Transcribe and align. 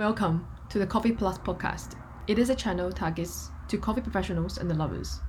Welcome 0.00 0.48
to 0.70 0.78
the 0.78 0.86
Coffee 0.86 1.12
Plus 1.12 1.36
podcast. 1.36 1.94
It 2.26 2.38
is 2.38 2.48
a 2.48 2.54
channel 2.54 2.90
targets 2.90 3.50
to 3.68 3.76
coffee 3.76 4.00
professionals 4.00 4.56
and 4.56 4.70
the 4.70 4.74
lovers, 4.74 5.20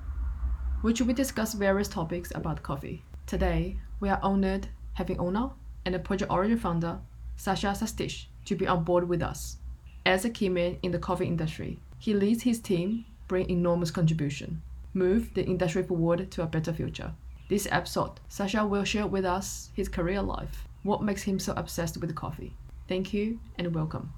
which 0.80 1.02
we 1.02 1.12
discuss 1.12 1.52
various 1.52 1.88
topics 1.88 2.32
about 2.34 2.62
coffee. 2.62 3.04
Today, 3.26 3.76
we 4.00 4.08
are 4.08 4.18
honored 4.22 4.68
having 4.94 5.18
owner 5.18 5.50
and 5.84 5.94
a 5.94 5.98
Project 5.98 6.32
Origin 6.32 6.56
founder, 6.56 6.98
Sasha 7.36 7.66
Šestić, 7.66 8.24
to 8.46 8.56
be 8.56 8.66
on 8.66 8.82
board 8.82 9.06
with 9.06 9.20
us. 9.20 9.58
As 10.06 10.24
a 10.24 10.30
key 10.30 10.48
man 10.48 10.78
in 10.82 10.90
the 10.90 10.98
coffee 10.98 11.26
industry, 11.26 11.78
he 11.98 12.14
leads 12.14 12.44
his 12.44 12.58
team, 12.58 13.04
bring 13.28 13.50
enormous 13.50 13.90
contribution, 13.90 14.62
move 14.94 15.34
the 15.34 15.44
industry 15.44 15.82
forward 15.82 16.30
to 16.30 16.44
a 16.44 16.46
better 16.46 16.72
future. 16.72 17.12
This 17.50 17.68
episode, 17.70 18.20
Sasha 18.26 18.64
will 18.64 18.84
share 18.84 19.06
with 19.06 19.26
us 19.26 19.68
his 19.74 19.90
career 19.90 20.22
life, 20.22 20.66
what 20.82 21.02
makes 21.02 21.24
him 21.24 21.38
so 21.38 21.52
obsessed 21.58 21.98
with 21.98 22.14
coffee. 22.14 22.56
Thank 22.88 23.12
you 23.12 23.38
and 23.58 23.74
welcome. 23.74 24.14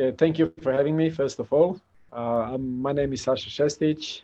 Yeah, 0.00 0.12
thank 0.16 0.38
you 0.38 0.50
for 0.62 0.72
having 0.72 0.96
me, 0.96 1.10
first 1.10 1.40
of 1.40 1.52
all. 1.52 1.78
Uh, 2.10 2.56
my 2.56 2.90
name 2.90 3.12
is 3.12 3.20
Sasha 3.20 3.50
Šestić. 3.50 4.22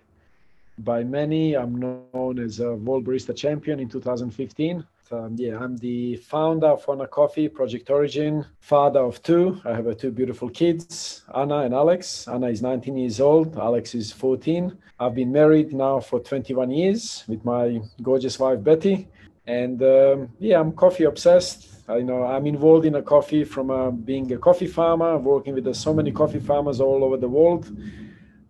By 0.79 1.05
many, 1.05 1.55
I'm 1.55 1.77
known 1.77 2.39
as 2.39 2.61
a 2.61 2.73
World 2.73 3.05
Barista 3.05 3.37
Champion 3.37 3.79
in 3.79 3.87
2015. 3.91 4.87
Um, 5.11 5.37
yeah, 5.37 5.59
I'm 5.59 5.77
the 5.77 6.16
founder 6.16 6.69
of 6.69 6.89
Ona 6.89 7.07
Coffee, 7.09 7.51
Project 7.51 7.91
Origin, 7.91 8.47
father 8.59 9.01
of 9.01 9.23
two. 9.23 9.61
I 9.66 9.75
have 9.75 9.87
uh, 9.87 9.93
two 9.93 10.11
beautiful 10.11 10.49
kids, 10.49 11.25
Anna 11.37 11.59
and 11.59 11.75
Alex. 11.75 12.27
Anna 12.27 12.49
is 12.49 12.63
19 12.63 12.97
years 12.97 13.21
old, 13.21 13.59
Alex 13.59 13.95
is 13.95 14.11
14. 14.13 14.74
I've 14.99 15.15
been 15.15 15.30
married 15.30 15.74
now 15.74 16.01
for 16.01 16.21
21 16.21 16.71
years 16.71 17.23
with 17.29 17.45
my 17.45 17.83
gorgeous 18.02 18.38
wife, 18.38 18.65
Betty. 18.65 19.09
And 19.46 19.83
um, 19.83 20.30
yeah, 20.38 20.59
I'm 20.59 20.73
coffee 20.73 21.05
obsessed. 21.05 21.76
I 21.88 22.01
know 22.01 22.24
I'm 22.24 22.46
involved 22.46 22.84
in 22.84 22.96
a 22.96 23.02
coffee 23.02 23.45
from 23.45 23.70
uh, 23.70 23.90
being 23.90 24.32
a 24.32 24.38
coffee 24.38 24.66
farmer, 24.66 25.18
working 25.18 25.54
with 25.54 25.66
uh, 25.66 25.73
so 25.73 25.95
many 25.95 26.10
coffee 26.10 26.40
farmers 26.40 26.80
all 26.80 27.04
over 27.04 27.16
the 27.16 27.28
world. 27.28 27.70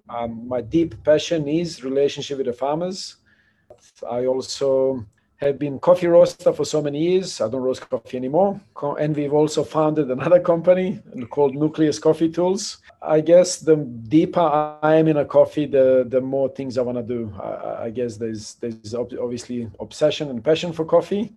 Um, 0.08 0.48
my 0.48 0.60
deep 0.60 1.02
passion 1.04 1.46
is 1.48 1.84
relationship 1.84 2.38
with 2.38 2.46
the 2.46 2.52
farmers. 2.52 3.16
I 4.08 4.26
also 4.26 5.04
have 5.36 5.58
been 5.58 5.78
coffee 5.78 6.06
roaster 6.06 6.52
for 6.52 6.64
so 6.64 6.80
many 6.80 6.98
years. 6.98 7.40
I 7.40 7.48
don't 7.48 7.60
roast 7.60 7.88
coffee 7.90 8.16
anymore. 8.16 8.58
And 8.98 9.14
we've 9.14 9.34
also 9.34 9.64
founded 9.64 10.10
another 10.10 10.40
company 10.40 11.00
called 11.28 11.54
Nucleus 11.54 11.98
Coffee 11.98 12.30
Tools. 12.30 12.78
I 13.02 13.20
guess 13.20 13.58
the 13.58 13.76
deeper 13.76 14.40
I 14.82 14.94
am 14.94 15.08
in 15.08 15.18
a 15.18 15.24
coffee, 15.24 15.66
the 15.66 16.06
the 16.08 16.20
more 16.20 16.48
things 16.48 16.78
I 16.78 16.82
want 16.82 16.98
to 16.98 17.04
do. 17.04 17.32
I, 17.38 17.84
I, 17.84 17.90
guess 17.90 18.16
there's 18.16 18.54
there's 18.54 18.94
obviously 18.94 19.70
obsession 19.78 20.30
and 20.30 20.42
passion 20.42 20.72
for 20.72 20.84
coffee, 20.84 21.34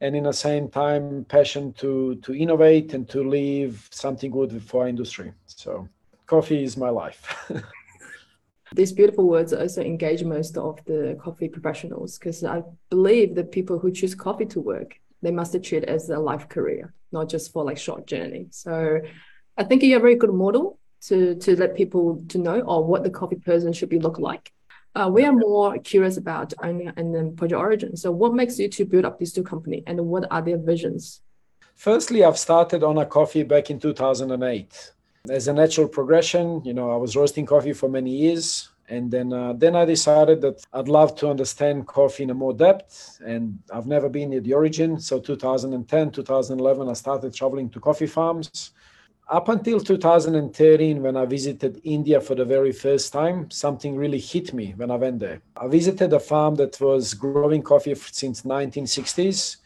and 0.00 0.14
in 0.14 0.24
the 0.24 0.32
same 0.32 0.68
time 0.68 1.24
passion 1.28 1.72
to 1.74 2.16
to 2.16 2.34
innovate 2.34 2.94
and 2.94 3.08
to 3.08 3.28
leave 3.28 3.88
something 3.90 4.30
good 4.30 4.62
for 4.62 4.82
our 4.82 4.88
industry. 4.88 5.32
So 5.46 5.88
coffee 6.26 6.62
is 6.62 6.76
my 6.76 6.90
life. 6.90 7.50
These 8.74 8.92
beautiful 8.92 9.28
words 9.28 9.52
also 9.52 9.80
engage 9.80 10.24
most 10.24 10.56
of 10.58 10.84
the 10.86 11.16
coffee 11.22 11.48
professionals 11.48 12.18
because 12.18 12.42
I 12.42 12.62
believe 12.90 13.36
that 13.36 13.52
people 13.52 13.78
who 13.78 13.92
choose 13.92 14.14
coffee 14.14 14.46
to 14.46 14.60
work, 14.60 14.98
they 15.22 15.30
must 15.30 15.52
treat 15.52 15.84
it 15.84 15.88
as 15.88 16.10
a 16.10 16.18
life 16.18 16.48
career, 16.48 16.92
not 17.12 17.28
just 17.28 17.52
for 17.52 17.64
like 17.64 17.78
short 17.78 18.06
journey. 18.06 18.48
So 18.50 19.00
I 19.56 19.64
think 19.64 19.82
you're 19.82 19.98
a 19.98 20.02
very 20.02 20.16
good 20.16 20.34
model 20.34 20.78
to 21.02 21.36
to 21.36 21.56
let 21.56 21.76
people 21.76 22.24
to 22.28 22.38
know 22.38 22.60
or 22.60 22.84
what 22.84 23.04
the 23.04 23.10
coffee 23.10 23.36
person 23.36 23.72
should 23.72 23.88
be 23.88 24.00
look 24.00 24.18
like. 24.18 24.52
Uh, 24.96 25.08
we 25.08 25.24
are 25.24 25.32
more 25.32 25.78
curious 25.78 26.16
about 26.16 26.54
Ona 26.62 26.94
and 26.96 27.14
then 27.14 27.36
Project 27.36 27.58
Origin. 27.58 27.96
So 27.96 28.10
what 28.10 28.32
makes 28.32 28.58
you 28.58 28.68
to 28.68 28.84
build 28.86 29.04
up 29.04 29.18
these 29.18 29.32
two 29.32 29.42
companies 29.42 29.84
and 29.86 30.00
what 30.06 30.26
are 30.30 30.40
their 30.40 30.56
visions? 30.56 31.20
Firstly, 31.74 32.24
I've 32.24 32.38
started 32.38 32.82
Ona 32.82 33.04
Coffee 33.04 33.42
back 33.42 33.70
in 33.70 33.78
2008 33.78 34.92
as 35.30 35.48
a 35.48 35.52
natural 35.52 35.88
progression, 35.88 36.62
you 36.64 36.74
know, 36.74 36.90
I 36.90 36.96
was 36.96 37.16
roasting 37.16 37.46
coffee 37.46 37.72
for 37.72 37.88
many 37.88 38.10
years, 38.10 38.70
and 38.88 39.10
then 39.10 39.32
uh, 39.32 39.52
then 39.52 39.74
I 39.74 39.84
decided 39.84 40.40
that 40.42 40.64
I'd 40.72 40.88
love 40.88 41.16
to 41.16 41.28
understand 41.28 41.86
coffee 41.86 42.22
in 42.22 42.30
a 42.30 42.34
more 42.34 42.52
depth, 42.52 43.20
and 43.24 43.58
I've 43.72 43.86
never 43.86 44.08
been 44.08 44.32
at 44.34 44.44
the 44.44 44.54
origin. 44.54 45.00
So 45.00 45.18
2010, 45.18 46.10
2011, 46.12 46.88
I 46.88 46.92
started 46.92 47.34
traveling 47.34 47.70
to 47.70 47.80
coffee 47.80 48.06
farms. 48.06 48.72
Up 49.28 49.48
until 49.48 49.80
2013, 49.80 51.02
when 51.02 51.16
I 51.16 51.24
visited 51.24 51.80
India 51.82 52.20
for 52.20 52.36
the 52.36 52.44
very 52.44 52.70
first 52.70 53.12
time, 53.12 53.50
something 53.50 53.96
really 53.96 54.20
hit 54.20 54.54
me 54.54 54.72
when 54.76 54.90
I 54.90 54.96
went 54.96 55.18
there. 55.18 55.40
I 55.56 55.66
visited 55.66 56.12
a 56.12 56.20
farm 56.20 56.54
that 56.56 56.80
was 56.80 57.12
growing 57.12 57.62
coffee 57.62 57.94
since 57.94 58.42
1960s 58.42 59.56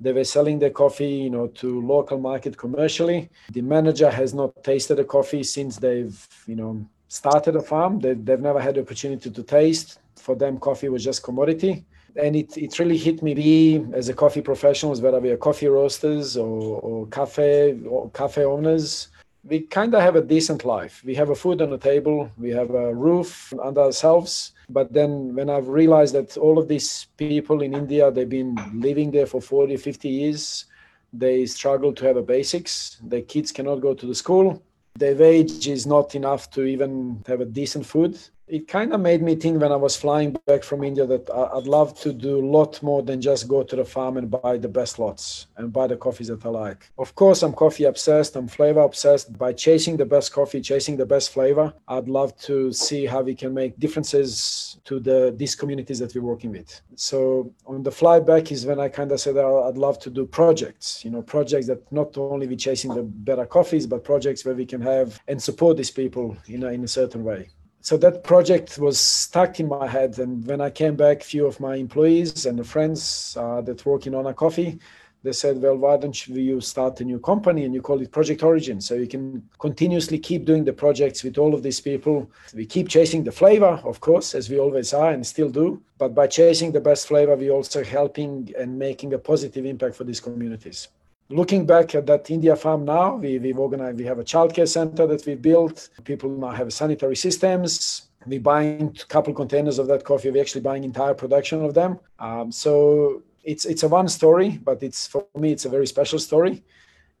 they 0.00 0.12
were 0.12 0.24
selling 0.24 0.58
their 0.58 0.70
coffee, 0.70 1.08
you 1.08 1.30
know, 1.30 1.46
to 1.48 1.80
local 1.80 2.18
market 2.18 2.56
commercially. 2.56 3.30
The 3.52 3.62
manager 3.62 4.10
has 4.10 4.34
not 4.34 4.62
tasted 4.62 4.96
the 4.96 5.04
coffee 5.04 5.42
since 5.42 5.76
they've, 5.76 6.28
you 6.46 6.56
know, 6.56 6.86
started 7.08 7.56
a 7.56 7.62
farm. 7.62 8.00
They, 8.00 8.14
they've 8.14 8.40
never 8.40 8.60
had 8.60 8.74
the 8.74 8.82
opportunity 8.82 9.30
to 9.30 9.42
taste. 9.42 9.98
For 10.16 10.34
them, 10.34 10.58
coffee 10.58 10.88
was 10.88 11.04
just 11.04 11.22
commodity. 11.22 11.84
And 12.18 12.34
it, 12.34 12.56
it 12.56 12.78
really 12.78 12.96
hit 12.96 13.22
me 13.22 13.34
we 13.34 13.86
as 13.94 14.08
a 14.08 14.14
coffee 14.14 14.40
professionals, 14.40 15.00
whether 15.00 15.20
we 15.20 15.30
are 15.30 15.36
coffee 15.36 15.68
roasters 15.68 16.36
or, 16.36 16.80
or 16.80 17.06
cafe 17.08 17.78
or 17.86 18.10
cafe 18.10 18.44
owners, 18.44 19.08
we 19.44 19.60
kind 19.60 19.94
of 19.94 20.02
have 20.02 20.16
a 20.16 20.22
decent 20.22 20.64
life. 20.64 21.02
We 21.04 21.14
have 21.14 21.30
a 21.30 21.34
food 21.34 21.62
on 21.62 21.70
the 21.70 21.78
table, 21.78 22.30
we 22.36 22.50
have 22.50 22.70
a 22.70 22.94
roof 22.94 23.52
under 23.62 23.82
ourselves. 23.82 24.52
But 24.68 24.92
then 24.92 25.34
when 25.34 25.48
I've 25.48 25.68
realized 25.68 26.14
that 26.14 26.36
all 26.36 26.58
of 26.58 26.68
these 26.68 27.06
people 27.16 27.62
in 27.62 27.74
India, 27.74 28.10
they've 28.10 28.28
been 28.28 28.56
living 28.74 29.10
there 29.10 29.26
for 29.26 29.40
40, 29.40 29.76
50 29.76 30.08
years, 30.08 30.64
they 31.12 31.46
struggle 31.46 31.92
to 31.94 32.04
have 32.06 32.16
a 32.16 32.22
basics. 32.22 32.98
Their 33.02 33.22
kids 33.22 33.52
cannot 33.52 33.76
go 33.76 33.94
to 33.94 34.06
the 34.06 34.14
school. 34.14 34.62
Their 34.96 35.14
wage 35.14 35.68
is 35.68 35.86
not 35.86 36.14
enough 36.14 36.50
to 36.52 36.64
even 36.64 37.22
have 37.26 37.40
a 37.40 37.44
decent 37.44 37.86
food 37.86 38.18
it 38.48 38.68
kind 38.68 38.92
of 38.92 39.00
made 39.00 39.22
me 39.22 39.34
think 39.34 39.60
when 39.60 39.72
I 39.72 39.76
was 39.76 39.96
flying 39.96 40.36
back 40.46 40.62
from 40.62 40.84
India 40.84 41.04
that 41.04 41.28
I'd 41.30 41.66
love 41.66 41.98
to 42.02 42.12
do 42.12 42.38
a 42.38 42.46
lot 42.46 42.80
more 42.80 43.02
than 43.02 43.20
just 43.20 43.48
go 43.48 43.64
to 43.64 43.74
the 43.74 43.84
farm 43.84 44.16
and 44.18 44.30
buy 44.30 44.56
the 44.56 44.68
best 44.68 45.00
lots 45.00 45.48
and 45.56 45.72
buy 45.72 45.88
the 45.88 45.96
coffees 45.96 46.28
that 46.28 46.46
I 46.46 46.50
like. 46.50 46.90
Of 46.96 47.14
course, 47.16 47.42
I'm 47.42 47.52
coffee 47.52 47.84
obsessed, 47.84 48.36
I'm 48.36 48.46
flavor 48.46 48.80
obsessed. 48.80 49.36
By 49.36 49.52
chasing 49.52 49.96
the 49.96 50.04
best 50.04 50.32
coffee, 50.32 50.60
chasing 50.60 50.96
the 50.96 51.06
best 51.06 51.32
flavor, 51.32 51.74
I'd 51.88 52.08
love 52.08 52.38
to 52.42 52.72
see 52.72 53.04
how 53.04 53.22
we 53.22 53.34
can 53.34 53.52
make 53.52 53.78
differences 53.80 54.78
to 54.84 55.00
the 55.00 55.34
these 55.36 55.56
communities 55.56 55.98
that 55.98 56.14
we're 56.14 56.22
working 56.22 56.52
with. 56.52 56.80
So 56.94 57.52
on 57.66 57.82
the 57.82 57.90
fly 57.90 58.20
back 58.20 58.52
is 58.52 58.64
when 58.64 58.78
I 58.78 58.88
kind 58.88 59.10
of 59.10 59.18
said 59.20 59.36
oh, 59.38 59.64
I'd 59.68 59.76
love 59.76 59.98
to 60.00 60.10
do 60.10 60.24
projects, 60.24 61.04
you 61.04 61.10
know, 61.10 61.22
projects 61.22 61.66
that 61.66 61.90
not 61.90 62.16
only 62.16 62.46
we're 62.46 62.56
chasing 62.56 62.94
the 62.94 63.02
better 63.02 63.44
coffees, 63.44 63.88
but 63.88 64.04
projects 64.04 64.44
where 64.44 64.54
we 64.54 64.66
can 64.66 64.80
have 64.82 65.20
and 65.26 65.42
support 65.42 65.76
these 65.76 65.90
people 65.90 66.36
in 66.46 66.62
a, 66.62 66.68
in 66.68 66.84
a 66.84 66.88
certain 66.88 67.24
way 67.24 67.48
so 67.86 67.96
that 67.96 68.24
project 68.24 68.78
was 68.78 68.98
stuck 68.98 69.60
in 69.60 69.68
my 69.68 69.86
head 69.86 70.18
and 70.18 70.44
when 70.44 70.60
i 70.60 70.68
came 70.68 70.96
back 70.96 71.22
few 71.22 71.46
of 71.46 71.60
my 71.60 71.76
employees 71.76 72.44
and 72.44 72.58
the 72.58 72.64
friends 72.64 73.36
uh, 73.38 73.60
that 73.60 73.86
work 73.86 74.08
in 74.08 74.14
Ona 74.16 74.34
Coffee 74.34 74.80
they 75.22 75.32
said 75.32 75.62
well 75.62 75.76
why 75.76 75.96
don't 75.96 76.26
you 76.26 76.60
start 76.60 77.00
a 77.00 77.04
new 77.04 77.20
company 77.20 77.64
and 77.64 77.72
you 77.72 77.82
call 77.82 78.00
it 78.00 78.10
project 78.10 78.42
origin? 78.42 78.80
So 78.80 78.94
you 78.94 79.06
can 79.06 79.24
continuously 79.60 80.18
keep 80.18 80.44
doing 80.44 80.64
the 80.64 80.72
projects 80.72 81.22
with 81.24 81.36
all 81.38 81.52
of 81.54 81.62
these 81.62 81.80
people. 81.80 82.30
We 82.54 82.64
keep 82.66 82.88
chasing 82.88 83.22
the 83.24 83.32
flavor 83.32 83.80
of 83.90 84.00
course 84.00 84.34
as 84.34 84.50
we 84.50 84.58
always 84.58 84.92
are 84.92 85.12
and 85.12 85.24
still 85.24 85.50
do 85.50 85.80
but 85.96 86.12
by 86.12 86.26
chasing 86.26 86.72
the 86.72 86.84
best 86.90 87.06
flavor 87.06 87.36
we 87.36 87.50
also 87.50 87.84
helping 87.84 88.52
and 88.58 88.76
making 88.76 89.14
a 89.14 89.18
positive 89.18 89.64
impact 89.64 89.94
for 89.94 90.04
these 90.04 90.20
communities 90.20 90.88
looking 91.28 91.66
back 91.66 91.94
at 91.94 92.06
that 92.06 92.30
India 92.30 92.56
farm 92.56 92.84
now, 92.84 93.16
we, 93.16 93.38
we've 93.38 93.58
organized, 93.58 93.98
we 93.98 94.04
have 94.04 94.18
a 94.18 94.24
childcare 94.24 94.68
center 94.68 95.06
that 95.06 95.26
we 95.26 95.34
built. 95.34 95.88
People 96.04 96.30
now 96.30 96.50
have 96.50 96.72
sanitary 96.72 97.16
systems. 97.16 98.08
We're 98.26 98.40
buying 98.40 98.96
a 99.00 99.04
couple 99.06 99.32
containers 99.34 99.78
of 99.78 99.86
that 99.88 100.04
coffee. 100.04 100.30
We're 100.30 100.42
actually 100.42 100.62
buying 100.62 100.84
entire 100.84 101.14
production 101.14 101.64
of 101.64 101.74
them. 101.74 102.00
Um, 102.18 102.50
so 102.50 103.22
it's 103.44 103.64
it's 103.64 103.84
a 103.84 103.88
one 103.88 104.08
story, 104.08 104.58
but 104.62 104.82
it's 104.82 105.06
for 105.06 105.26
me 105.36 105.52
it's 105.52 105.64
a 105.64 105.68
very 105.68 105.86
special 105.86 106.18
story. 106.18 106.64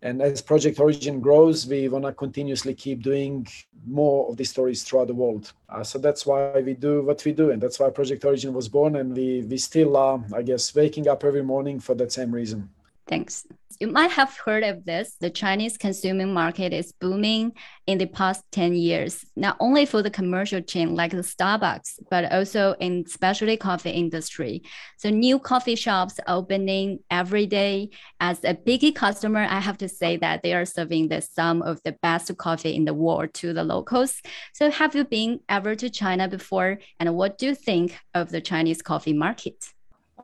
And 0.02 0.20
as 0.20 0.42
Project 0.42 0.78
Origin 0.78 1.20
grows, 1.20 1.66
we 1.66 1.88
want 1.88 2.04
to 2.04 2.12
continuously 2.12 2.74
keep 2.74 3.02
doing 3.02 3.46
more 3.86 4.28
of 4.28 4.36
these 4.36 4.50
stories 4.50 4.82
throughout 4.82 5.06
the 5.06 5.14
world. 5.14 5.52
Uh, 5.68 5.82
so 5.82 5.98
that's 5.98 6.26
why 6.26 6.60
we 6.60 6.74
do 6.74 7.02
what 7.02 7.24
we 7.24 7.32
do, 7.32 7.50
and 7.50 7.62
that's 7.62 7.78
why 7.78 7.88
Project 7.90 8.24
Origin 8.24 8.52
was 8.52 8.68
born. 8.68 8.96
And 8.96 9.16
we 9.16 9.42
we 9.42 9.58
still 9.58 9.96
are, 9.96 10.22
I 10.34 10.42
guess, 10.42 10.74
waking 10.74 11.06
up 11.08 11.22
every 11.22 11.42
morning 11.42 11.78
for 11.78 11.94
that 11.94 12.12
same 12.12 12.32
reason. 12.32 12.68
Thanks. 13.08 13.46
You 13.78 13.88
might 13.88 14.10
have 14.12 14.36
heard 14.38 14.64
of 14.64 14.84
this. 14.86 15.16
The 15.20 15.28
Chinese 15.28 15.76
consuming 15.76 16.32
market 16.32 16.72
is 16.72 16.92
booming 16.92 17.52
in 17.86 17.98
the 17.98 18.06
past 18.06 18.42
10 18.52 18.74
years, 18.74 19.24
not 19.36 19.56
only 19.60 19.84
for 19.84 20.02
the 20.02 20.10
commercial 20.10 20.62
chain 20.62 20.94
like 20.94 21.10
the 21.10 21.18
Starbucks, 21.18 22.00
but 22.10 22.32
also 22.32 22.74
in 22.80 23.06
specialty 23.06 23.58
coffee 23.58 23.90
industry. 23.90 24.62
So 24.96 25.10
new 25.10 25.38
coffee 25.38 25.76
shops 25.76 26.18
opening 26.26 27.00
every 27.10 27.46
day. 27.46 27.90
As 28.18 28.42
a 28.44 28.54
biggie 28.54 28.94
customer, 28.94 29.42
I 29.42 29.60
have 29.60 29.78
to 29.78 29.88
say 29.88 30.16
that 30.16 30.42
they 30.42 30.54
are 30.54 30.64
serving 30.64 31.08
the 31.08 31.20
some 31.20 31.60
of 31.60 31.80
the 31.84 31.92
best 32.02 32.34
coffee 32.38 32.74
in 32.74 32.86
the 32.86 32.94
world 32.94 33.34
to 33.34 33.52
the 33.52 33.62
locals. 33.62 34.22
So 34.54 34.70
have 34.70 34.94
you 34.96 35.04
been 35.04 35.40
ever 35.50 35.74
to 35.76 35.90
China 35.90 36.28
before? 36.28 36.78
And 36.98 37.14
what 37.14 37.36
do 37.36 37.46
you 37.46 37.54
think 37.54 37.98
of 38.14 38.30
the 38.30 38.40
Chinese 38.40 38.80
coffee 38.80 39.12
market? 39.12 39.75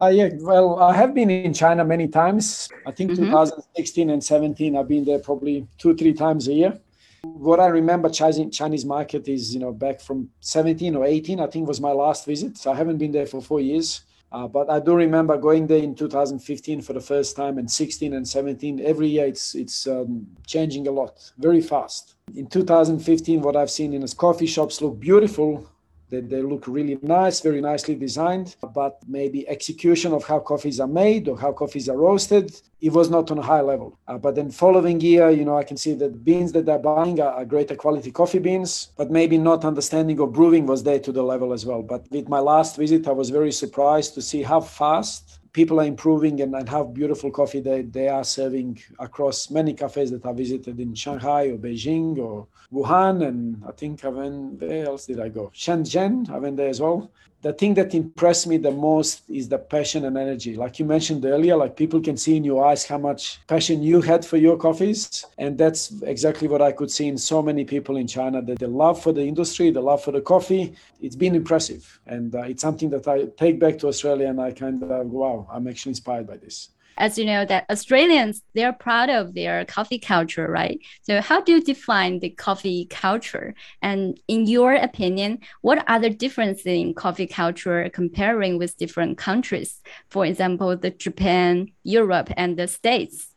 Uh, 0.02 0.08
yeah, 0.08 0.30
well, 0.40 0.80
I 0.80 0.96
have 0.96 1.14
been 1.14 1.30
in 1.30 1.54
China 1.54 1.84
many 1.84 2.08
times. 2.08 2.68
I 2.84 2.90
think 2.90 3.12
mm-hmm. 3.12 3.26
2016 3.26 4.10
and 4.10 4.24
17, 4.24 4.76
I've 4.76 4.88
been 4.88 5.04
there 5.04 5.20
probably 5.20 5.68
two, 5.78 5.94
three 5.94 6.12
times 6.12 6.48
a 6.48 6.52
year. 6.52 6.80
what 7.22 7.60
I 7.60 7.68
remember 7.68 8.08
Chinese 8.08 8.56
Chinese 8.56 8.84
market 8.84 9.28
is 9.28 9.54
you 9.54 9.60
know 9.60 9.72
back 9.72 10.00
from 10.00 10.28
17 10.40 10.96
or 10.96 11.04
18 11.04 11.38
I 11.38 11.46
think 11.46 11.68
was 11.68 11.80
my 11.80 11.92
last 11.92 12.26
visit. 12.26 12.58
So 12.58 12.72
I 12.72 12.74
haven't 12.74 12.98
been 12.98 13.12
there 13.12 13.26
for 13.26 13.40
four 13.40 13.60
years. 13.60 14.02
Uh, 14.32 14.48
but 14.48 14.70
I 14.70 14.80
do 14.80 14.94
remember 14.94 15.36
going 15.36 15.66
there 15.66 15.82
in 15.82 15.94
2015 15.94 16.80
for 16.80 16.94
the 16.94 17.00
first 17.00 17.36
time, 17.36 17.58
and 17.58 17.70
16 17.70 18.14
and 18.14 18.26
17. 18.26 18.80
Every 18.80 19.08
year, 19.08 19.26
it's 19.26 19.54
it's 19.54 19.86
um, 19.86 20.26
changing 20.46 20.88
a 20.88 20.90
lot, 20.90 21.30
very 21.38 21.60
fast. 21.60 22.14
In 22.34 22.46
2015, 22.46 23.42
what 23.42 23.56
I've 23.56 23.70
seen 23.70 23.92
in 23.92 24.00
the 24.00 24.14
coffee 24.16 24.46
shops 24.46 24.80
look 24.80 24.98
beautiful, 24.98 25.68
they, 26.12 26.20
they 26.20 26.42
look 26.42 26.68
really 26.68 26.98
nice, 27.00 27.40
very 27.40 27.62
nicely 27.62 27.94
designed, 27.94 28.54
but 28.74 28.98
maybe 29.08 29.48
execution 29.48 30.12
of 30.12 30.24
how 30.24 30.38
coffees 30.38 30.78
are 30.78 30.86
made 30.86 31.26
or 31.26 31.38
how 31.38 31.52
coffees 31.52 31.88
are 31.88 31.96
roasted, 31.96 32.54
it 32.82 32.92
was 32.92 33.08
not 33.08 33.30
on 33.30 33.38
a 33.38 33.42
high 33.42 33.62
level. 33.62 33.98
Uh, 34.06 34.18
but 34.18 34.34
then 34.34 34.50
following 34.50 35.00
year, 35.00 35.30
you 35.30 35.44
know, 35.46 35.56
I 35.56 35.64
can 35.64 35.78
see 35.78 35.94
that 35.94 36.22
beans 36.22 36.52
that 36.52 36.66
they're 36.66 36.78
buying 36.78 37.18
are, 37.18 37.32
are 37.32 37.46
greater 37.46 37.74
quality 37.74 38.10
coffee 38.10 38.40
beans, 38.40 38.88
but 38.98 39.10
maybe 39.10 39.38
not 39.38 39.64
understanding 39.64 40.20
of 40.20 40.34
brewing 40.34 40.66
was 40.66 40.82
there 40.82 41.00
to 41.00 41.12
the 41.12 41.22
level 41.22 41.50
as 41.54 41.64
well. 41.64 41.82
But 41.82 42.04
with 42.10 42.28
my 42.28 42.40
last 42.40 42.76
visit, 42.76 43.08
I 43.08 43.12
was 43.12 43.30
very 43.30 43.52
surprised 43.52 44.12
to 44.14 44.22
see 44.22 44.42
how 44.42 44.60
fast 44.60 45.38
people 45.52 45.80
are 45.80 45.84
improving 45.84 46.40
and, 46.40 46.54
and 46.54 46.68
how 46.68 46.84
beautiful 46.84 47.30
coffee 47.30 47.60
they, 47.60 47.82
they 47.82 48.08
are 48.08 48.24
serving 48.24 48.78
across 48.98 49.50
many 49.50 49.74
cafes 49.74 50.10
that 50.10 50.24
I 50.24 50.32
visited 50.32 50.80
in 50.80 50.94
Shanghai 50.94 51.44
or 51.48 51.58
Beijing 51.58 52.18
or 52.18 52.46
Wuhan. 52.72 53.26
And 53.26 53.62
I 53.66 53.72
think 53.72 54.04
I 54.04 54.08
went, 54.08 54.60
where 54.60 54.86
else 54.86 55.06
did 55.06 55.20
I 55.20 55.28
go? 55.28 55.50
Shenzhen, 55.54 56.30
I 56.30 56.38
went 56.38 56.56
there 56.56 56.68
as 56.68 56.80
well 56.80 57.10
the 57.42 57.52
thing 57.52 57.74
that 57.74 57.92
impressed 57.92 58.46
me 58.46 58.56
the 58.56 58.70
most 58.70 59.22
is 59.28 59.48
the 59.48 59.58
passion 59.58 60.04
and 60.04 60.16
energy. 60.16 60.54
Like 60.54 60.78
you 60.78 60.84
mentioned 60.84 61.24
earlier, 61.24 61.56
like 61.56 61.76
people 61.76 62.00
can 62.00 62.16
see 62.16 62.36
in 62.36 62.44
your 62.44 62.64
eyes 62.64 62.86
how 62.86 62.98
much 62.98 63.44
passion 63.48 63.82
you 63.82 64.00
had 64.00 64.24
for 64.24 64.36
your 64.36 64.56
coffees. 64.56 65.24
And 65.38 65.58
that's 65.58 65.92
exactly 66.02 66.46
what 66.46 66.62
I 66.62 66.70
could 66.70 66.90
see 66.90 67.08
in 67.08 67.18
so 67.18 67.42
many 67.42 67.64
people 67.64 67.96
in 67.96 68.06
China 68.06 68.40
that 68.42 68.60
the 68.60 68.68
love 68.68 69.02
for 69.02 69.12
the 69.12 69.22
industry, 69.22 69.70
the 69.70 69.80
love 69.80 70.04
for 70.04 70.12
the 70.12 70.20
coffee, 70.20 70.76
it's 71.00 71.16
been 71.16 71.34
impressive. 71.34 72.00
And 72.06 72.32
uh, 72.32 72.42
it's 72.42 72.62
something 72.62 72.90
that 72.90 73.08
I 73.08 73.24
take 73.36 73.58
back 73.58 73.76
to 73.78 73.88
Australia 73.88 74.28
and 74.28 74.40
I 74.40 74.52
kind 74.52 74.80
of, 74.82 75.06
wow, 75.06 75.48
I'm 75.50 75.66
actually 75.66 75.90
inspired 75.90 76.28
by 76.28 76.36
this 76.36 76.68
as 76.96 77.18
you 77.18 77.24
know 77.24 77.44
that 77.44 77.66
Australians 77.70 78.42
they're 78.54 78.72
proud 78.72 79.10
of 79.10 79.34
their 79.34 79.64
coffee 79.64 79.98
culture, 79.98 80.48
right? 80.48 80.80
So 81.02 81.20
how 81.20 81.40
do 81.40 81.52
you 81.52 81.62
define 81.62 82.20
the 82.20 82.30
coffee 82.30 82.86
culture? 82.86 83.54
And 83.80 84.18
in 84.28 84.46
your 84.46 84.74
opinion, 84.74 85.40
what 85.60 85.84
are 85.88 85.98
the 85.98 86.10
differences 86.10 86.66
in 86.66 86.94
coffee 86.94 87.26
culture 87.26 87.88
comparing 87.92 88.58
with 88.58 88.76
different 88.76 89.18
countries? 89.18 89.80
For 90.08 90.24
example, 90.26 90.76
the 90.76 90.90
Japan, 90.90 91.72
Europe, 91.82 92.30
and 92.36 92.56
the 92.56 92.68
States. 92.68 93.34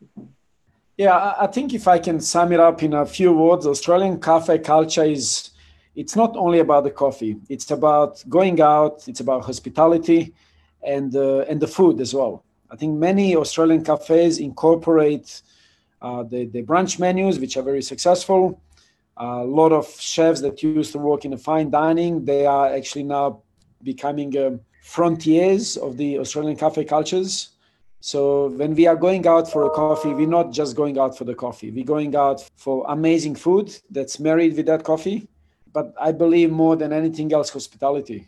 Yeah, 0.97 1.33
I 1.37 1.47
think 1.47 1.73
if 1.73 1.89
I 1.89 1.99
can 1.99 2.21
sum 2.21 2.53
it 2.53 2.59
up 2.59 2.81
in 2.81 2.93
a 2.93 3.05
few 3.05 3.33
words, 3.33 3.67
Australian 3.67 4.21
cafe 4.21 4.59
culture 4.59 5.03
is 5.03 5.51
it's 5.93 6.15
not 6.15 6.37
only 6.37 6.59
about 6.59 6.85
the 6.85 6.91
coffee. 6.91 7.35
It's 7.49 7.69
about 7.71 8.23
going 8.29 8.61
out. 8.61 9.05
It's 9.07 9.19
about 9.19 9.43
hospitality, 9.43 10.33
and 10.81 11.13
uh, 11.13 11.39
and 11.49 11.59
the 11.59 11.67
food 11.67 11.99
as 11.99 12.13
well. 12.13 12.44
I 12.71 12.75
think 12.75 12.97
many 12.97 13.35
Australian 13.35 13.83
cafes 13.83 14.39
incorporate 14.39 15.41
uh, 16.01 16.23
the, 16.23 16.45
the 16.45 16.63
brunch 16.63 16.99
menus, 16.99 17.39
which 17.39 17.57
are 17.57 17.63
very 17.63 17.81
successful. 17.81 18.61
Uh, 19.19 19.41
a 19.43 19.45
lot 19.45 19.71
of 19.71 19.87
chefs 19.99 20.41
that 20.41 20.61
used 20.61 20.91
to 20.91 20.99
work 20.99 21.25
in 21.25 21.33
a 21.33 21.37
fine 21.37 21.69
dining, 21.69 22.25
they 22.25 22.45
are 22.45 22.73
actually 22.73 23.03
now 23.03 23.41
becoming 23.83 24.35
uh, 24.37 24.57
frontiers 24.83 25.77
of 25.77 25.97
the 25.97 26.19
Australian 26.19 26.55
cafe 26.55 26.83
cultures. 26.83 27.49
So 28.01 28.49
when 28.49 28.75
we 28.75 28.87
are 28.87 28.95
going 28.95 29.25
out 29.25 29.51
for 29.51 29.65
a 29.65 29.69
coffee, 29.69 30.13
we're 30.13 30.27
not 30.27 30.51
just 30.51 30.75
going 30.75 30.99
out 30.99 31.17
for 31.17 31.23
the 31.23 31.33
coffee. 31.33 31.71
We're 31.71 31.85
going 31.85 32.15
out 32.15 32.43
for 32.55 32.85
amazing 32.89 33.35
food 33.35 33.75
that's 33.89 34.19
married 34.19 34.55
with 34.55 34.65
that 34.67 34.83
coffee. 34.83 35.27
But 35.71 35.93
I 35.99 36.11
believe 36.11 36.51
more 36.51 36.75
than 36.75 36.93
anything 36.93 37.33
else, 37.33 37.49
hospitality 37.49 38.27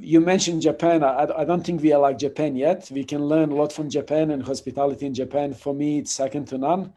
you 0.00 0.20
mentioned 0.20 0.62
Japan. 0.62 1.02
I, 1.02 1.26
I, 1.36 1.44
don't 1.44 1.64
think 1.64 1.82
we 1.82 1.92
are 1.92 2.00
like 2.00 2.18
Japan 2.18 2.56
yet. 2.56 2.90
We 2.92 3.04
can 3.04 3.24
learn 3.24 3.50
a 3.52 3.54
lot 3.54 3.72
from 3.72 3.88
Japan 3.88 4.30
and 4.30 4.42
hospitality 4.42 5.06
in 5.06 5.14
Japan. 5.14 5.54
For 5.54 5.74
me, 5.74 5.98
it's 5.98 6.12
second 6.12 6.46
to 6.48 6.58
none. 6.58 6.92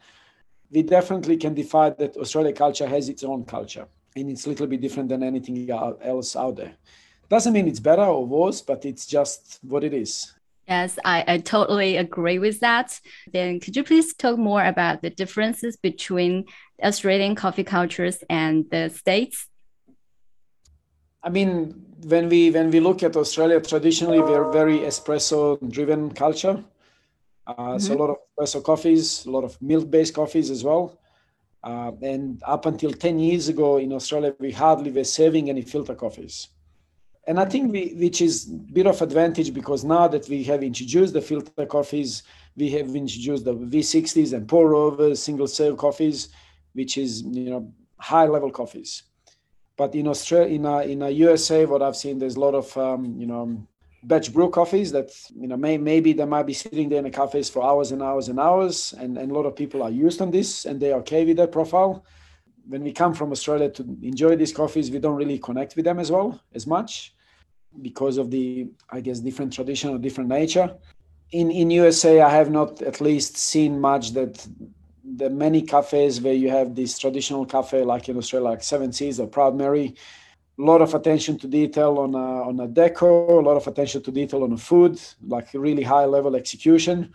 We 0.70 0.82
definitely 0.82 1.36
can 1.36 1.54
define 1.54 1.94
that 1.98 2.16
Australia 2.16 2.52
culture 2.52 2.86
has 2.86 3.08
its 3.08 3.24
own 3.24 3.44
culture 3.44 3.86
and 4.16 4.30
it's 4.30 4.46
a 4.46 4.48
little 4.48 4.66
bit 4.66 4.80
different 4.80 5.08
than 5.08 5.22
anything 5.22 5.70
else 5.70 6.36
out 6.36 6.56
there. 6.56 6.74
Doesn't 7.28 7.52
mean 7.52 7.68
it's 7.68 7.80
better 7.80 8.02
or 8.02 8.26
worse, 8.26 8.60
but 8.60 8.84
it's 8.84 9.06
just 9.06 9.58
what 9.62 9.84
it 9.84 9.94
is. 9.94 10.34
Yes, 10.66 10.98
I, 11.04 11.24
I 11.26 11.38
totally 11.38 11.96
agree 11.96 12.38
with 12.38 12.60
that. 12.60 13.00
Then 13.32 13.60
could 13.60 13.76
you 13.76 13.84
please 13.84 14.14
talk 14.14 14.38
more 14.38 14.64
about 14.64 15.00
the 15.00 15.10
differences 15.10 15.76
between 15.76 16.44
Australian 16.82 17.34
coffee 17.34 17.64
cultures 17.64 18.22
and 18.28 18.66
the 18.70 18.90
States? 18.90 19.46
I 21.22 21.30
mean, 21.30 21.84
when 22.04 22.28
we 22.28 22.50
when 22.50 22.70
we 22.70 22.80
look 22.80 23.02
at 23.02 23.16
Australia, 23.16 23.60
traditionally 23.60 24.20
we're 24.20 24.50
very 24.52 24.78
espresso-driven 24.80 26.12
culture. 26.12 26.62
Uh, 27.46 27.54
mm-hmm. 27.54 27.78
So 27.78 27.94
a 27.94 27.98
lot 27.98 28.10
of 28.10 28.16
espresso 28.38 28.62
coffees, 28.62 29.26
a 29.26 29.30
lot 29.30 29.44
of 29.44 29.60
milk-based 29.60 30.14
coffees 30.14 30.50
as 30.50 30.62
well. 30.62 30.98
Uh, 31.64 31.92
and 32.02 32.40
up 32.46 32.66
until 32.66 32.92
10 32.92 33.18
years 33.18 33.48
ago 33.48 33.78
in 33.78 33.92
Australia, 33.92 34.34
we 34.38 34.52
hardly 34.52 34.92
were 34.92 35.04
serving 35.04 35.50
any 35.50 35.62
filter 35.62 35.94
coffees. 35.94 36.48
And 37.26 37.38
I 37.38 37.44
think 37.44 37.72
we, 37.72 37.94
which 37.94 38.22
is 38.22 38.48
a 38.48 38.72
bit 38.72 38.86
of 38.86 39.02
advantage 39.02 39.52
because 39.52 39.84
now 39.84 40.08
that 40.08 40.28
we 40.28 40.44
have 40.44 40.62
introduced 40.62 41.12
the 41.12 41.20
filter 41.20 41.66
coffees, 41.66 42.22
we 42.56 42.70
have 42.70 42.94
introduced 42.94 43.44
the 43.44 43.54
V60s 43.54 44.32
and 44.32 44.48
pour 44.48 44.74
over 44.74 45.14
single 45.14 45.46
serve 45.46 45.76
coffees, 45.76 46.28
which 46.72 46.96
is 46.96 47.22
you 47.22 47.50
know 47.50 47.72
high 47.98 48.26
level 48.26 48.50
coffees. 48.50 49.02
But 49.78 49.94
in 49.94 50.08
Australia, 50.08 50.54
in 50.56 50.66
a, 50.66 50.80
in 50.80 51.02
a 51.02 51.10
USA, 51.10 51.64
what 51.64 51.82
I've 51.82 51.96
seen, 51.96 52.18
there's 52.18 52.34
a 52.34 52.40
lot 52.40 52.54
of 52.54 52.76
um, 52.76 53.14
you 53.16 53.26
know 53.26 53.64
batch 54.02 54.32
brew 54.32 54.50
coffees 54.50 54.90
that 54.92 55.10
you 55.40 55.46
know 55.46 55.56
may, 55.56 55.78
maybe 55.78 56.12
they 56.12 56.24
might 56.24 56.46
be 56.46 56.52
sitting 56.52 56.88
there 56.88 56.98
in 56.98 57.04
the 57.04 57.10
cafes 57.10 57.48
for 57.48 57.64
hours 57.64 57.92
and 57.92 58.02
hours 58.02 58.28
and 58.28 58.40
hours, 58.40 58.92
and, 58.98 59.16
and 59.16 59.30
a 59.30 59.34
lot 59.34 59.46
of 59.46 59.54
people 59.54 59.82
are 59.84 59.90
used 59.90 60.20
on 60.20 60.30
this 60.32 60.66
and 60.66 60.80
they're 60.80 60.96
okay 60.96 61.24
with 61.24 61.36
that 61.36 61.52
profile. 61.52 62.04
When 62.66 62.82
we 62.82 62.92
come 62.92 63.14
from 63.14 63.30
Australia 63.30 63.70
to 63.70 63.82
enjoy 64.02 64.34
these 64.36 64.52
coffees, 64.52 64.90
we 64.90 64.98
don't 64.98 65.16
really 65.16 65.38
connect 65.38 65.76
with 65.76 65.84
them 65.84 66.00
as 66.00 66.10
well 66.10 66.38
as 66.54 66.66
much 66.66 67.14
because 67.80 68.18
of 68.18 68.32
the 68.32 68.68
I 68.90 69.00
guess 69.00 69.20
different 69.20 69.52
tradition 69.52 69.90
or 69.90 69.98
different 69.98 70.28
nature. 70.28 70.76
In 71.30 71.52
in 71.52 71.70
USA, 71.70 72.20
I 72.20 72.30
have 72.30 72.50
not 72.50 72.82
at 72.82 73.00
least 73.00 73.36
seen 73.36 73.80
much 73.80 74.10
that 74.14 74.44
the 75.16 75.30
many 75.30 75.62
cafes 75.62 76.20
where 76.20 76.34
you 76.34 76.50
have 76.50 76.74
this 76.74 76.98
traditional 76.98 77.46
cafe 77.46 77.82
like 77.82 78.08
in 78.08 78.16
Australia, 78.16 78.50
like 78.50 78.62
Seven 78.62 78.92
Seeds 78.92 79.20
or 79.20 79.26
Proud 79.26 79.56
Mary, 79.56 79.94
a 80.58 80.62
lot 80.62 80.82
of 80.82 80.94
attention 80.94 81.38
to 81.38 81.46
detail 81.46 81.98
on 81.98 82.14
a, 82.14 82.48
on 82.48 82.60
a 82.60 82.68
deco, 82.68 83.28
a 83.28 83.46
lot 83.48 83.56
of 83.56 83.66
attention 83.66 84.02
to 84.02 84.10
detail 84.10 84.42
on 84.42 84.50
the 84.50 84.56
food, 84.56 85.00
like 85.26 85.48
really 85.54 85.82
high 85.82 86.04
level 86.04 86.34
execution. 86.34 87.12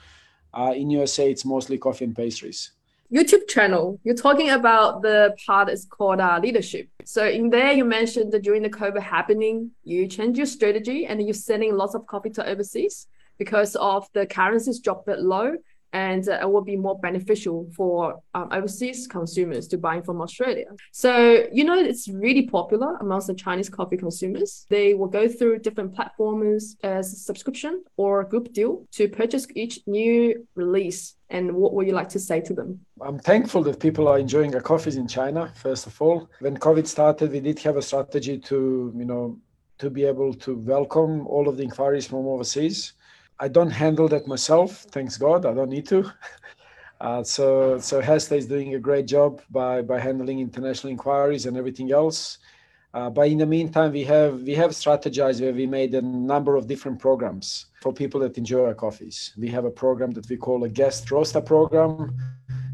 Uh, 0.54 0.74
in 0.76 0.90
USA, 0.90 1.30
it's 1.30 1.46
mostly 1.46 1.78
coffee 1.78 2.06
and 2.06 2.16
pastries. 2.16 2.72
YouTube 3.12 3.48
channel, 3.48 4.00
you're 4.04 4.16
talking 4.16 4.50
about 4.50 5.02
the 5.02 5.36
part 5.46 5.70
is 5.70 5.86
called 5.86 6.20
uh, 6.20 6.40
leadership. 6.42 6.88
So 7.06 7.28
in 7.28 7.50
there, 7.50 7.74
you 7.74 7.86
mentioned 7.86 8.32
that 8.32 8.44
during 8.44 8.64
the 8.64 8.70
COVID 8.70 9.02
happening, 9.02 9.72
you 9.84 10.08
changed 10.08 10.38
your 10.38 10.48
strategy 10.48 11.06
and 11.06 11.22
you're 11.22 11.34
sending 11.34 11.76
lots 11.76 11.96
of 11.96 12.08
coffee 12.08 12.32
to 12.32 12.48
overseas 12.48 13.08
because 13.38 13.76
of 13.76 14.08
the 14.14 14.26
currencies 14.26 14.80
dropped 14.80 15.08
a 15.08 15.12
bit 15.12 15.20
low 15.20 15.58
and 15.94 16.28
uh, 16.28 16.40
it 16.42 16.52
will 16.52 16.62
be 16.62 16.76
more 16.76 16.98
beneficial 17.00 17.70
for 17.76 18.20
um, 18.34 18.50
overseas 18.52 19.08
consumers 19.08 19.68
to 19.68 19.78
buy 19.78 20.02
from 20.02 20.22
Australia. 20.22 20.66
So, 20.92 21.48
you 21.52 21.64
know, 21.64 21.78
it's 21.80 22.08
really 22.08 22.48
popular 22.48 22.98
amongst 23.00 23.28
the 23.28 23.36
Chinese 23.36 23.70
coffee 23.70 23.98
consumers. 23.98 24.66
They 24.70 24.96
will 24.96 25.08
go 25.08 25.28
through 25.28 25.60
different 25.60 25.94
platforms 25.94 26.76
as 26.84 27.14
a 27.14 27.16
subscription 27.16 27.84
or 27.96 28.22
a 28.22 28.28
group 28.28 28.52
deal 28.54 28.86
to 28.94 29.08
purchase 29.08 29.46
each 29.56 29.80
new 29.86 30.46
release. 30.56 31.16
And 31.30 31.54
what 31.54 31.74
would 31.74 31.88
you 31.88 31.94
like 31.94 32.10
to 32.10 32.20
say 32.20 32.42
to 32.42 32.54
them? 32.54 32.80
I'm 33.02 33.20
thankful 33.20 33.64
that 33.64 33.80
people 33.80 34.08
are 34.08 34.20
enjoying 34.20 34.54
our 34.56 34.62
coffees 34.62 34.98
in 34.98 35.08
China, 35.08 35.52
first 35.56 35.88
of 35.88 36.00
all. 36.02 36.30
When 36.40 36.58
COVID 36.58 36.88
started, 36.88 37.32
we 37.32 37.40
did 37.40 37.60
have 37.60 37.78
a 37.78 37.82
strategy 37.82 38.38
to, 38.40 38.94
you 38.96 39.06
know, 39.06 39.38
to 39.80 39.90
be 39.90 40.06
able 40.06 40.34
to 40.34 40.56
welcome 40.56 41.28
all 41.28 41.48
of 41.48 41.58
the 41.58 41.64
inquiries 41.64 42.08
from 42.08 42.28
overseas 42.28 42.94
I 43.40 43.48
don't 43.48 43.70
handle 43.72 44.08
that 44.10 44.28
myself. 44.28 44.86
Thanks 44.92 45.18
God, 45.18 45.46
I 45.46 45.54
don't 45.54 45.70
need 45.70 45.88
to. 45.88 46.12
Uh, 47.02 47.22
so 47.22 47.78
so 47.80 48.00
Hesta 48.00 48.34
is 48.34 48.46
doing 48.46 48.76
a 48.76 48.80
great 48.80 49.06
job 49.08 49.42
by 49.52 49.82
by 49.82 50.00
handling 50.00 50.40
international 50.40 50.90
inquiries 50.90 51.46
and 51.46 51.58
everything 51.58 51.92
else. 51.92 52.38
Uh, 52.94 53.10
but 53.10 53.28
in 53.28 53.40
the 53.40 53.46
meantime, 53.46 53.92
we 53.92 54.04
have 54.04 54.42
we 54.44 54.54
have 54.54 54.72
strategized 54.72 55.42
where 55.42 55.52
we 55.52 55.66
made 55.66 55.94
a 55.96 56.02
number 56.02 56.56
of 56.56 56.68
different 56.68 57.00
programs 57.00 57.66
for 57.82 57.92
people 57.92 58.22
that 58.22 58.38
enjoy 58.38 58.66
our 58.68 58.76
coffees. 58.76 59.34
We 59.38 59.50
have 59.50 59.66
a 59.66 59.72
program 59.72 60.12
that 60.12 60.30
we 60.30 60.38
call 60.38 60.64
a 60.64 60.70
guest 60.70 61.12
roaster 61.12 61.42
program. 61.42 62.16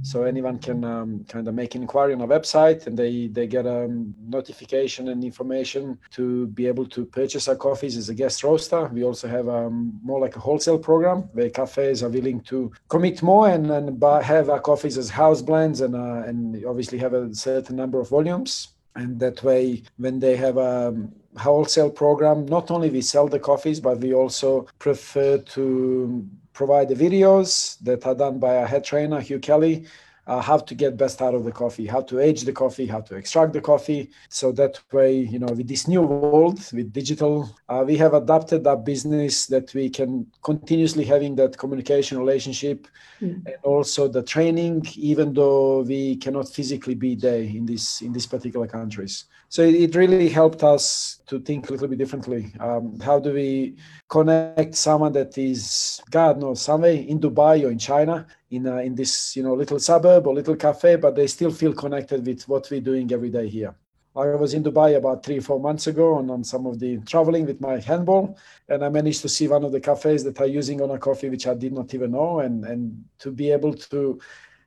So 0.02 0.24
anyone 0.24 0.60
can 0.60 0.84
um, 0.84 1.26
kind 1.28 1.48
of 1.48 1.54
make 1.54 1.76
an 1.76 1.82
inquiry 1.82 2.14
on 2.14 2.22
our 2.22 2.28
website, 2.28 2.88
and 2.88 2.98
they 2.98 3.28
they 3.28 3.48
get 3.48 3.66
a 3.66 3.86
um, 3.86 4.16
notification 4.28 5.10
and 5.10 5.24
information 5.24 6.00
to 6.12 6.48
be 6.48 6.68
able 6.68 6.86
to 6.88 7.06
purchase 7.06 7.48
our 7.48 7.56
coffees 7.56 7.98
as 7.98 8.10
a 8.10 8.14
guest 8.14 8.44
roaster. 8.44 8.86
We 8.88 9.04
also 9.04 9.28
have 9.28 9.50
um, 9.50 10.00
more 10.04 10.20
like 10.20 10.36
a 10.36 10.40
wholesale 10.40 10.80
program 10.80 11.24
where 11.34 11.50
cafes 11.50 12.02
are 12.04 12.10
willing 12.10 12.42
to 12.42 12.72
commit 12.88 13.22
more 13.22 13.50
and, 13.50 13.70
and 13.72 14.00
buy, 14.00 14.24
have 14.24 14.50
our 14.50 14.62
coffees 14.62 14.98
as 14.98 15.10
house 15.10 15.42
blends 15.42 15.82
and 15.82 15.96
uh, 15.96 16.24
and 16.28 16.66
obviously 16.66 16.98
have 17.00 17.14
a 17.14 17.34
certain 17.36 17.76
number 17.76 18.00
of 18.00 18.10
volumes. 18.10 18.70
And 18.96 19.20
that 19.20 19.44
way, 19.44 19.84
when 19.98 20.20
they 20.20 20.36
have 20.36 20.58
a 20.58 20.96
wholesale 21.38 21.90
program, 21.90 22.46
not 22.46 22.72
only 22.72 22.90
we 22.90 23.02
sell 23.02 23.28
the 23.28 23.40
coffees, 23.40 23.80
but 23.80 24.00
we 24.00 24.14
also 24.14 24.68
prefer 24.80 25.38
to 25.38 26.28
provide 26.60 26.90
the 26.90 27.04
videos 27.08 27.80
that 27.80 28.06
are 28.06 28.14
done 28.14 28.38
by 28.38 28.58
our 28.58 28.68
head 28.68 28.84
trainer, 28.84 29.22
Hugh 29.22 29.40
Kelly, 29.40 29.86
uh, 30.30 30.40
how 30.40 30.58
to 30.58 30.76
get 30.76 30.96
best 30.96 31.24
out 31.24 31.34
of 31.34 31.44
the 31.44 31.52
coffee, 31.52 31.88
how 31.88 32.02
to 32.02 32.20
age 32.20 32.42
the 32.44 32.54
coffee, 32.54 32.86
how 32.86 33.02
to 33.02 33.16
extract 33.16 33.52
the 33.52 33.60
coffee. 33.60 34.12
So 34.30 34.52
that 34.52 34.80
way, 34.94 35.14
you 35.34 35.40
know, 35.40 35.48
with 35.48 35.68
this 35.68 35.88
new 35.88 36.04
world, 36.04 36.60
with 36.72 36.94
digital, 36.94 37.50
uh, 37.68 37.84
we 37.86 37.98
have 37.98 38.14
adapted 38.14 38.68
our 38.68 38.78
business 38.78 39.48
that 39.48 39.74
we 39.74 39.90
can 39.90 40.28
continuously 40.44 41.04
having 41.04 41.36
that 41.38 41.58
communication 41.58 42.20
relationship 42.20 42.88
mm. 43.20 43.44
and 43.48 43.56
also 43.64 44.08
the 44.08 44.22
training, 44.22 44.86
even 44.96 45.34
though 45.34 45.82
we 45.82 46.16
cannot 46.18 46.48
physically 46.48 46.94
be 46.94 47.16
there 47.16 47.42
in 47.42 47.66
this 47.66 48.02
in 48.02 48.14
these 48.14 48.28
particular 48.28 48.68
countries. 48.68 49.26
So 49.52 49.64
it 49.64 49.96
really 49.96 50.30
helped 50.30 50.64
us 50.64 51.22
to 51.26 51.40
think 51.40 51.70
a 51.70 51.72
little 51.72 51.88
bit 51.88 51.98
differently. 51.98 52.54
Um, 52.60 53.00
how 53.00 53.18
do 53.20 53.34
we 53.34 53.78
connect 54.08 54.76
someone 54.76 55.14
that 55.14 55.36
is, 55.40 56.00
God 56.12 56.40
knows, 56.40 56.62
somewhere 56.62 56.92
in 56.92 57.20
Dubai 57.20 57.66
or 57.66 57.72
in 57.72 57.80
China, 57.80 58.28
in 58.52 58.68
uh, 58.68 58.78
in 58.78 58.96
this 58.96 59.36
you 59.36 59.44
know 59.44 59.54
little 59.54 59.80
suburb 59.80 60.28
or 60.28 60.34
little 60.34 60.56
cafe, 60.56 60.96
but 60.96 61.16
they 61.16 61.28
still 61.28 61.52
feel 61.52 61.74
connected 61.74 62.26
with 62.26 62.48
what 62.48 62.70
we're 62.70 62.82
doing 62.82 63.12
every 63.12 63.30
day 63.30 63.48
here. 63.48 63.76
I 64.16 64.36
was 64.36 64.54
in 64.54 64.64
Dubai 64.64 64.98
about 64.98 65.24
three, 65.24 65.40
four 65.40 65.60
months 65.60 65.86
ago 65.88 66.16
on, 66.16 66.30
on 66.30 66.44
some 66.44 66.66
of 66.66 66.80
the 66.80 66.98
traveling 67.06 67.46
with 67.46 67.62
my 67.62 67.80
handball, 67.80 68.38
and 68.68 68.84
I 68.84 68.90
managed 68.90 69.22
to 69.22 69.30
see 69.30 69.48
one 69.48 69.64
of 69.64 69.72
the 69.72 69.80
cafes 69.80 70.24
that 70.24 70.42
are 70.42 70.48
using 70.48 70.82
Ona 70.82 70.98
coffee, 70.98 71.30
which 71.30 71.48
I 71.48 71.54
did 71.54 71.74
not 71.74 71.94
even 71.94 72.12
know, 72.12 72.40
and 72.40 72.66
and 72.66 73.06
to 73.20 73.32
be 73.32 73.52
able 73.52 73.74
to 73.74 74.20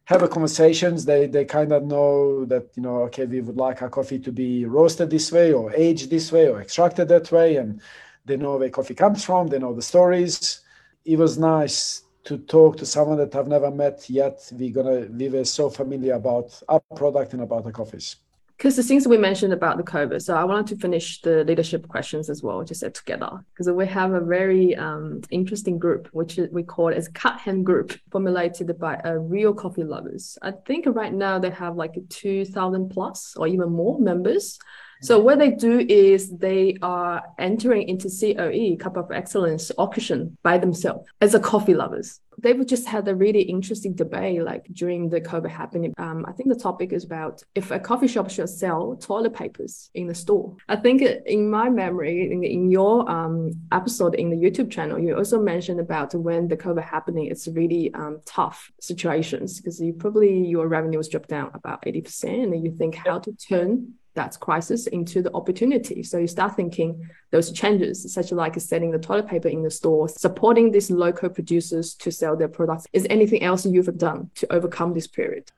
have 0.04 0.22
a 0.22 0.28
conversations, 0.28 1.04
they 1.04 1.26
they 1.26 1.44
kind 1.44 1.72
of 1.72 1.84
know 1.84 2.44
that 2.46 2.68
you 2.76 2.82
know, 2.82 3.02
okay, 3.02 3.26
we 3.26 3.40
would 3.40 3.56
like 3.56 3.82
our 3.82 3.90
coffee 3.90 4.18
to 4.20 4.32
be 4.32 4.64
roasted 4.64 5.10
this 5.10 5.32
way, 5.32 5.52
or 5.52 5.72
aged 5.74 6.08
this 6.10 6.30
way, 6.30 6.48
or 6.48 6.60
extracted 6.60 7.08
that 7.08 7.30
way, 7.32 7.56
and 7.56 7.80
they 8.24 8.36
know 8.36 8.56
where 8.56 8.70
coffee 8.70 8.94
comes 8.94 9.24
from, 9.24 9.48
they 9.48 9.58
know 9.58 9.74
the 9.74 9.82
stories. 9.82 10.60
It 11.04 11.18
was 11.18 11.36
nice 11.36 12.02
to 12.24 12.38
talk 12.38 12.76
to 12.78 12.86
someone 12.86 13.18
that 13.18 13.34
I've 13.34 13.48
never 13.48 13.70
met 13.70 14.08
yet. 14.08 14.48
We're 14.52 14.72
gonna 14.72 15.06
we 15.10 15.28
were 15.28 15.44
so 15.44 15.70
familiar 15.70 16.14
about 16.14 16.60
our 16.68 16.80
product 16.94 17.32
and 17.32 17.42
about 17.42 17.64
the 17.64 17.72
coffees. 17.72 18.16
Because 18.62 18.76
the 18.76 18.82
things 18.84 19.08
we 19.08 19.18
mentioned 19.18 19.52
about 19.52 19.76
the 19.76 19.82
COVID, 19.82 20.22
so 20.22 20.36
I 20.36 20.44
wanted 20.44 20.68
to 20.68 20.76
finish 20.80 21.20
the 21.20 21.42
leadership 21.42 21.88
questions 21.88 22.30
as 22.30 22.44
well, 22.44 22.62
just 22.62 22.84
together. 22.94 23.44
Because 23.52 23.68
we 23.72 23.86
have 23.88 24.12
a 24.12 24.20
very 24.20 24.76
um, 24.76 25.20
interesting 25.32 25.80
group, 25.80 26.08
which 26.12 26.38
we 26.52 26.62
call 26.62 26.90
as 26.90 27.08
Cut 27.08 27.40
Hand 27.40 27.66
Group, 27.66 27.92
formulated 28.12 28.78
by 28.78 28.98
uh, 28.98 29.14
real 29.14 29.52
coffee 29.52 29.82
lovers. 29.82 30.38
I 30.42 30.52
think 30.52 30.86
right 30.86 31.12
now 31.12 31.40
they 31.40 31.50
have 31.50 31.74
like 31.74 31.96
2,000 32.08 32.88
plus 32.90 33.34
or 33.36 33.48
even 33.48 33.72
more 33.72 33.98
members. 33.98 34.60
So 35.02 35.18
what 35.18 35.38
they 35.38 35.50
do 35.50 35.80
is 35.80 36.30
they 36.30 36.76
are 36.82 37.22
entering 37.38 37.88
into 37.88 38.08
COE, 38.08 38.76
Cup 38.78 38.96
of 38.96 39.10
Excellence 39.10 39.72
auction 39.76 40.36
by 40.42 40.58
themselves 40.58 41.08
as 41.20 41.34
a 41.34 41.40
coffee 41.40 41.74
lovers. 41.74 42.20
They've 42.38 42.66
just 42.66 42.86
had 42.86 43.06
a 43.08 43.14
really 43.14 43.42
interesting 43.42 43.94
debate 43.94 44.42
like 44.42 44.64
during 44.72 45.10
the 45.10 45.20
COVID 45.20 45.50
happening. 45.50 45.92
Um, 45.98 46.24
I 46.26 46.32
think 46.32 46.48
the 46.48 46.58
topic 46.58 46.92
is 46.92 47.04
about 47.04 47.42
if 47.54 47.70
a 47.70 47.78
coffee 47.78 48.08
shop 48.08 48.30
should 48.30 48.48
sell 48.48 48.96
toilet 48.96 49.34
papers 49.34 49.90
in 49.94 50.06
the 50.06 50.14
store. 50.14 50.56
I 50.68 50.76
think 50.76 51.02
in 51.02 51.50
my 51.50 51.68
memory, 51.68 52.32
in, 52.32 52.42
in 52.42 52.70
your 52.70 53.08
um, 53.10 53.50
episode 53.70 54.14
in 54.14 54.30
the 54.30 54.36
YouTube 54.36 54.70
channel, 54.70 54.98
you 54.98 55.16
also 55.16 55.40
mentioned 55.40 55.78
about 55.78 56.14
when 56.14 56.48
the 56.48 56.56
COVID 56.56 56.82
happening, 56.82 57.26
it's 57.26 57.46
really 57.48 57.92
um, 57.94 58.20
tough 58.24 58.72
situations 58.80 59.60
because 59.60 59.80
you 59.80 59.92
probably 59.92 60.46
your 60.46 60.68
revenue 60.68 60.92
revenues 60.92 61.08
dropped 61.08 61.28
down 61.28 61.50
about 61.54 61.82
80% 61.82 62.44
and 62.44 62.64
you 62.64 62.72
think 62.72 62.94
how 62.94 63.18
to 63.18 63.32
turn 63.32 63.94
that 64.14 64.38
crisis 64.40 64.86
into 64.86 65.22
the 65.22 65.34
opportunity. 65.34 66.02
So 66.02 66.18
you 66.18 66.26
start 66.26 66.56
thinking 66.56 67.08
those 67.30 67.50
changes, 67.50 68.12
such 68.12 68.32
like 68.32 68.58
selling 68.60 68.90
the 68.90 68.98
toilet 68.98 69.26
paper 69.26 69.48
in 69.48 69.62
the 69.62 69.70
store, 69.70 70.08
supporting 70.08 70.70
these 70.70 70.90
local 70.90 71.28
producers 71.30 71.94
to 71.94 72.10
sell 72.10 72.36
their 72.36 72.48
products. 72.48 72.86
Is 72.92 73.06
anything 73.08 73.42
else 73.42 73.64
you've 73.64 73.96
done 73.96 74.30
to 74.36 74.52
overcome 74.52 74.94
this 74.94 75.06
period? 75.06 75.50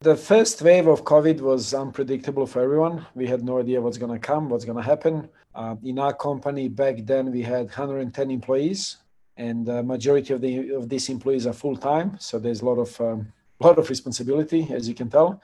The 0.00 0.16
first 0.16 0.62
wave 0.62 0.88
of 0.88 1.04
COVID 1.04 1.40
was 1.40 1.74
unpredictable 1.74 2.46
for 2.46 2.60
everyone. 2.60 3.06
We 3.14 3.26
had 3.26 3.44
no 3.44 3.60
idea 3.60 3.80
what's 3.80 3.98
going 3.98 4.12
to 4.12 4.18
come, 4.18 4.48
what's 4.48 4.64
going 4.64 4.78
to 4.78 4.82
happen. 4.82 5.28
Uh, 5.54 5.76
in 5.84 5.98
our 5.98 6.12
company 6.12 6.68
back 6.68 6.96
then, 7.04 7.30
we 7.30 7.42
had 7.42 7.66
110 7.66 8.30
employees, 8.30 8.96
and 9.36 9.64
the 9.64 9.82
majority 9.82 10.32
of 10.32 10.40
the 10.40 10.70
of 10.70 10.88
these 10.88 11.08
employees 11.08 11.46
are 11.46 11.52
full 11.52 11.76
time. 11.76 12.16
So 12.18 12.40
there's 12.40 12.62
a 12.62 12.64
lot 12.64 12.78
of 12.78 13.00
um, 13.00 13.32
lot 13.60 13.78
of 13.78 13.88
responsibility, 13.88 14.66
as 14.72 14.88
you 14.88 14.94
can 14.94 15.08
tell 15.08 15.40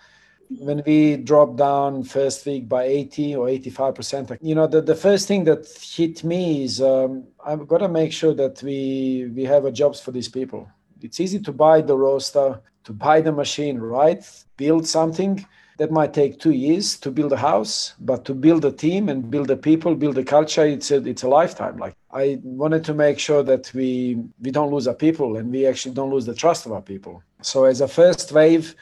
when 0.50 0.82
we 0.86 1.16
dropped 1.16 1.56
down 1.56 2.02
first 2.02 2.46
week 2.46 2.68
by 2.68 2.84
80 2.84 3.36
or 3.36 3.48
85 3.48 3.94
percent 3.94 4.32
you 4.40 4.54
know 4.54 4.66
the, 4.66 4.80
the 4.80 4.94
first 4.94 5.28
thing 5.28 5.44
that 5.44 5.66
hit 5.80 6.24
me 6.24 6.64
is 6.64 6.80
um, 6.80 7.24
i've 7.44 7.68
got 7.68 7.78
to 7.78 7.88
make 7.88 8.12
sure 8.12 8.34
that 8.34 8.62
we 8.62 9.30
we 9.34 9.44
have 9.44 9.64
a 9.64 9.72
jobs 9.72 10.00
for 10.00 10.12
these 10.12 10.28
people. 10.28 10.68
It's 11.00 11.20
easy 11.20 11.40
to 11.40 11.52
buy 11.52 11.80
the 11.80 11.96
roaster 11.96 12.60
to 12.84 12.92
buy 12.92 13.20
the 13.20 13.32
machine 13.32 13.78
right? 13.78 14.22
Build 14.56 14.86
something 14.86 15.46
that 15.78 15.92
might 15.92 16.12
take 16.12 16.40
two 16.40 16.56
years 16.66 16.96
to 16.98 17.10
build 17.10 17.32
a 17.32 17.36
house 17.36 17.94
but 18.00 18.24
to 18.24 18.34
build 18.34 18.64
a 18.64 18.72
team 18.72 19.08
and 19.08 19.30
build 19.30 19.46
the 19.46 19.56
people 19.56 19.94
build 19.94 20.16
the 20.16 20.24
culture 20.24 20.66
it's 20.66 20.90
a, 20.90 20.96
it's 21.12 21.22
a 21.22 21.28
lifetime. 21.28 21.76
Like 21.76 21.94
i 22.12 22.40
wanted 22.42 22.82
to 22.84 22.94
make 22.94 23.18
sure 23.18 23.42
that 23.44 23.72
we 23.74 24.18
we 24.44 24.50
don't 24.50 24.72
lose 24.72 24.88
our 24.88 24.98
people 25.06 25.36
and 25.36 25.52
we 25.56 25.66
actually 25.66 25.94
don't 25.94 26.12
lose 26.16 26.26
the 26.26 26.38
trust 26.42 26.66
of 26.66 26.72
our 26.72 26.82
people. 26.92 27.22
So 27.42 27.64
as 27.64 27.80
a 27.80 27.88
first 27.88 28.32
wave 28.32 28.74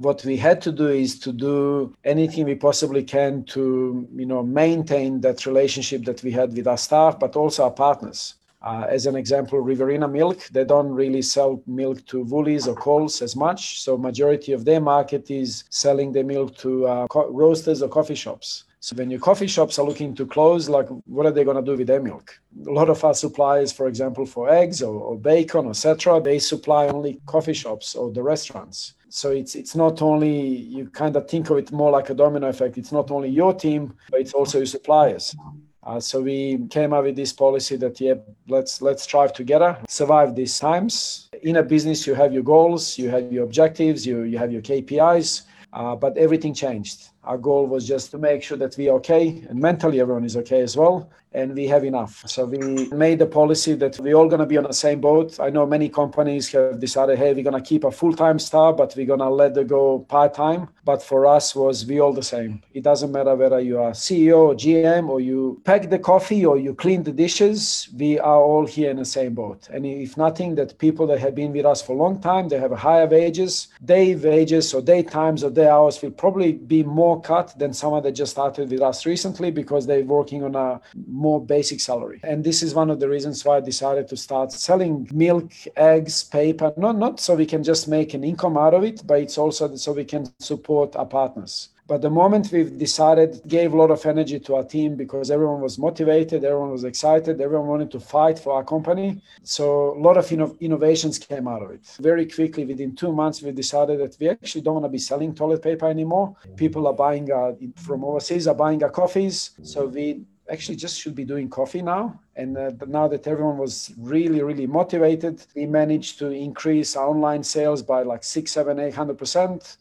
what 0.00 0.24
we 0.24 0.34
had 0.34 0.62
to 0.62 0.72
do 0.72 0.88
is 0.88 1.18
to 1.18 1.30
do 1.30 1.94
anything 2.04 2.46
we 2.46 2.54
possibly 2.54 3.04
can 3.04 3.44
to 3.44 4.08
you 4.14 4.24
know 4.24 4.42
maintain 4.42 5.20
that 5.20 5.44
relationship 5.44 6.04
that 6.04 6.22
we 6.22 6.30
had 6.30 6.56
with 6.56 6.66
our 6.66 6.78
staff 6.78 7.18
but 7.20 7.36
also 7.36 7.64
our 7.64 7.70
partners. 7.70 8.34
Uh, 8.62 8.84
as 8.90 9.06
an 9.06 9.16
example 9.16 9.58
riverina 9.58 10.06
milk 10.06 10.38
they 10.48 10.64
don't 10.64 10.90
really 10.90 11.22
sell 11.22 11.62
milk 11.66 12.04
to 12.04 12.24
woolies 12.24 12.68
or 12.68 12.74
coles 12.74 13.22
as 13.22 13.34
much 13.34 13.80
so 13.80 13.96
majority 13.96 14.52
of 14.52 14.66
their 14.66 14.80
market 14.80 15.30
is 15.30 15.64
selling 15.70 16.12
their 16.12 16.24
milk 16.24 16.54
to 16.56 16.86
uh, 16.86 17.06
co- 17.06 17.30
roasters 17.30 17.82
or 17.82 17.88
coffee 17.88 18.14
shops 18.14 18.64
so 18.80 18.96
when 18.96 19.10
your 19.10 19.20
coffee 19.20 19.46
shops 19.46 19.78
are 19.78 19.86
looking 19.86 20.14
to 20.14 20.26
close, 20.26 20.68
like 20.68 20.88
what 21.06 21.26
are 21.26 21.32
they 21.32 21.44
going 21.44 21.62
to 21.62 21.62
do 21.62 21.76
with 21.76 21.86
their 21.86 22.02
milk? 22.02 22.40
A 22.66 22.70
lot 22.70 22.88
of 22.88 23.04
our 23.04 23.14
suppliers, 23.14 23.72
for 23.72 23.86
example, 23.86 24.24
for 24.24 24.48
eggs 24.48 24.82
or, 24.82 24.98
or 24.98 25.18
bacon, 25.18 25.68
etc., 25.68 26.20
they 26.20 26.38
supply 26.38 26.86
only 26.86 27.20
coffee 27.26 27.52
shops 27.52 27.94
or 27.94 28.10
the 28.10 28.22
restaurants 28.22 28.94
so 29.10 29.30
it's 29.30 29.56
it's 29.56 29.74
not 29.74 30.00
only 30.02 30.30
you 30.30 30.88
kind 30.88 31.16
of 31.16 31.28
think 31.28 31.50
of 31.50 31.58
it 31.58 31.72
more 31.72 31.90
like 31.90 32.10
a 32.10 32.14
domino 32.14 32.46
effect 32.48 32.78
it's 32.78 32.92
not 32.92 33.10
only 33.10 33.28
your 33.28 33.52
team 33.52 33.92
but 34.08 34.20
it's 34.20 34.32
also 34.32 34.58
your 34.58 34.66
suppliers 34.66 35.34
uh, 35.82 35.98
so 35.98 36.20
we 36.20 36.58
came 36.70 36.92
up 36.92 37.02
with 37.02 37.16
this 37.16 37.32
policy 37.32 37.76
that 37.76 38.00
yeah 38.00 38.14
let's 38.48 38.80
let's 38.80 39.02
strive 39.02 39.32
together 39.32 39.76
survive 39.88 40.36
these 40.36 40.56
times 40.60 41.28
in 41.42 41.56
a 41.56 41.62
business 41.62 42.06
you 42.06 42.14
have 42.14 42.32
your 42.32 42.44
goals 42.44 42.96
you 42.96 43.10
have 43.10 43.32
your 43.32 43.42
objectives 43.42 44.06
you 44.06 44.22
you 44.22 44.38
have 44.38 44.52
your 44.52 44.62
kpis 44.62 45.42
uh, 45.72 45.96
but 45.96 46.16
everything 46.16 46.54
changed 46.54 47.09
our 47.30 47.38
goal 47.38 47.64
was 47.68 47.86
just 47.86 48.10
to 48.10 48.18
make 48.18 48.42
sure 48.42 48.58
that 48.58 48.76
we're 48.76 48.92
okay 48.92 49.40
and 49.48 49.56
mentally 49.56 50.00
everyone 50.00 50.24
is 50.24 50.36
okay 50.36 50.62
as 50.62 50.76
well 50.76 51.08
and 51.32 51.54
we 51.54 51.66
have 51.68 51.84
enough. 51.84 52.24
So 52.26 52.44
we 52.44 52.58
made 52.90 53.18
the 53.18 53.26
policy 53.26 53.74
that 53.74 53.98
we're 53.98 54.14
all 54.14 54.28
going 54.28 54.40
to 54.40 54.46
be 54.46 54.56
on 54.56 54.64
the 54.64 54.72
same 54.72 55.00
boat. 55.00 55.38
I 55.38 55.50
know 55.50 55.64
many 55.66 55.88
companies 55.88 56.50
have 56.52 56.80
decided, 56.80 57.18
hey, 57.18 57.32
we're 57.32 57.44
going 57.44 57.62
to 57.62 57.68
keep 57.68 57.84
a 57.84 57.90
full-time 57.90 58.38
staff, 58.38 58.76
but 58.76 58.94
we're 58.96 59.06
going 59.06 59.20
to 59.20 59.28
let 59.28 59.54
them 59.54 59.66
go 59.66 60.00
part-time. 60.08 60.68
But 60.84 61.02
for 61.02 61.26
us 61.26 61.54
was 61.54 61.86
we 61.86 62.00
all 62.00 62.12
the 62.12 62.22
same. 62.22 62.62
It 62.74 62.82
doesn't 62.82 63.12
matter 63.12 63.34
whether 63.36 63.60
you 63.60 63.78
are 63.78 63.92
CEO 63.92 64.38
or 64.38 64.54
GM 64.54 65.08
or 65.08 65.20
you 65.20 65.60
pack 65.64 65.88
the 65.88 65.98
coffee 65.98 66.44
or 66.44 66.58
you 66.58 66.74
clean 66.74 67.02
the 67.04 67.12
dishes. 67.12 67.88
We 67.96 68.18
are 68.18 68.40
all 68.40 68.66
here 68.66 68.90
in 68.90 68.96
the 68.96 69.04
same 69.04 69.34
boat. 69.34 69.68
And 69.68 69.86
if 69.86 70.16
nothing, 70.16 70.54
that 70.56 70.78
people 70.78 71.06
that 71.08 71.20
have 71.20 71.34
been 71.34 71.52
with 71.52 71.66
us 71.66 71.80
for 71.82 71.92
a 71.92 71.96
long 71.96 72.20
time, 72.20 72.48
they 72.48 72.58
have 72.58 72.72
higher 72.72 73.06
wages, 73.06 73.68
day 73.84 74.14
wages 74.16 74.74
or 74.74 74.82
day 74.82 75.02
times 75.02 75.44
or 75.44 75.50
day 75.50 75.68
hours 75.68 76.02
will 76.02 76.10
probably 76.10 76.52
be 76.52 76.82
more 76.82 77.20
cut 77.20 77.56
than 77.58 77.72
someone 77.72 78.02
that 78.02 78.12
just 78.12 78.32
started 78.32 78.70
with 78.70 78.80
us 78.80 79.06
recently 79.06 79.50
because 79.50 79.86
they're 79.86 80.02
working 80.04 80.42
on 80.42 80.56
a 80.56 80.80
more 81.20 81.40
basic 81.44 81.80
salary. 81.80 82.20
And 82.24 82.42
this 82.42 82.62
is 82.62 82.74
one 82.74 82.90
of 82.90 82.98
the 83.00 83.08
reasons 83.08 83.44
why 83.44 83.58
I 83.58 83.60
decided 83.60 84.08
to 84.08 84.16
start 84.16 84.52
selling 84.52 85.08
milk, 85.12 85.52
eggs, 85.76 86.24
paper, 86.24 86.72
not, 86.76 86.96
not 86.96 87.20
so 87.20 87.34
we 87.34 87.46
can 87.46 87.62
just 87.62 87.88
make 87.88 88.14
an 88.14 88.24
income 88.24 88.56
out 88.56 88.74
of 88.74 88.82
it, 88.84 89.02
but 89.06 89.20
it's 89.20 89.38
also 89.38 89.74
so 89.76 89.92
we 89.92 90.04
can 90.04 90.24
support 90.40 90.96
our 90.96 91.06
partners 91.06 91.70
But 91.90 92.02
the 92.02 92.10
moment 92.22 92.52
we've 92.52 92.78
decided, 92.78 93.42
gave 93.48 93.72
a 93.72 93.76
lot 93.76 93.90
of 93.90 94.06
energy 94.06 94.38
to 94.38 94.54
our 94.54 94.62
team 94.62 94.94
because 94.94 95.28
everyone 95.28 95.60
was 95.60 95.76
motivated, 95.76 96.44
everyone 96.44 96.70
was 96.70 96.84
excited, 96.84 97.40
everyone 97.40 97.66
wanted 97.66 97.90
to 97.90 97.98
fight 97.98 98.38
for 98.38 98.52
our 98.52 98.62
company. 98.62 99.20
So 99.42 99.64
a 99.98 100.00
lot 100.00 100.16
of 100.16 100.26
inno- 100.26 100.56
innovations 100.60 101.18
came 101.18 101.48
out 101.48 101.62
of 101.62 101.72
it. 101.72 101.84
Very 101.98 102.26
quickly, 102.26 102.64
within 102.64 102.94
two 102.94 103.12
months, 103.12 103.42
we 103.42 103.50
decided 103.50 103.98
that 103.98 104.16
we 104.20 104.28
actually 104.28 104.60
don't 104.60 104.74
want 104.74 104.84
to 104.84 104.88
be 104.98 104.98
selling 105.10 105.34
toilet 105.34 105.62
paper 105.62 105.88
anymore. 105.88 106.36
People 106.54 106.86
are 106.86 106.94
buying 107.06 107.26
uh, 107.32 107.54
from 107.74 108.04
overseas 108.04 108.46
are 108.46 108.54
buying 108.54 108.80
our 108.84 108.90
coffees. 108.90 109.50
So 109.62 109.86
we 109.86 110.22
actually 110.50 110.76
just 110.76 110.98
should 111.00 111.14
be 111.14 111.24
doing 111.24 111.48
coffee 111.48 111.82
now. 111.82 112.18
And 112.36 112.56
uh, 112.56 112.72
now 112.86 113.08
that 113.08 113.26
everyone 113.26 113.58
was 113.58 113.92
really, 113.98 114.42
really 114.42 114.66
motivated, 114.66 115.44
we 115.54 115.66
managed 115.66 116.18
to 116.18 116.30
increase 116.30 116.96
our 116.96 117.08
online 117.08 117.42
sales 117.42 117.82
by 117.82 118.02
like 118.02 118.24
six, 118.24 118.52
seven, 118.52 118.78
eight 118.78 118.94
hundred 118.94 119.18
percent. 119.18 119.76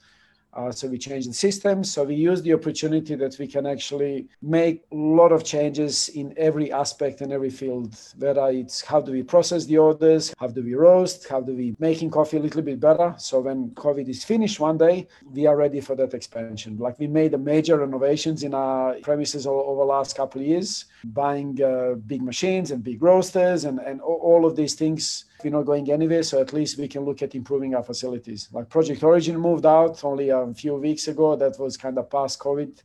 Uh, 0.53 0.71
so 0.71 0.87
we 0.87 0.97
changed 0.97 1.29
the 1.29 1.33
system. 1.33 1.83
So 1.83 2.03
we 2.03 2.15
use 2.15 2.41
the 2.41 2.53
opportunity 2.53 3.15
that 3.15 3.37
we 3.37 3.47
can 3.47 3.65
actually 3.65 4.27
make 4.41 4.83
a 4.91 4.95
lot 4.95 5.31
of 5.31 5.43
changes 5.43 6.09
in 6.09 6.33
every 6.37 6.71
aspect 6.71 7.21
and 7.21 7.31
every 7.31 7.49
field. 7.49 7.95
Whether 8.17 8.47
it's 8.49 8.81
how 8.81 9.01
do 9.01 9.11
we 9.11 9.23
process 9.23 9.65
the 9.65 9.77
orders, 9.77 10.33
how 10.39 10.47
do 10.47 10.63
we 10.63 10.73
roast, 10.73 11.27
how 11.27 11.41
do 11.41 11.53
we 11.53 11.75
making 11.79 12.09
coffee 12.09 12.37
a 12.37 12.39
little 12.39 12.63
bit 12.63 12.79
better. 12.79 13.13
So 13.17 13.41
when 13.41 13.69
COVID 13.71 14.09
is 14.09 14.23
finished 14.23 14.59
one 14.59 14.77
day, 14.77 15.07
we 15.31 15.45
are 15.45 15.55
ready 15.55 15.81
for 15.81 15.95
that 15.95 16.13
expansion. 16.13 16.77
Like 16.77 16.97
we 16.99 17.07
made 17.07 17.33
a 17.33 17.37
major 17.37 17.77
renovations 17.77 18.43
in 18.43 18.53
our 18.53 18.95
premises 19.03 19.45
over 19.45 19.81
the 19.81 19.85
last 19.85 20.15
couple 20.15 20.41
of 20.41 20.47
years, 20.47 20.85
buying 21.03 21.61
uh, 21.61 21.93
big 22.07 22.23
machines 22.23 22.71
and 22.71 22.83
big 22.83 23.01
roasters 23.03 23.65
and, 23.65 23.79
and 23.79 24.01
all 24.01 24.45
of 24.45 24.55
these 24.55 24.73
things 24.73 25.25
we're 25.43 25.51
not 25.51 25.65
going 25.65 25.91
anywhere, 25.91 26.23
so 26.23 26.41
at 26.41 26.53
least 26.53 26.77
we 26.77 26.87
can 26.87 27.03
look 27.03 27.21
at 27.21 27.35
improving 27.35 27.75
our 27.75 27.83
facilities. 27.83 28.49
Like 28.51 28.69
Project 28.69 29.03
Origin 29.03 29.37
moved 29.37 29.65
out 29.65 30.03
only 30.03 30.29
a 30.29 30.53
few 30.53 30.75
weeks 30.75 31.07
ago. 31.07 31.35
That 31.35 31.59
was 31.59 31.77
kind 31.77 31.97
of 31.97 32.09
past 32.09 32.39
COVID. 32.39 32.81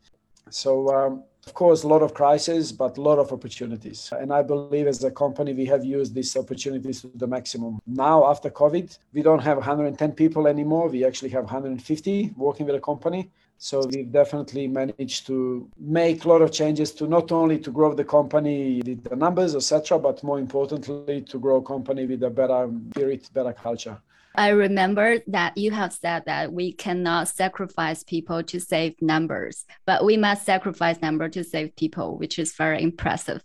So, 0.51 0.95
um, 0.95 1.25
of 1.47 1.55
course, 1.55 1.83
a 1.83 1.89
lot 1.89 2.03
of 2.03 2.15
crises, 2.15 2.73
but 2.73 2.97
a 2.97 3.01
lot 3.01 3.19
of 3.19 3.33
opportunities. 3.33 4.13
And 4.19 4.33
I 4.33 4.43
believe 4.43 4.87
as 4.87 5.03
a 5.05 5.11
company, 5.11 5.53
we 5.53 5.67
have 5.67 5.85
used 5.85 6.15
these 6.15 6.37
opportunities 6.37 7.03
to 7.03 7.11
the 7.15 7.27
maximum. 7.27 7.81
Now, 7.87 8.31
after 8.31 8.51
COVID, 8.51 8.97
we 9.13 9.23
don't 9.23 9.41
have 9.41 9.57
110 9.59 10.13
people 10.13 10.47
anymore. 10.47 10.89
We 10.89 11.05
actually 11.05 11.31
have 11.31 11.45
150 11.45 12.35
working 12.37 12.67
with 12.67 12.77
a 12.77 12.81
company. 12.81 13.31
So 13.59 13.87
we've 13.87 14.11
definitely 14.11 14.69
managed 14.69 15.27
to 15.29 15.69
make 15.79 16.25
a 16.25 16.29
lot 16.29 16.43
of 16.43 16.53
changes 16.53 16.93
to 16.93 17.07
not 17.07 17.33
only 17.33 17.59
to 17.61 17.71
grow 17.71 17.95
the 17.95 18.05
company 18.05 18.83
with 18.85 19.05
the 19.05 19.17
numbers, 19.17 19.55
etc., 19.55 19.99
but 19.99 20.23
more 20.23 20.39
importantly 20.39 21.23
to 21.23 21.39
grow 21.39 21.57
a 21.57 21.63
company 21.63 22.07
with 22.07 22.23
a 22.23 22.31
better 22.31 22.71
spirit, 22.91 23.31
better 23.33 23.53
culture. 23.53 23.99
I 24.37 24.49
remember 24.49 25.19
that 25.29 25.57
you 25.57 25.71
have 25.71 25.93
said 25.93 26.25
that 26.27 26.53
we 26.53 26.73
cannot 26.73 27.29
sacrifice 27.29 28.03
people 28.03 28.43
to 28.43 28.59
save 28.59 29.01
numbers, 29.01 29.65
but 29.87 30.05
we 30.05 30.17
must 30.17 30.45
sacrifice 30.45 31.01
number 31.01 31.29
to 31.29 31.45
save 31.45 31.77
people, 31.77 32.19
which 32.19 32.39
is 32.39 32.53
very 32.55 32.83
impressive. 32.83 33.43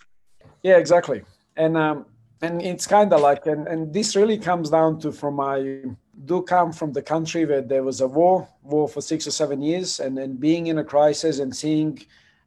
Yeah, 0.63 0.77
exactly. 0.77 1.21
And 1.55 1.77
um, 1.77 2.05
and 2.41 2.61
it's 2.61 2.87
kind 2.87 3.13
of 3.13 3.21
like 3.21 3.45
and, 3.45 3.67
and 3.67 3.93
this 3.93 4.15
really 4.15 4.37
comes 4.37 4.69
down 4.69 4.99
to 5.01 5.11
from 5.11 5.35
my 5.35 5.83
do 6.25 6.41
come 6.41 6.71
from 6.73 6.91
the 6.91 7.01
country 7.01 7.45
where 7.45 7.61
there 7.61 7.83
was 7.83 8.01
a 8.01 8.07
war 8.07 8.47
war 8.63 8.87
for 8.89 9.01
six 9.01 9.25
or 9.25 9.31
seven 9.31 9.61
years 9.61 9.99
and 9.99 10.17
then 10.17 10.35
being 10.35 10.67
in 10.67 10.77
a 10.77 10.83
crisis 10.83 11.39
and 11.39 11.55
seeing 11.55 11.99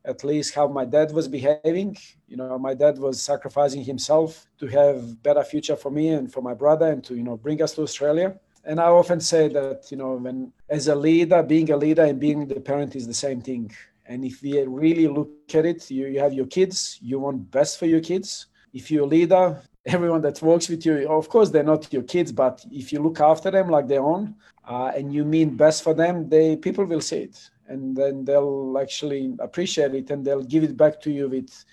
at 0.05 0.25
least 0.25 0.55
how 0.55 0.67
my 0.67 0.85
dad 0.85 1.13
was 1.13 1.29
behaving. 1.29 1.97
You 2.29 2.37
know 2.37 2.59
my 2.59 2.75
dad 2.75 2.99
was 2.99 3.23
sacrificing 3.23 3.85
himself 3.85 4.47
to 4.59 4.67
have 4.67 5.23
better 5.23 5.45
future 5.45 5.77
for 5.77 5.91
me 5.91 6.09
and 6.11 6.33
for 6.33 6.43
my 6.43 6.55
brother 6.55 6.91
and 6.91 7.03
to 7.05 7.15
you 7.15 7.23
know 7.23 7.37
bring 7.37 7.63
us 7.63 7.75
to 7.75 7.83
australia. 7.83 8.35
And 8.65 8.79
i 8.79 8.87
often 8.87 9.21
say 9.21 9.49
that 9.49 9.91
you 9.91 9.97
know 9.97 10.13
when 10.15 10.53
as 10.69 10.89
a 10.89 10.95
leader 10.95 11.43
being 11.43 11.71
a 11.71 11.77
leader 11.77 12.05
and 12.05 12.21
being 12.21 12.47
the 12.47 12.61
parent 12.61 12.95
is 12.97 13.07
the 13.07 13.15
same 13.15 13.41
thing. 13.41 13.73
And 14.07 14.25
if 14.25 14.43
we 14.43 14.61
really 14.63 15.09
look 15.09 15.31
at 15.55 15.65
it 15.65 15.91
you, 15.91 16.07
you 16.09 16.21
have 16.21 16.35
your 16.35 16.47
kids 16.47 16.99
you 17.01 17.19
want 17.21 17.51
best 17.51 17.79
for 17.79 17.87
your 17.87 18.01
kids. 18.01 18.47
If 18.75 18.91
you're 18.91 19.05
a 19.05 19.15
leader 19.17 19.63
everyone 19.87 20.21
that 20.23 20.41
works 20.43 20.69
with 20.69 20.87
you 20.87 21.09
of 21.09 21.29
course 21.29 21.51
they're 21.51 21.65
not 21.65 21.93
your 21.93 22.03
kids 22.03 22.31
but 22.31 22.65
if 22.71 22.93
you 22.93 23.01
look 23.01 23.21
after 23.21 23.51
them 23.51 23.69
like 23.69 23.89
their 23.89 24.03
own 24.03 24.35
uh, 24.69 24.93
and 24.95 25.13
you 25.13 25.25
mean 25.25 25.57
best 25.57 25.83
for 25.83 25.95
them 25.95 26.29
they 26.29 26.57
people 26.57 26.85
will 26.85 27.01
see 27.01 27.23
it. 27.23 27.51
And 27.67 27.97
then 27.97 28.25
they'll 28.25 28.77
actually 28.81 29.35
appreciate 29.39 29.95
it 29.95 30.11
and 30.11 30.25
they'll 30.25 30.43
give 30.43 30.63
it 30.63 30.77
back 30.77 31.01
to 31.03 31.11
you 31.11 31.29
with 31.29 31.65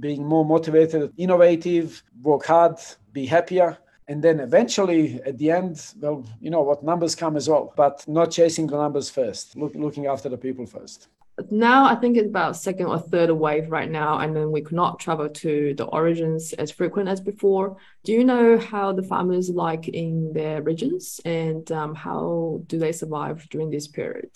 being 0.00 0.26
more 0.26 0.44
motivated 0.44 1.12
innovative 1.16 2.02
work 2.22 2.44
hard 2.46 2.76
be 3.12 3.26
happier. 3.26 3.78
And 4.08 4.22
then 4.22 4.40
eventually 4.40 5.22
at 5.24 5.38
the 5.38 5.50
end 5.50 5.94
well 6.00 6.26
you 6.40 6.50
know 6.50 6.62
what 6.62 6.82
numbers 6.82 7.14
come 7.14 7.36
as 7.36 7.48
well 7.48 7.72
but 7.76 8.04
not 8.06 8.30
chasing 8.30 8.66
the 8.66 8.76
numbers 8.76 9.08
first 9.08 9.56
look, 9.56 9.74
looking 9.74 10.06
after 10.06 10.28
the 10.28 10.36
people 10.36 10.66
first 10.66 11.08
now 11.50 11.84
I 11.86 11.96
think 11.96 12.16
it's 12.16 12.28
about 12.28 12.56
second 12.56 12.86
or 12.86 12.98
third 12.98 13.30
wave 13.30 13.70
right 13.70 13.90
now, 13.90 14.18
and 14.18 14.36
then 14.36 14.52
we 14.52 14.60
could 14.60 14.76
not 14.76 15.00
travel 15.00 15.28
to 15.28 15.74
the 15.74 15.84
origins 15.84 16.52
as 16.54 16.70
frequent 16.70 17.08
as 17.08 17.20
before. 17.20 17.76
Do 18.04 18.12
you 18.12 18.24
know 18.24 18.58
how 18.58 18.92
the 18.92 19.02
farmers 19.02 19.50
like 19.50 19.88
in 19.88 20.32
their 20.32 20.62
regions, 20.62 21.20
and 21.24 21.70
um, 21.72 21.94
how 21.94 22.62
do 22.66 22.78
they 22.78 22.92
survive 22.92 23.48
during 23.50 23.70
this 23.70 23.88
period? 23.88 24.30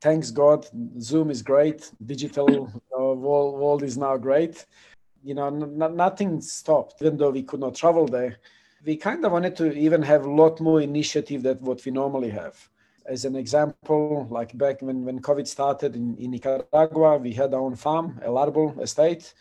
Thanks 0.00 0.30
God, 0.30 0.66
Zoom 1.00 1.30
is 1.30 1.42
great. 1.42 1.90
Digital 2.04 2.72
uh, 2.98 3.14
world, 3.14 3.60
world 3.60 3.82
is 3.82 3.98
now 3.98 4.16
great. 4.16 4.64
You 5.22 5.34
know, 5.34 5.46
n- 5.48 5.96
nothing 5.96 6.40
stopped, 6.40 7.02
even 7.02 7.18
though 7.18 7.30
we 7.30 7.42
could 7.42 7.60
not 7.60 7.74
travel 7.74 8.06
there. 8.06 8.38
We 8.84 8.96
kind 8.96 9.24
of 9.24 9.32
wanted 9.32 9.54
to 9.56 9.72
even 9.76 10.02
have 10.02 10.24
a 10.24 10.30
lot 10.30 10.60
more 10.60 10.80
initiative 10.80 11.42
than 11.42 11.58
what 11.58 11.84
we 11.84 11.92
normally 11.92 12.30
have 12.30 12.56
as 13.08 13.24
an 13.24 13.34
example, 13.34 14.26
like 14.30 14.56
back 14.56 14.82
when, 14.82 15.04
when 15.04 15.20
COVID 15.20 15.46
started 15.46 15.96
in, 15.96 16.16
in 16.18 16.30
Nicaragua, 16.30 17.16
we 17.16 17.32
had 17.32 17.54
our 17.54 17.60
own 17.60 17.74
farm, 17.74 18.20
El 18.22 18.34
Arbol 18.34 18.80
Estate. 18.80 19.32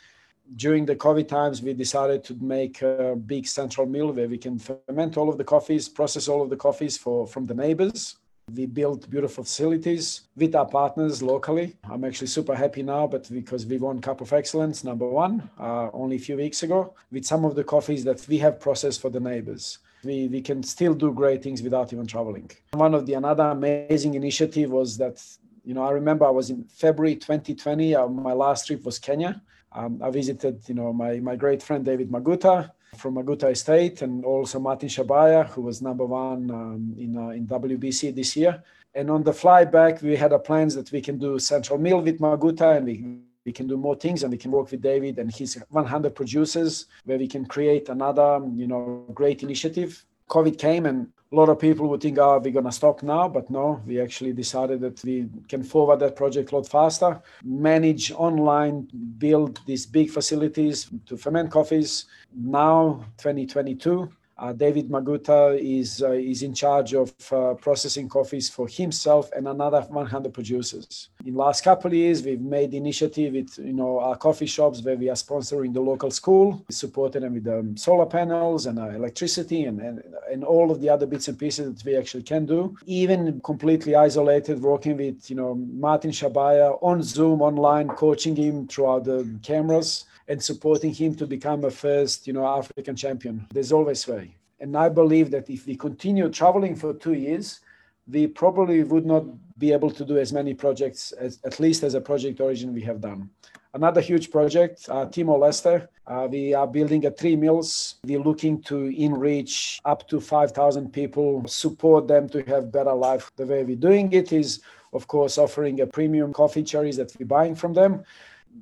During 0.56 0.86
the 0.86 0.96
COVID 0.96 1.28
times, 1.28 1.62
we 1.62 1.74
decided 1.74 2.24
to 2.26 2.36
make 2.36 2.82
a 2.82 3.16
big 3.16 3.46
central 3.46 3.86
mill 3.86 4.14
where 4.14 4.30
we 4.30 4.38
can 4.38 4.58
ferment 4.58 5.18
all 5.18 5.30
of 5.30 5.38
the 5.38 5.44
coffees, 5.44 5.90
process 5.90 6.30
all 6.30 6.42
of 6.42 6.50
the 6.50 6.56
coffees 6.56 6.98
for 6.98 7.28
from 7.28 7.46
the 7.46 7.54
neighbors. 7.54 8.16
We 8.56 8.66
built 8.66 9.10
beautiful 9.10 9.44
facilities 9.44 10.22
with 10.38 10.56
our 10.56 10.66
partners 10.66 11.22
locally. 11.22 11.76
I'm 11.84 12.06
actually 12.06 12.28
super 12.28 12.56
happy 12.56 12.82
now, 12.82 13.06
but 13.06 13.30
because 13.30 13.66
we 13.66 13.78
won 13.78 14.00
Cup 14.00 14.22
of 14.22 14.32
Excellence 14.32 14.86
number 14.86 15.06
one 15.06 15.50
uh, 15.60 15.90
only 15.92 16.16
a 16.16 16.20
few 16.20 16.38
weeks 16.38 16.64
ago 16.64 16.94
with 17.12 17.26
some 17.26 17.44
of 17.44 17.56
the 17.56 17.66
coffees 17.66 18.06
that 18.06 18.26
we 18.30 18.38
have 18.38 18.62
processed 18.62 19.02
for 19.02 19.10
the 19.10 19.20
neighbors 19.20 19.80
we, 20.04 20.28
we 20.28 20.42
can 20.42 20.64
still 20.64 20.94
do 20.94 21.12
great 21.12 21.44
things 21.44 21.62
without 21.62 21.92
even 21.94 22.08
traveling. 22.08 22.50
One 22.74 22.94
of 22.94 23.06
the 23.06 23.14
another 23.14 23.46
amazing 23.46 24.14
initiative 24.16 24.70
was 24.72 24.98
that, 24.98 25.24
you 25.64 25.74
know, 25.74 25.84
I 25.84 25.92
remember 25.92 26.26
I 26.26 26.30
was 26.30 26.50
in 26.50 26.64
February 26.66 27.16
2020, 27.16 27.96
uh, 27.96 28.08
my 28.08 28.34
last 28.34 28.68
trip 28.68 28.86
was 28.86 29.00
Kenya. 29.00 29.42
Um, 29.74 30.02
I 30.02 30.10
visited, 30.10 30.64
you 30.68 30.76
know, 30.76 30.94
my, 30.94 31.20
my 31.20 31.36
great 31.36 31.62
friend 31.62 31.84
David 31.84 32.10
Maguta 32.10 32.72
from 32.96 33.16
Maguta 33.16 33.52
Estate 33.52 34.02
and 34.02 34.24
also 34.24 34.60
Martin 34.60 34.90
Shabaya, 34.90 35.48
who 35.50 35.62
was 35.62 35.82
number 35.82 36.06
one 36.06 36.50
um, 36.52 36.96
in, 36.98 37.18
uh, 37.18 37.30
in 37.30 37.46
WBC 37.46 38.16
this 38.16 38.36
year. 38.36 38.64
And 38.96 39.12
on 39.12 39.24
the 39.24 39.34
fly 39.34 39.66
back, 39.66 40.02
we 40.02 40.16
had 40.16 40.32
a 40.32 40.40
plans 40.40 40.74
that 40.76 40.92
we 40.92 41.02
can 41.02 41.20
do 41.20 41.38
Central 41.38 41.78
Mill 41.78 42.02
with 42.02 42.20
Maguta 42.20 42.78
and 42.78 42.86
we 42.86 43.22
we 43.48 43.54
can 43.54 43.66
do 43.66 43.78
more 43.78 43.96
things 43.96 44.24
and 44.24 44.32
we 44.32 44.38
can 44.38 44.52
work 44.52 44.70
with 44.70 44.82
David 44.82 45.18
and 45.20 45.34
his 45.34 45.58
100 45.70 46.14
producers 46.14 46.88
where 47.06 47.18
we 47.18 47.30
can 47.30 47.46
create 47.46 47.88
another, 47.88 48.42
you 48.54 48.68
know, 48.68 49.06
great 49.14 49.42
initiative. 49.42 50.06
COVID 50.30 50.60
came 50.60 50.86
and 50.86 51.08
a 51.32 51.36
lot 51.36 51.48
of 51.48 51.58
people 51.58 51.88
would 51.88 52.02
think, 52.02 52.18
oh, 52.18 52.40
we're 52.44 52.52
going 52.52 52.66
to 52.66 52.72
stop 52.74 53.04
now. 53.04 53.30
But 53.30 53.50
no, 53.50 53.82
we 53.86 54.02
actually 54.02 54.34
decided 54.34 54.82
that 54.82 55.02
we 55.02 55.30
can 55.48 55.64
forward 55.64 56.00
that 56.02 56.18
project 56.18 56.52
a 56.52 56.56
lot 56.56 56.68
faster, 56.68 57.22
manage 57.46 58.12
online, 58.12 58.90
build 59.18 59.62
these 59.66 59.86
big 59.86 60.10
facilities 60.10 60.90
to 61.06 61.16
ferment 61.16 61.50
coffees. 61.50 62.06
Now, 62.36 63.06
2022, 63.18 64.10
uh, 64.39 64.54
David 64.54 64.89
Maguta 64.89 65.58
is 65.60 66.04
uh, 66.04 66.12
is 66.12 66.43
in 66.43 66.54
charge 66.54 66.93
of 66.93 67.12
uh, 67.32 67.56
processing 67.56 68.08
coffees 68.08 68.50
for 68.50 68.67
himself 68.67 69.32
and 69.36 69.47
another 69.47 69.82
100 69.82 70.34
producers. 70.34 71.10
In 71.26 71.34
last 71.34 71.63
couple 71.63 71.89
of 71.89 71.95
years, 71.95 72.23
we've 72.23 72.41
made 72.41 72.73
initiative 72.73 73.34
with 73.34 73.58
you 73.58 73.73
know 73.73 74.00
our 74.00 74.15
coffee 74.15 74.45
shops 74.45 74.82
where 74.82 74.95
we 74.95 75.10
are 75.10 75.15
sponsoring 75.15 75.73
the 75.73 75.82
local 75.82 76.12
school, 76.12 76.63
we 76.67 76.73
supported 76.73 77.23
them 77.23 77.34
with 77.34 77.47
um, 77.47 77.76
solar 77.76 78.06
panels 78.06 78.67
and 78.67 78.78
uh, 78.78 78.89
electricity 78.89 79.63
and, 79.65 79.80
and 79.82 80.04
and 80.32 80.43
all 80.43 80.71
of 80.71 80.82
the 80.82 80.89
other 80.89 81.06
bits 81.06 81.28
and 81.28 81.39
pieces 81.39 81.73
that 81.73 81.86
we 81.86 81.95
actually 81.95 82.23
can 82.23 82.45
do. 82.45 82.76
Even 82.86 83.41
completely 83.41 83.95
isolated, 83.95 84.62
working 84.62 84.97
with 84.97 85.30
you 85.30 85.36
know 85.36 85.56
Martin 85.56 86.12
Shabaya 86.12 86.78
on 86.82 87.02
Zoom 87.02 87.41
online, 87.41 87.88
coaching 87.88 88.36
him 88.36 88.67
throughout 88.67 89.06
the 89.06 89.28
cameras 89.41 90.06
and 90.28 90.42
supporting 90.42 90.94
him 90.94 91.16
to 91.16 91.26
become 91.26 91.63
a 91.63 91.72
first, 91.72 92.28
you 92.28 92.34
know, 92.34 92.46
African 92.46 92.96
champion. 92.96 93.48
There's 93.54 93.72
always 93.72 94.08
way. 94.08 94.36
And 94.60 94.76
I 94.76 94.90
believe 94.90 95.32
that 95.32 95.50
if 95.50 95.68
we 95.68 95.76
continue 95.76 96.30
traveling 96.30 96.76
for 96.76 96.94
two 96.94 97.13
years, 97.13 97.62
we 98.10 98.28
probably 98.28 98.84
would 98.84 99.06
not 99.06 99.26
be 99.58 99.74
able 99.74 99.92
to 99.92 100.06
do 100.06 100.18
as 100.18 100.32
many 100.34 100.54
projects 100.54 101.12
as 101.12 101.40
at 101.44 101.60
least 101.60 101.84
as 101.84 101.94
a 101.94 102.02
project 102.02 102.40
origin 102.40 102.74
we 102.74 102.82
have 102.82 103.02
done. 103.02 103.30
Another 103.74 104.02
huge 104.02 104.32
project, 104.32 104.88
uh, 104.90 105.06
Timor 105.06 105.38
Leste. 105.38 105.88
Uh, 106.08 106.28
we 106.32 106.54
are 106.54 106.66
building 106.66 107.06
a 107.06 107.12
three 107.12 107.36
mills. 107.36 107.96
We're 108.06 108.20
looking 108.22 108.62
to 108.63 108.86
enrich 108.86 109.80
up 109.86 110.08
to 110.08 110.20
5,000 110.20 110.92
people, 110.92 111.46
support 111.48 112.08
them 112.08 112.30
to 112.30 112.42
have 112.44 112.72
better 112.72 112.94
life. 112.94 113.32
The 113.36 113.46
way 113.46 113.63
we're 113.63 113.76
doing 113.76 114.12
it 114.13 114.32
is 114.32 114.62
of 114.94 115.08
course, 115.08 115.38
offering 115.38 115.82
a 115.82 115.88
premium 115.88 116.34
coffee 116.34 116.63
cherries 116.63 116.98
that 116.98 117.12
we're 117.18 117.26
buying 117.26 117.56
from 117.56 117.74
them. 117.74 118.04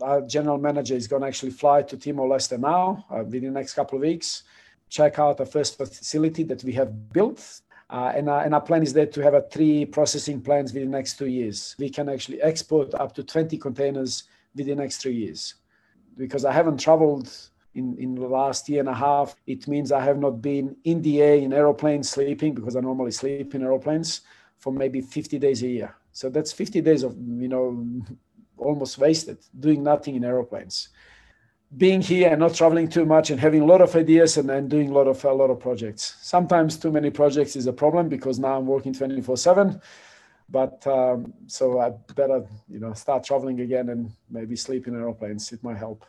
Our 0.01 0.21
general 0.21 0.57
manager 0.57 0.95
is 0.95 1.07
going 1.07 1.21
to 1.21 1.27
actually 1.27 1.51
fly 1.51 1.81
to 1.83 1.97
Timor 1.97 2.27
Leste 2.27 2.59
now 2.59 3.05
uh, 3.09 3.23
within 3.23 3.53
the 3.53 3.59
next 3.59 3.73
couple 3.73 3.97
of 3.97 4.01
weeks, 4.01 4.43
check 4.89 5.19
out 5.19 5.37
the 5.37 5.45
first 5.45 5.77
facility 5.77 6.43
that 6.43 6.63
we 6.63 6.73
have 6.73 7.13
built. 7.13 7.61
Uh, 7.89 8.11
and, 8.15 8.29
uh, 8.29 8.37
and 8.37 8.53
our 8.53 8.61
plan 8.61 8.81
is 8.81 8.93
there 8.93 9.05
to 9.05 9.21
have 9.21 9.35
a 9.35 9.41
three 9.41 9.85
processing 9.85 10.41
plants 10.41 10.73
within 10.73 10.89
the 10.89 10.97
next 10.97 11.17
two 11.17 11.27
years. 11.27 11.75
We 11.77 11.89
can 11.89 12.09
actually 12.09 12.41
export 12.41 12.93
up 12.95 13.13
to 13.15 13.23
20 13.23 13.57
containers 13.57 14.23
within 14.55 14.77
the 14.77 14.83
next 14.83 14.97
three 14.97 15.15
years. 15.15 15.55
Because 16.17 16.45
I 16.45 16.51
haven't 16.51 16.79
traveled 16.79 17.31
in, 17.75 17.95
in 17.97 18.15
the 18.15 18.27
last 18.27 18.67
year 18.69 18.79
and 18.79 18.89
a 18.89 18.93
half, 18.93 19.35
it 19.45 19.67
means 19.67 19.91
I 19.91 20.03
have 20.03 20.17
not 20.17 20.41
been 20.41 20.75
in 20.85 21.01
the 21.01 21.21
air 21.21 21.35
in 21.35 21.53
aeroplanes 21.53 22.09
sleeping 22.09 22.53
because 22.53 22.75
I 22.75 22.79
normally 22.79 23.11
sleep 23.11 23.53
in 23.53 23.61
aeroplanes 23.61 24.21
for 24.57 24.71
maybe 24.71 25.01
50 25.01 25.37
days 25.37 25.61
a 25.61 25.67
year. 25.67 25.95
So 26.11 26.29
that's 26.29 26.53
50 26.53 26.81
days 26.81 27.03
of, 27.03 27.15
you 27.17 27.49
know, 27.49 27.85
almost 28.57 28.97
wasted 28.97 29.37
doing 29.59 29.83
nothing 29.83 30.15
in 30.15 30.23
aeroplanes. 30.23 30.89
Being 31.75 32.01
here 32.01 32.29
and 32.29 32.39
not 32.39 32.53
traveling 32.53 32.87
too 32.87 33.05
much 33.05 33.31
and 33.31 33.39
having 33.39 33.61
a 33.61 33.65
lot 33.65 33.81
of 33.81 33.95
ideas 33.95 34.37
and, 34.37 34.49
and 34.49 34.69
doing 34.69 34.89
a 34.89 34.93
lot 34.93 35.07
of 35.07 35.23
a 35.25 35.33
lot 35.33 35.49
of 35.49 35.59
projects. 35.59 36.15
Sometimes 36.21 36.77
too 36.77 36.91
many 36.91 37.09
projects 37.09 37.55
is 37.55 37.67
a 37.67 37.73
problem 37.73 38.07
because 38.07 38.39
now 38.39 38.57
I'm 38.57 38.65
working 38.65 38.93
24 38.93 39.37
seven. 39.37 39.81
But 40.49 40.85
um, 40.85 41.33
so 41.47 41.79
I 41.79 41.89
better, 42.13 42.45
you 42.69 42.79
know, 42.79 42.93
start 42.93 43.23
traveling 43.23 43.61
again 43.61 43.89
and 43.89 44.11
maybe 44.29 44.55
sleep 44.55 44.87
in 44.87 44.95
aeroplanes. 44.95 45.51
It 45.51 45.63
might 45.63 45.77
help. 45.77 46.05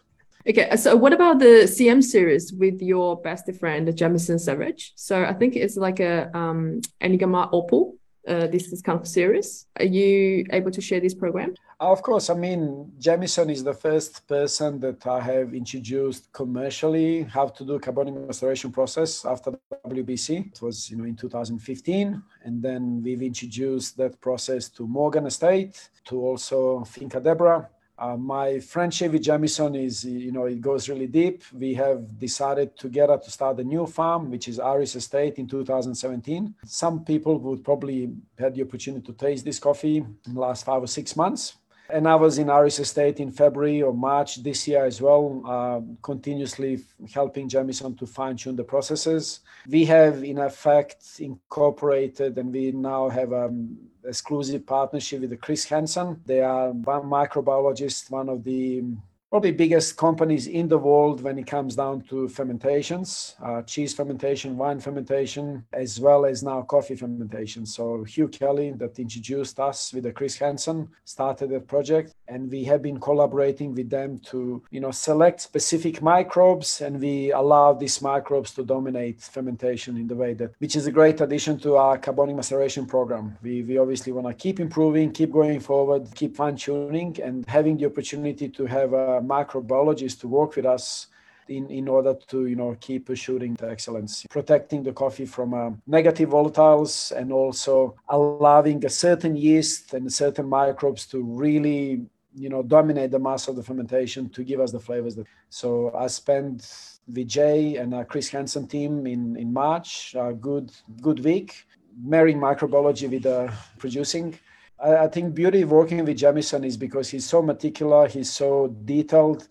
Okay, 0.49 0.77
so 0.77 0.95
what 0.95 1.13
about 1.13 1.41
the 1.41 1.65
CM 1.67 2.01
series 2.05 2.53
with 2.53 2.81
your 2.81 3.21
best 3.21 3.53
friend 3.59 3.97
Jamison 3.97 4.39
Savage? 4.39 4.93
So 4.95 5.25
I 5.25 5.33
think 5.33 5.57
it's 5.57 5.77
like 5.77 5.99
a 5.99 6.31
um, 6.37 6.83
Enigma 7.01 7.49
Opal. 7.51 7.97
Uh, 8.27 8.49
this 8.49 8.73
is 8.73 8.83
kind 8.83 8.99
of 9.01 9.07
series. 9.07 9.67
Are 9.79 9.85
you 9.85 10.45
able 10.51 10.73
to 10.73 10.81
share 10.81 10.99
this 10.99 11.15
program? 11.15 11.55
Of 11.79 12.03
course. 12.03 12.29
I 12.31 12.35
mean, 12.35 12.91
Jamison 12.99 13.51
is 13.51 13.63
the 13.63 13.75
first 13.75 14.27
person 14.27 14.81
that 14.81 15.07
I 15.07 15.21
have 15.21 15.55
introduced 15.55 16.33
commercially 16.33 17.23
how 17.23 17.49
to 17.49 17.65
do 17.65 17.79
carbonic 17.79 18.15
maceration 18.15 18.73
process 18.73 19.25
after 19.25 19.53
WBC. 19.87 20.53
It 20.53 20.63
was, 20.63 20.91
you 20.91 20.97
know, 20.97 21.05
in 21.05 21.15
2015, 21.15 22.23
and 22.45 22.63
then 22.63 23.03
we've 23.03 23.23
introduced 23.23 23.97
that 23.99 24.21
process 24.21 24.69
to 24.71 24.87
Morgan 24.89 25.27
Estate, 25.27 25.91
to 26.07 26.21
also 26.21 26.83
Finca 26.85 27.21
Deborah, 27.21 27.69
uh, 27.99 28.17
my 28.17 28.59
friendship 28.59 29.13
with 29.13 29.23
Jamison 29.23 29.75
is, 29.75 30.05
you 30.05 30.31
know, 30.31 30.45
it 30.45 30.61
goes 30.61 30.89
really 30.89 31.07
deep. 31.07 31.43
We 31.53 31.73
have 31.75 32.19
decided 32.19 32.77
together 32.77 33.17
to 33.17 33.31
start 33.31 33.59
a 33.59 33.65
new 33.65 33.87
farm, 33.87 34.31
which 34.31 34.49
is 34.49 34.61
Iris 34.61 34.97
Estate 34.97 35.39
in 35.39 35.47
2017. 35.47 36.55
Some 36.65 37.05
people 37.05 37.39
would 37.39 37.65
probably 37.65 38.13
had 38.39 38.55
the 38.55 38.63
opportunity 38.63 39.07
to 39.07 39.13
taste 39.15 39.45
this 39.45 39.59
coffee 39.59 39.99
in 39.99 40.35
the 40.35 40.41
last 40.41 40.67
five 40.67 40.83
or 40.83 40.87
six 40.87 41.17
months. 41.17 41.55
And 41.89 42.09
I 42.09 42.15
was 42.17 42.39
in 42.39 42.51
Iris 42.51 42.81
Estate 42.81 43.21
in 43.21 43.31
February 43.31 43.83
or 43.83 43.95
March 43.95 44.43
this 44.43 44.67
year 44.67 44.85
as 44.85 45.01
well, 45.01 45.43
uh, 45.47 45.81
continuously 46.03 46.81
helping 47.13 47.49
Jamison 47.49 47.95
to 47.97 48.07
fine 48.07 48.37
tune 48.37 48.57
the 48.57 48.65
processes. 48.65 49.41
We 49.69 49.85
have, 49.87 50.25
in 50.25 50.39
effect, 50.39 51.21
incorporated 51.21 52.39
and 52.39 52.53
we 52.53 52.73
now 52.73 53.09
have 53.09 53.33
an 53.33 53.45
um, 53.45 53.79
exclusive 54.05 54.67
partnership 54.67 55.21
with 55.21 55.41
Chris 55.41 55.65
Hansen. 55.65 56.21
They 56.27 56.41
are 56.41 56.71
one 56.71 57.03
microbiologist, 57.03 58.11
one 58.11 58.29
of 58.29 58.43
the 58.43 58.83
probably 59.31 59.51
biggest 59.51 59.97
companies 59.97 60.47
in 60.47 60.69
the 60.69 60.79
world 60.79 61.21
when 61.21 61.37
it 61.37 61.47
comes 61.47 61.75
down 61.75 62.01
to 62.03 62.29
fermentations, 62.29 63.35
uh, 63.43 63.61
cheese 63.63 63.93
fermentation, 63.93 64.57
wine 64.57 64.79
fermentation, 64.79 65.65
as 65.73 65.99
well 65.99 66.25
as 66.25 66.45
now 66.45 66.63
coffee 66.63 66.95
fermentation. 66.95 67.67
So 67.67 68.05
Hugh 68.05 68.29
Kelly 68.29 68.73
that 68.77 68.99
introduced 69.01 69.59
us 69.59 69.93
with 69.93 70.13
Chris 70.15 70.39
Hansen 70.39 70.89
started 71.05 71.51
that 71.51 71.67
project 71.67 72.15
and 72.29 72.49
we 72.51 72.63
have 72.65 72.83
been 72.83 73.01
collaborating 73.01 73.75
with 73.75 73.91
them 73.91 74.19
to, 74.31 74.63
you 74.71 74.81
know, 74.81 74.93
select 74.93 75.41
specific 75.41 76.01
microbes 76.01 76.81
and 76.81 77.01
we 77.01 77.33
allow 77.33 77.73
these 77.73 78.01
microbes 78.01 78.53
to 78.53 78.65
dominate 78.65 79.21
fermentation 79.21 79.97
in 79.97 80.07
the 80.07 80.15
way 80.15 80.35
that, 80.35 80.53
which 80.59 80.77
is 80.77 80.87
a 80.87 80.93
great 80.93 81.21
addition 81.21 81.59
to 81.59 81.77
our 81.77 81.99
carbonic 81.99 82.37
maceration 82.37 82.87
program. 82.87 83.37
We, 83.43 83.63
we 83.63 83.79
obviously 83.79 84.13
want 84.13 84.29
to 84.29 84.35
keep 84.35 84.61
improving, 84.61 85.11
keep 85.11 85.33
going 85.33 85.59
forward, 85.59 86.09
keep 86.15 86.37
fine 86.37 86.57
tuning 86.57 87.21
and 87.21 87.45
having 87.49 87.77
the 87.77 87.87
opportunity 87.87 88.49
to 88.51 88.67
have 88.67 88.93
a 88.93 89.16
microbiologists 89.21 90.21
to 90.21 90.29
work 90.29 90.57
with 90.57 90.67
us 90.67 91.09
in, 91.49 91.71
in 91.71 91.89
order 91.89 92.15
to 92.29 92.47
you 92.47 92.57
know 92.57 92.77
keep 92.81 93.15
shooting 93.15 93.55
the 93.55 93.71
excellence 93.71 94.27
protecting 94.31 94.83
the 94.83 94.93
coffee 94.93 95.27
from 95.27 95.55
uh, 95.55 95.71
negative 95.87 96.31
volatiles 96.31 97.13
and 97.17 97.33
also 97.33 97.95
allowing 98.09 98.85
a 98.85 98.89
certain 98.89 99.37
yeast 99.37 99.95
and 99.95 100.13
certain 100.13 100.49
microbes 100.49 101.07
to 101.07 101.23
really 101.23 102.05
you 102.35 102.49
know 102.49 102.63
dominate 102.63 103.11
the 103.11 103.19
mass 103.19 103.49
of 103.49 103.57
the 103.57 103.63
fermentation 103.63 104.29
to 104.29 104.45
give 104.45 104.61
us 104.61 104.73
the 104.73 104.81
flavors 104.81 105.15
that 105.15 105.27
so 105.49 105.95
i 105.95 106.07
spent 106.07 106.99
with 107.15 107.29
jay 107.29 107.77
and 107.77 107.95
uh, 107.95 108.05
chris 108.05 108.29
hansen 108.29 108.67
team 108.67 109.07
in 109.07 109.37
in 109.37 109.53
march 109.53 110.15
a 110.19 110.33
good 110.33 110.71
good 111.01 111.25
week 111.25 111.67
marrying 112.03 112.39
microbiology 112.39 113.11
with 113.11 113.25
uh, 113.25 113.49
producing 113.79 114.39
I, 114.79 114.97
I 114.97 115.09
think 115.09 115.35
beauty 115.35 115.65
working 115.65 116.05
with 116.05 116.17
Jamison 116.17 116.65
is 116.65 116.77
because 116.77 117.09
he's 117.09 117.27
so 117.27 117.43
meticulous, 117.43 118.15
he's 118.15 118.33
so 118.33 118.69
detailed. 118.85 119.49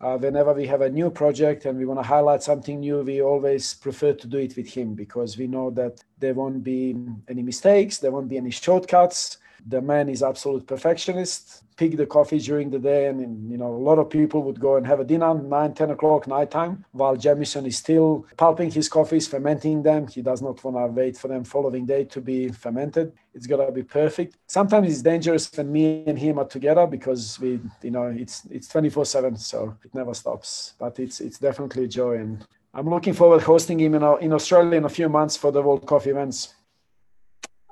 Uh, 0.00 0.18
whenever 0.18 0.52
we 0.52 0.66
have 0.66 0.82
a 0.82 0.90
new 0.90 1.08
project 1.08 1.64
and 1.64 1.78
we 1.78 1.86
want 1.86 1.98
to 1.98 2.06
highlight 2.06 2.42
something 2.42 2.80
new, 2.80 3.00
we 3.00 3.22
always 3.22 3.74
prefer 3.74 4.12
to 4.12 4.26
do 4.26 4.38
it 4.38 4.56
with 4.56 4.68
him 4.68 4.94
because 4.94 5.38
we 5.38 5.46
know 5.46 5.70
that 5.70 6.02
there 6.18 6.34
won't 6.34 6.62
be 6.62 6.96
any 7.28 7.42
mistakes, 7.42 7.98
there 7.98 8.10
won't 8.10 8.28
be 8.28 8.36
any 8.36 8.50
shortcuts. 8.50 9.38
The 9.66 9.80
man 9.80 10.08
is 10.08 10.22
absolute 10.22 10.66
perfectionist. 10.66 11.62
Pick 11.76 11.96
the 11.96 12.06
coffee 12.06 12.38
during 12.38 12.70
the 12.70 12.78
day. 12.78 13.06
And 13.06 13.50
you 13.50 13.56
know 13.56 13.68
a 13.68 13.84
lot 13.88 13.98
of 13.98 14.10
people 14.10 14.42
would 14.42 14.60
go 14.60 14.76
and 14.76 14.86
have 14.86 15.00
a 15.00 15.04
dinner 15.04 15.34
9 15.34 15.74
10 15.74 15.90
o'clock 15.90 16.26
night 16.26 16.50
time 16.50 16.84
while 16.92 17.16
jamison 17.16 17.66
is 17.66 17.78
still 17.78 18.26
pulping 18.36 18.70
his 18.70 18.88
coffees 18.88 19.26
fermenting 19.26 19.82
them. 19.82 20.06
He 20.06 20.22
does 20.22 20.42
not 20.42 20.62
want 20.62 20.76
to 20.76 20.86
wait 20.92 21.16
for 21.16 21.28
them 21.28 21.44
following 21.44 21.86
day 21.86 22.04
to 22.04 22.20
be 22.20 22.48
fermented. 22.48 23.12
It's 23.32 23.46
got 23.46 23.64
to 23.64 23.72
be 23.72 23.82
perfect. 23.82 24.36
Sometimes 24.46 24.88
it's 24.88 25.02
dangerous 25.02 25.50
when 25.56 25.72
me 25.72 26.04
and 26.06 26.18
him 26.18 26.38
are 26.38 26.46
together 26.46 26.86
because 26.86 27.40
we 27.40 27.60
you 27.82 27.90
know 27.90 28.04
it's 28.04 28.44
it's 28.50 28.68
24 28.68 29.06
7 29.06 29.36
so 29.36 29.76
it 29.84 29.94
never 29.94 30.14
stops. 30.14 30.74
But 30.78 30.98
it's 30.98 31.20
it's 31.20 31.38
definitely 31.38 31.84
a 31.84 31.88
joy 31.88 32.16
and 32.16 32.46
i'm 32.74 32.88
looking 32.88 33.14
forward 33.14 33.40
hosting 33.42 33.78
him 33.78 33.94
in, 33.94 34.02
in 34.20 34.32
australia 34.32 34.76
in 34.76 34.84
a 34.84 34.88
few 34.88 35.08
months 35.08 35.36
for 35.36 35.52
the 35.52 35.62
world 35.62 35.86
coffee 35.86 36.10
events 36.10 36.54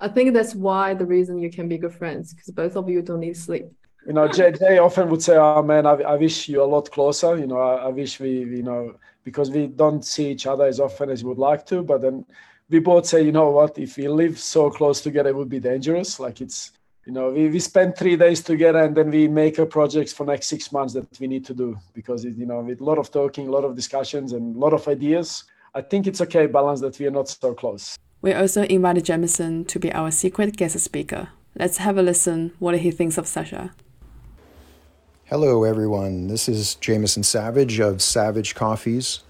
I 0.03 0.09
think 0.09 0.35
that's 0.35 0.55
why 0.55 0.95
the 0.95 1.07
reason 1.07 1.39
you 1.39 1.51
can 1.51 1.67
be 1.69 1.79
good 1.79 1.95
friends 1.95 2.35
because 2.35 2.51
both 2.51 2.77
of 2.77 2.89
you 2.89 3.01
don't 3.03 3.21
need 3.21 3.37
sleep 3.37 3.67
you 4.07 4.13
know, 4.13 4.27
Jay, 4.27 4.53
Jay 4.53 4.79
often 4.79 5.09
would 5.11 5.23
say, 5.23 5.37
"Oh 5.37 5.63
man, 5.63 5.87
I, 5.87 5.93
I 5.93 6.17
wish 6.17 6.49
you 6.49 6.63
a 6.63 6.65
lot 6.65 6.91
closer." 6.91 7.39
You 7.39 7.47
know, 7.47 7.59
I, 7.59 7.75
I, 7.87 7.89
wish 7.89 8.19
we, 8.19 8.31
you 8.31 8.63
know, 8.63 8.97
because 9.25 9.51
we 9.51 9.69
don't 9.69 10.05
see 10.05 10.31
each 10.31 10.47
other 10.47 10.65
as 10.65 10.81
often 10.81 11.11
as 11.11 11.23
we 11.23 11.29
would 11.29 11.39
like 11.39 11.65
to. 11.67 11.83
But 11.83 12.03
then 12.03 12.25
we 12.69 12.81
both 12.81 13.07
say, 13.07 13.23
you 13.23 13.33
know 13.33 13.51
what? 13.51 13.79
If 13.79 13.97
we 13.97 14.09
live 14.09 14.39
so 14.39 14.71
close 14.71 15.01
together, 15.01 15.31
it 15.31 15.37
would 15.37 15.49
be 15.49 15.61
dangerous. 15.61 16.19
Like 16.19 16.41
it's, 16.41 16.73
you 17.07 17.13
know, 17.13 17.31
we, 17.31 17.49
we 17.49 17.61
spend 17.61 17.97
three 17.97 18.17
days 18.17 18.43
together 18.43 18.81
and 18.81 18.97
then 18.97 19.11
we 19.11 19.29
make 19.29 19.59
a 19.59 19.67
project 19.67 20.13
for 20.13 20.27
next 20.27 20.47
six 20.47 20.73
months 20.73 20.95
that 20.95 21.07
we 21.21 21.27
need 21.27 21.45
to 21.47 21.55
do 21.55 21.79
because 21.95 22.25
it, 22.25 22.37
you 22.37 22.47
know, 22.47 22.61
with 22.61 22.81
a 22.81 22.85
lot 22.85 22.99
of 22.99 23.11
talking, 23.11 23.47
a 23.47 23.51
lot 23.51 23.65
of 23.65 23.77
discussions, 23.77 24.33
and 24.33 24.57
a 24.57 24.59
lot 24.59 24.73
of 24.73 24.87
ideas. 24.89 25.45
I 25.75 25.83
think 25.83 26.07
it's 26.07 26.21
okay 26.23 26.47
balance 26.47 26.81
that 26.81 26.99
we 26.99 27.07
are 27.07 27.11
not 27.11 27.29
so 27.29 27.55
close. 27.55 27.97
We 28.23 28.33
also 28.33 28.63
invited 28.63 29.05
Jamison 29.05 29.65
to 29.65 29.81
be 29.81 29.93
our 29.93 30.13
secret 30.13 30.57
guest 30.57 30.79
speaker. 30.79 31.31
Let's 31.57 31.79
have 31.79 31.99
a 31.99 32.03
listen 32.03 32.53
what 32.61 32.79
he 32.79 32.93
thinks 32.93 33.19
of 33.19 33.27
Sasha. 33.27 33.75
Hello, 35.25 35.65
everyone. 35.65 36.29
This 36.29 36.49
is 36.49 36.77
Jamison 36.77 37.25
Savage 37.25 37.81
of 37.81 38.01
Savage 38.01 38.55
Coffees, 38.55 39.25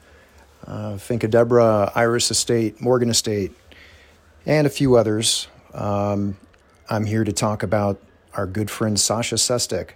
uh, 0.67 0.99
Finca 0.99 1.27
Deborah, 1.27 1.91
Iris 1.95 2.31
Estate, 2.31 2.83
Morgan 2.83 3.09
Estate, 3.09 3.53
and 4.45 4.67
a 4.67 4.71
few 4.71 4.97
others. 4.97 5.49
Um, 5.73 6.37
I'm 6.91 7.07
here 7.07 7.25
to 7.25 7.33
talk 7.33 7.63
about 7.63 7.99
our 8.35 8.47
good 8.47 8.71
friend 8.71 9.01
Sasha 9.01 9.37
Šestić, 9.37 9.93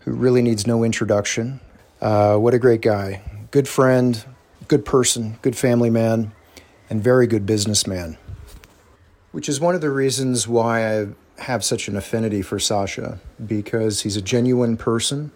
who 0.00 0.10
really 0.10 0.42
needs 0.42 0.66
no 0.66 0.84
introduction. 0.84 1.58
Uh, 2.02 2.36
what 2.36 2.52
a 2.52 2.58
great 2.58 2.82
guy. 2.82 3.22
Good 3.50 3.66
friend, 3.66 4.22
good 4.68 4.84
person, 4.84 5.38
good 5.40 5.56
family 5.56 5.88
man, 5.88 6.32
and 6.90 7.02
very 7.02 7.26
good 7.26 7.46
businessman. 7.46 8.18
Which 9.36 9.50
is 9.50 9.60
one 9.60 9.74
of 9.74 9.82
the 9.82 9.90
reasons 9.90 10.48
why 10.48 10.98
I 10.98 11.08
have 11.36 11.62
such 11.62 11.88
an 11.88 11.96
affinity 11.96 12.40
for 12.40 12.58
Sasha 12.58 13.20
because 13.46 14.00
he's 14.00 14.16
a 14.16 14.22
genuine 14.22 14.78
person 14.78 15.30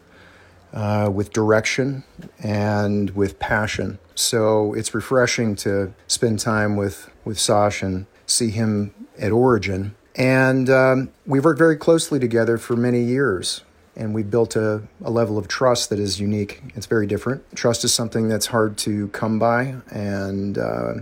uh, 0.72 1.10
with 1.12 1.34
direction 1.34 2.04
and 2.42 3.10
with 3.10 3.38
passion. 3.38 3.98
So 4.14 4.72
it's 4.72 4.94
refreshing 4.94 5.54
to 5.56 5.92
spend 6.06 6.38
time 6.38 6.76
with, 6.76 7.10
with 7.26 7.38
Sasha 7.38 7.84
and 7.84 8.06
see 8.24 8.48
him 8.48 8.94
at 9.18 9.32
Origin. 9.32 9.94
And 10.14 10.70
um, 10.70 11.10
we've 11.26 11.44
worked 11.44 11.58
very 11.58 11.76
closely 11.76 12.18
together 12.18 12.56
for 12.56 12.76
many 12.76 13.02
years. 13.02 13.64
And 13.96 14.14
we 14.14 14.22
built 14.22 14.56
a, 14.56 14.82
a 15.04 15.10
level 15.10 15.36
of 15.36 15.46
trust 15.46 15.90
that 15.90 15.98
is 15.98 16.18
unique. 16.18 16.62
It's 16.74 16.86
very 16.86 17.06
different. 17.06 17.42
Trust 17.54 17.84
is 17.84 17.92
something 17.92 18.28
that's 18.28 18.46
hard 18.46 18.78
to 18.78 19.08
come 19.08 19.38
by. 19.38 19.74
And 19.90 20.56
uh, 20.56 20.94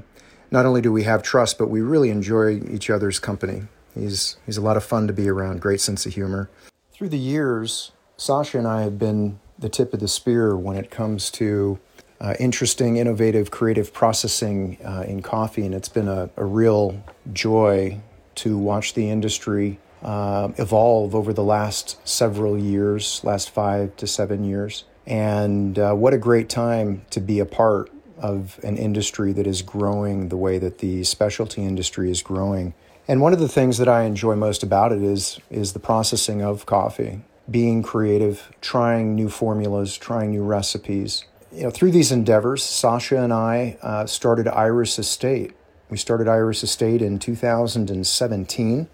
not 0.50 0.66
only 0.66 0.80
do 0.80 0.92
we 0.92 1.04
have 1.04 1.22
trust, 1.22 1.58
but 1.58 1.68
we 1.68 1.80
really 1.80 2.10
enjoy 2.10 2.60
each 2.70 2.90
other's 2.90 3.18
company. 3.18 3.62
He's, 3.94 4.36
he's 4.46 4.56
a 4.56 4.62
lot 4.62 4.76
of 4.76 4.84
fun 4.84 5.06
to 5.06 5.12
be 5.12 5.28
around, 5.28 5.60
great 5.60 5.80
sense 5.80 6.06
of 6.06 6.14
humor. 6.14 6.48
Through 6.92 7.10
the 7.10 7.18
years, 7.18 7.92
Sasha 8.16 8.58
and 8.58 8.66
I 8.66 8.82
have 8.82 8.98
been 8.98 9.40
the 9.58 9.68
tip 9.68 9.92
of 9.92 10.00
the 10.00 10.08
spear 10.08 10.56
when 10.56 10.76
it 10.76 10.90
comes 10.90 11.30
to 11.32 11.78
uh, 12.20 12.34
interesting, 12.40 12.96
innovative, 12.96 13.50
creative 13.50 13.92
processing 13.92 14.78
uh, 14.84 15.04
in 15.06 15.22
coffee, 15.22 15.64
and 15.64 15.74
it's 15.74 15.88
been 15.88 16.08
a, 16.08 16.30
a, 16.36 16.44
real 16.44 17.02
joy 17.32 18.00
to 18.34 18.58
watch 18.58 18.94
the 18.94 19.08
industry 19.08 19.78
uh, 20.02 20.48
evolve 20.56 21.14
over 21.14 21.32
the 21.32 21.44
last 21.44 21.96
several 22.06 22.58
years, 22.58 23.20
last 23.22 23.50
five 23.50 23.94
to 23.96 24.06
seven 24.06 24.42
years. 24.44 24.84
And 25.06 25.78
uh, 25.78 25.94
what 25.94 26.12
a 26.12 26.18
great 26.18 26.48
time 26.48 27.02
to 27.10 27.20
be 27.20 27.38
a 27.38 27.46
part 27.46 27.90
of 28.20 28.60
an 28.62 28.76
industry 28.76 29.32
that 29.32 29.46
is 29.46 29.62
growing 29.62 30.28
the 30.28 30.36
way 30.36 30.58
that 30.58 30.78
the 30.78 31.04
specialty 31.04 31.64
industry 31.64 32.10
is 32.10 32.22
growing. 32.22 32.74
And 33.06 33.20
one 33.20 33.32
of 33.32 33.38
the 33.38 33.48
things 33.48 33.78
that 33.78 33.88
I 33.88 34.02
enjoy 34.02 34.36
most 34.36 34.62
about 34.62 34.92
it 34.92 35.02
is 35.02 35.40
is 35.50 35.72
the 35.72 35.78
processing 35.78 36.42
of 36.42 36.66
coffee, 36.66 37.22
being 37.50 37.82
creative, 37.82 38.52
trying 38.60 39.14
new 39.14 39.28
formulas, 39.28 39.96
trying 39.96 40.30
new 40.30 40.42
recipes. 40.42 41.24
You 41.50 41.64
know, 41.64 41.70
through 41.70 41.92
these 41.92 42.12
endeavors, 42.12 42.62
Sasha 42.62 43.22
and 43.22 43.32
I 43.32 43.78
uh, 43.80 44.04
started 44.06 44.46
Iris 44.46 44.98
Estate. 44.98 45.54
We 45.88 45.96
started 45.96 46.28
Iris 46.28 46.62
Estate 46.62 47.00
in 47.00 47.18
2017. 47.18 48.88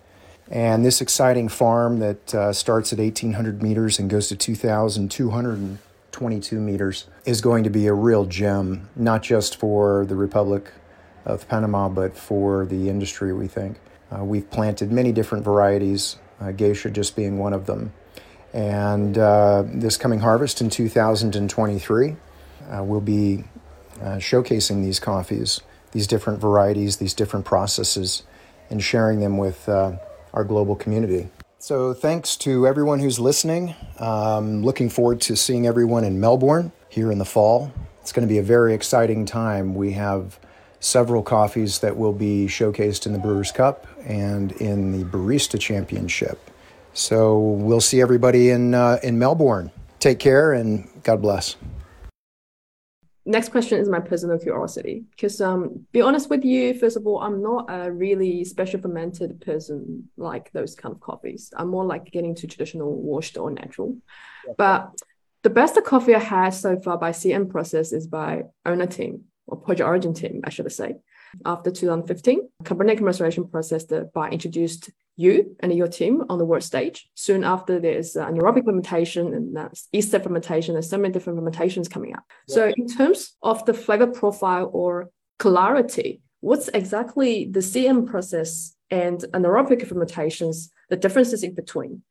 And 0.50 0.84
this 0.84 1.00
exciting 1.00 1.48
farm 1.48 1.98
that 2.00 2.34
uh, 2.34 2.52
starts 2.52 2.92
at 2.92 2.98
1,800 2.98 3.62
meters 3.62 3.98
and 3.98 4.10
goes 4.10 4.28
to 4.28 4.36
2,222 6.14 6.60
meters 6.60 7.06
is 7.24 7.40
going 7.40 7.64
to 7.64 7.70
be 7.70 7.88
a 7.88 7.92
real 7.92 8.24
gem, 8.24 8.88
not 8.94 9.20
just 9.20 9.56
for 9.56 10.06
the 10.06 10.14
Republic 10.14 10.70
of 11.24 11.48
Panama, 11.48 11.88
but 11.88 12.16
for 12.16 12.64
the 12.66 12.88
industry, 12.88 13.32
we 13.32 13.48
think. 13.48 13.78
Uh, 14.12 14.22
we've 14.22 14.48
planted 14.48 14.92
many 14.92 15.10
different 15.10 15.44
varieties, 15.44 16.16
uh, 16.40 16.52
geisha 16.52 16.88
just 16.88 17.16
being 17.16 17.38
one 17.38 17.52
of 17.52 17.66
them. 17.66 17.92
And 18.52 19.18
uh, 19.18 19.64
this 19.66 19.96
coming 19.96 20.20
harvest 20.20 20.60
in 20.60 20.70
2023, 20.70 22.16
uh, 22.70 22.84
we'll 22.84 23.00
be 23.00 23.42
uh, 24.00 24.18
showcasing 24.18 24.84
these 24.84 25.00
coffees, 25.00 25.62
these 25.90 26.06
different 26.06 26.40
varieties, 26.40 26.98
these 26.98 27.14
different 27.14 27.44
processes, 27.44 28.22
and 28.70 28.80
sharing 28.80 29.18
them 29.18 29.36
with 29.36 29.68
uh, 29.68 29.96
our 30.32 30.44
global 30.44 30.76
community. 30.76 31.28
So, 31.64 31.94
thanks 31.94 32.36
to 32.44 32.66
everyone 32.66 32.98
who's 32.98 33.18
listening. 33.18 33.74
Um, 33.98 34.62
looking 34.62 34.90
forward 34.90 35.22
to 35.22 35.34
seeing 35.34 35.66
everyone 35.66 36.04
in 36.04 36.20
Melbourne 36.20 36.72
here 36.90 37.10
in 37.10 37.16
the 37.16 37.24
fall. 37.24 37.72
It's 38.02 38.12
going 38.12 38.28
to 38.28 38.30
be 38.30 38.36
a 38.36 38.42
very 38.42 38.74
exciting 38.74 39.24
time. 39.24 39.74
We 39.74 39.92
have 39.92 40.38
several 40.80 41.22
coffees 41.22 41.78
that 41.78 41.96
will 41.96 42.12
be 42.12 42.48
showcased 42.48 43.06
in 43.06 43.14
the 43.14 43.18
Brewers 43.18 43.50
Cup 43.50 43.86
and 44.04 44.52
in 44.52 44.92
the 44.92 45.06
Barista 45.06 45.58
Championship. 45.58 46.38
So 46.92 47.38
we'll 47.38 47.80
see 47.80 48.02
everybody 48.02 48.50
in 48.50 48.74
uh, 48.74 48.98
in 49.02 49.18
Melbourne. 49.18 49.70
Take 50.00 50.18
care 50.18 50.52
and 50.52 50.86
God 51.02 51.22
bless. 51.22 51.56
Next 53.26 53.50
question 53.50 53.80
is 53.80 53.88
my 53.88 54.00
personal 54.00 54.38
curiosity. 54.38 55.04
Because 55.10 55.40
um, 55.40 55.86
be 55.92 56.02
honest 56.02 56.28
with 56.28 56.44
you, 56.44 56.74
first 56.74 56.96
of 56.96 57.06
all, 57.06 57.20
I'm 57.20 57.42
not 57.42 57.66
a 57.68 57.90
really 57.90 58.44
special 58.44 58.80
fermented 58.80 59.40
person 59.40 60.10
like 60.16 60.52
those 60.52 60.74
kind 60.74 60.94
of 60.94 61.00
coffees. 61.00 61.52
I'm 61.56 61.68
more 61.68 61.86
like 61.86 62.10
getting 62.10 62.34
to 62.36 62.46
traditional 62.46 62.94
washed 62.94 63.38
or 63.38 63.50
natural. 63.50 63.96
Yeah. 64.46 64.54
But 64.58 64.98
the 65.42 65.50
best 65.50 65.78
coffee 65.84 66.14
I 66.14 66.18
had 66.18 66.50
so 66.50 66.78
far 66.80 66.98
by 66.98 67.12
CM 67.12 67.50
process 67.50 67.92
is 67.92 68.06
by 68.06 68.44
Ona 68.66 68.86
team 68.86 69.24
or 69.46 69.56
project 69.56 69.86
origin 69.86 70.14
team, 70.14 70.42
I 70.44 70.50
should 70.50 70.70
say. 70.72 70.96
After 71.44 71.70
2015, 71.70 72.48
carbonic 72.64 73.00
maceration 73.00 73.48
process 73.48 73.84
that 73.86 74.12
by 74.12 74.30
introduced 74.30 74.90
you 75.16 75.56
and 75.60 75.72
your 75.72 75.88
team 75.88 76.24
on 76.28 76.38
the 76.38 76.44
world 76.44 76.62
stage. 76.62 77.08
Soon 77.14 77.44
after, 77.44 77.78
there's 77.78 78.16
uh, 78.16 78.26
anaerobic 78.26 78.64
fermentation 78.64 79.32
and 79.32 79.56
uh, 79.56 79.68
ester 79.92 80.18
fermentation. 80.18 80.74
There's 80.74 80.90
so 80.90 80.98
many 80.98 81.12
different 81.12 81.38
fermentations 81.38 81.88
coming 81.88 82.14
up. 82.14 82.24
Yeah. 82.48 82.54
So, 82.54 82.72
in 82.76 82.88
terms 82.88 83.36
of 83.42 83.64
the 83.64 83.74
flavor 83.74 84.08
profile 84.08 84.70
or 84.72 85.10
clarity, 85.38 86.20
what's 86.40 86.68
exactly 86.68 87.48
the 87.50 87.60
CM 87.60 88.06
process 88.06 88.74
and 88.90 89.20
anaerobic 89.32 89.86
fermentations, 89.86 90.72
the 90.90 90.96
differences 90.96 91.42
in 91.42 91.54
between? 91.54 92.02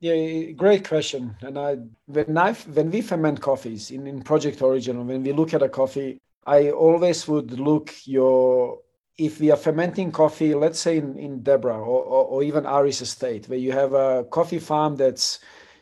Yeah, 0.00 0.50
great 0.52 0.86
question. 0.86 1.36
And 1.42 1.56
I, 1.56 1.76
when 2.06 2.36
I, 2.36 2.54
when 2.54 2.90
we 2.90 3.02
ferment 3.02 3.40
coffees 3.40 3.92
in, 3.92 4.08
in 4.08 4.20
Project 4.20 4.60
Origin, 4.60 5.06
when 5.06 5.22
we 5.22 5.32
look 5.32 5.54
at 5.54 5.62
a 5.62 5.68
coffee, 5.68 6.20
I 6.46 6.70
always 6.70 7.28
would 7.28 7.58
look 7.58 7.92
your 8.04 8.80
if 9.18 9.40
we 9.40 9.50
are 9.50 9.56
fermenting 9.56 10.10
coffee, 10.10 10.54
let's 10.54 10.80
say 10.80 10.96
in, 10.96 11.18
in 11.18 11.42
Deborah 11.42 11.78
or, 11.78 12.02
or, 12.02 12.24
or 12.24 12.42
even 12.42 12.66
Iris 12.66 13.02
Estate, 13.02 13.48
where 13.48 13.58
you 13.58 13.70
have 13.70 13.92
a 13.92 14.24
coffee 14.24 14.58
farm 14.58 14.96
that's 14.96 15.38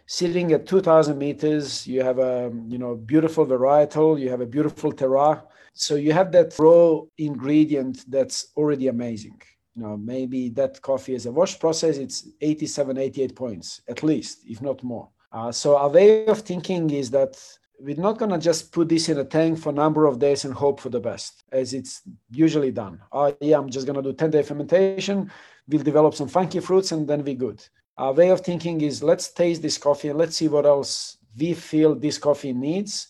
sitting 0.06 0.52
at 0.52 0.66
2,000 0.66 1.16
meters, 1.16 1.86
you 1.86 2.02
have 2.02 2.18
a 2.18 2.52
you 2.66 2.78
know 2.78 2.96
beautiful 2.96 3.46
varietal, 3.46 4.20
you 4.20 4.28
have 4.28 4.40
a 4.40 4.46
beautiful 4.46 4.92
terroir, 4.92 5.42
so 5.72 5.94
you 5.94 6.12
have 6.12 6.32
that 6.32 6.54
raw 6.58 7.00
ingredient 7.18 8.04
that's 8.10 8.48
already 8.56 8.88
amazing. 8.88 9.40
You 9.76 9.82
know 9.82 9.96
maybe 9.96 10.48
that 10.50 10.82
coffee 10.82 11.14
is 11.14 11.26
a 11.26 11.32
wash 11.32 11.58
process 11.60 11.96
it's 11.96 12.28
87 12.40 12.98
88 12.98 13.36
points 13.36 13.80
at 13.88 14.02
least 14.02 14.40
if 14.46 14.60
not 14.60 14.82
more. 14.82 15.08
Uh, 15.32 15.52
so 15.52 15.76
our 15.76 15.88
way 15.88 16.26
of 16.26 16.40
thinking 16.40 16.90
is 16.90 17.08
that 17.12 17.40
we're 17.80 17.96
not 17.96 18.18
going 18.18 18.30
to 18.30 18.38
just 18.38 18.72
put 18.72 18.88
this 18.88 19.08
in 19.08 19.18
a 19.18 19.24
tank 19.24 19.58
for 19.58 19.70
a 19.70 19.72
number 19.72 20.06
of 20.06 20.18
days 20.18 20.44
and 20.44 20.54
hope 20.54 20.80
for 20.80 20.90
the 20.90 21.00
best 21.00 21.44
as 21.52 21.74
it's 21.74 22.02
usually 22.30 22.70
done 22.70 23.00
oh 23.12 23.34
yeah 23.40 23.58
i'm 23.58 23.70
just 23.70 23.86
going 23.86 23.96
to 23.96 24.02
do 24.02 24.12
10 24.12 24.30
day 24.30 24.42
fermentation 24.42 25.30
we'll 25.68 25.82
develop 25.82 26.14
some 26.14 26.28
funky 26.28 26.60
fruits 26.60 26.92
and 26.92 27.08
then 27.08 27.24
we're 27.24 27.34
good 27.34 27.62
our 27.96 28.12
way 28.12 28.30
of 28.30 28.40
thinking 28.40 28.80
is 28.80 29.02
let's 29.02 29.30
taste 29.32 29.62
this 29.62 29.78
coffee 29.78 30.08
and 30.08 30.18
let's 30.18 30.36
see 30.36 30.48
what 30.48 30.66
else 30.66 31.18
we 31.38 31.54
feel 31.54 31.94
this 31.94 32.18
coffee 32.18 32.52
needs 32.52 33.08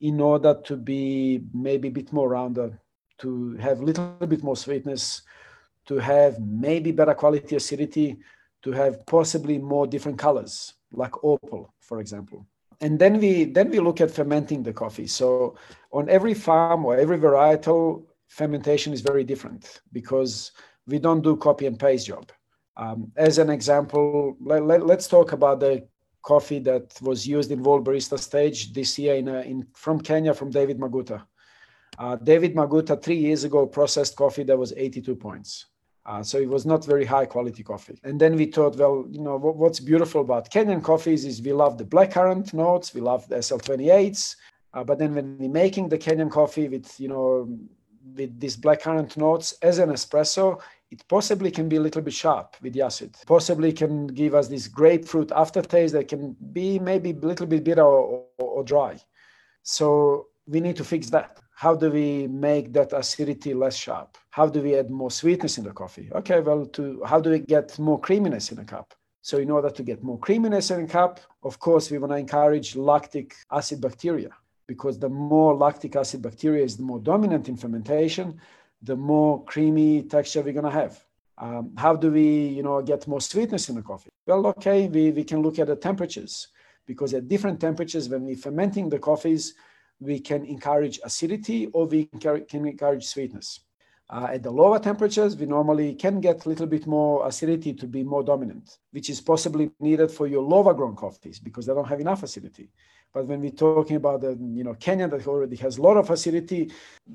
in 0.00 0.20
order 0.20 0.54
to 0.64 0.76
be 0.76 1.42
maybe 1.52 1.88
a 1.88 1.92
bit 1.92 2.12
more 2.12 2.28
rounded 2.30 2.78
to 3.18 3.54
have 3.56 3.80
a 3.80 3.84
little 3.84 4.06
bit 4.26 4.42
more 4.42 4.56
sweetness 4.56 5.22
to 5.90 5.98
have 5.98 6.38
maybe 6.38 6.92
better 6.92 7.14
quality 7.14 7.56
acidity, 7.56 8.16
to 8.62 8.70
have 8.70 9.04
possibly 9.06 9.58
more 9.58 9.88
different 9.88 10.16
colors, 10.16 10.74
like 10.92 11.12
opal, 11.24 11.74
for 11.80 12.00
example. 12.00 12.46
And 12.80 12.98
then 12.98 13.18
we 13.18 13.44
then 13.44 13.70
we 13.70 13.78
look 13.78 14.00
at 14.00 14.10
fermenting 14.10 14.62
the 14.62 14.72
coffee. 14.72 15.06
So 15.06 15.56
on 15.92 16.08
every 16.08 16.34
farm 16.34 16.84
or 16.84 16.96
every 16.96 17.18
varietal, 17.18 18.04
fermentation 18.28 18.92
is 18.92 19.00
very 19.00 19.24
different 19.24 19.82
because 19.92 20.52
we 20.86 20.98
don't 20.98 21.22
do 21.22 21.36
copy 21.36 21.66
and 21.66 21.78
paste 21.78 22.06
job. 22.06 22.30
Um, 22.76 23.12
as 23.16 23.38
an 23.38 23.50
example, 23.50 24.36
let, 24.40 24.64
let, 24.64 24.98
us 24.98 25.08
talk 25.08 25.32
about 25.32 25.60
the 25.60 25.86
coffee 26.22 26.60
that 26.60 26.96
was 27.02 27.26
used 27.26 27.50
in 27.50 27.62
World 27.62 27.86
Barista 27.86 28.18
Stage 28.18 28.72
this 28.72 28.98
year 28.98 29.16
in, 29.16 29.28
a, 29.28 29.40
in 29.40 29.66
from 29.74 30.00
Kenya 30.00 30.32
from 30.32 30.50
David 30.50 30.78
Maguta. 30.78 31.22
Uh, 31.98 32.16
David 32.16 32.54
Maguta 32.54 33.00
three 33.02 33.16
years 33.16 33.44
ago 33.44 33.66
processed 33.66 34.16
coffee 34.16 34.44
that 34.44 34.56
was 34.56 34.72
82 34.74 35.16
points. 35.16 35.66
Uh, 36.06 36.22
so 36.22 36.38
it 36.38 36.48
was 36.48 36.64
not 36.64 36.84
very 36.84 37.04
high 37.04 37.26
quality 37.26 37.62
coffee. 37.62 37.98
And 38.04 38.20
then 38.20 38.34
we 38.34 38.46
thought, 38.46 38.76
well, 38.76 39.06
you 39.10 39.20
know, 39.20 39.36
what, 39.36 39.56
what's 39.56 39.80
beautiful 39.80 40.22
about 40.22 40.50
Kenyan 40.50 40.82
coffees 40.82 41.24
is 41.24 41.42
we 41.42 41.52
love 41.52 41.76
the 41.76 41.84
blackcurrant 41.84 42.54
notes, 42.54 42.94
we 42.94 43.00
love 43.00 43.28
the 43.28 43.36
SL28s. 43.36 44.36
Uh, 44.72 44.84
but 44.84 44.98
then 44.98 45.14
when 45.14 45.36
we're 45.38 45.50
making 45.50 45.88
the 45.88 45.98
Kenyan 45.98 46.30
coffee 46.30 46.68
with, 46.68 46.98
you 46.98 47.08
know, 47.08 47.58
with 48.14 48.40
these 48.40 48.56
blackcurrant 48.56 49.16
notes 49.16 49.52
as 49.62 49.78
an 49.78 49.90
espresso, 49.90 50.60
it 50.90 51.06
possibly 51.06 51.50
can 51.50 51.68
be 51.68 51.76
a 51.76 51.80
little 51.80 52.02
bit 52.02 52.14
sharp 52.14 52.56
with 52.62 52.72
the 52.72 52.82
acid. 52.82 53.16
Possibly 53.26 53.72
can 53.72 54.06
give 54.06 54.34
us 54.34 54.48
this 54.48 54.68
grapefruit 54.68 55.30
aftertaste 55.32 55.92
that 55.94 56.08
can 56.08 56.34
be 56.52 56.78
maybe 56.78 57.10
a 57.10 57.26
little 57.26 57.46
bit 57.46 57.62
bitter 57.62 57.82
or, 57.82 58.24
or, 58.38 58.48
or 58.48 58.64
dry. 58.64 58.98
So 59.62 60.28
we 60.46 60.60
need 60.60 60.76
to 60.76 60.84
fix 60.84 61.10
that 61.10 61.39
how 61.60 61.74
do 61.74 61.90
we 61.90 62.26
make 62.26 62.72
that 62.72 62.90
acidity 62.94 63.52
less 63.52 63.76
sharp? 63.76 64.16
How 64.30 64.46
do 64.46 64.62
we 64.62 64.76
add 64.76 64.88
more 64.88 65.10
sweetness 65.10 65.58
in 65.58 65.64
the 65.64 65.72
coffee? 65.72 66.08
Okay, 66.14 66.40
well, 66.40 66.64
to 66.76 67.02
how 67.04 67.20
do 67.20 67.28
we 67.28 67.40
get 67.40 67.78
more 67.78 68.00
creaminess 68.00 68.50
in 68.50 68.58
a 68.60 68.64
cup? 68.64 68.94
So 69.20 69.36
in 69.36 69.50
order 69.50 69.68
to 69.68 69.82
get 69.82 70.02
more 70.02 70.18
creaminess 70.18 70.70
in 70.70 70.80
a 70.84 70.86
cup, 70.86 71.20
of 71.42 71.58
course, 71.58 71.90
we 71.90 71.98
want 71.98 72.12
to 72.12 72.16
encourage 72.16 72.76
lactic 72.76 73.34
acid 73.52 73.82
bacteria 73.82 74.30
because 74.68 74.98
the 74.98 75.10
more 75.10 75.54
lactic 75.54 75.96
acid 75.96 76.22
bacteria 76.22 76.64
is 76.64 76.78
the 76.78 76.82
more 76.82 76.98
dominant 76.98 77.46
in 77.50 77.58
fermentation, 77.58 78.40
the 78.80 78.96
more 78.96 79.44
creamy 79.44 80.04
texture 80.04 80.40
we're 80.40 80.54
going 80.54 80.72
to 80.72 80.80
have. 80.82 81.04
Um, 81.36 81.72
how 81.76 81.94
do 81.94 82.10
we, 82.10 82.46
you 82.56 82.62
know, 82.62 82.80
get 82.80 83.06
more 83.06 83.20
sweetness 83.20 83.68
in 83.68 83.74
the 83.74 83.82
coffee? 83.82 84.08
Well, 84.26 84.46
okay, 84.46 84.88
we, 84.88 85.10
we 85.10 85.24
can 85.24 85.42
look 85.42 85.58
at 85.58 85.66
the 85.66 85.76
temperatures 85.76 86.48
because 86.86 87.12
at 87.12 87.28
different 87.28 87.60
temperatures, 87.60 88.08
when 88.08 88.24
we're 88.24 88.44
fermenting 88.48 88.88
the 88.88 88.98
coffees, 88.98 89.52
we 90.00 90.18
can 90.18 90.44
encourage 90.44 90.98
acidity 91.04 91.66
or 91.68 91.86
we 91.86 92.06
can 92.06 92.66
encourage 92.66 93.06
sweetness. 93.06 93.60
Uh, 94.12 94.26
at 94.32 94.42
the 94.42 94.50
lower 94.50 94.80
temperatures, 94.80 95.36
we 95.36 95.46
normally 95.46 95.94
can 95.94 96.20
get 96.20 96.44
a 96.44 96.48
little 96.48 96.66
bit 96.66 96.84
more 96.84 97.24
acidity 97.28 97.72
to 97.72 97.86
be 97.86 98.02
more 98.02 98.24
dominant, 98.24 98.78
which 98.90 99.08
is 99.08 99.20
possibly 99.20 99.70
needed 99.78 100.10
for 100.10 100.26
your 100.26 100.42
lower 100.42 100.74
grown 100.74 100.96
coffees 100.96 101.38
because 101.38 101.64
they 101.64 101.72
don't 101.72 101.86
have 101.86 102.00
enough 102.00 102.24
acidity. 102.24 102.68
But 103.14 103.26
when 103.26 103.40
we're 103.40 103.50
talking 103.50 103.96
about 103.96 104.20
the, 104.22 104.36
you 104.40 104.64
know, 104.64 104.74
Kenya 104.74 105.06
that 105.06 105.28
already 105.28 105.54
has 105.56 105.78
a 105.78 105.82
lot 105.82 105.96
of 105.96 106.10
acidity, 106.10 106.72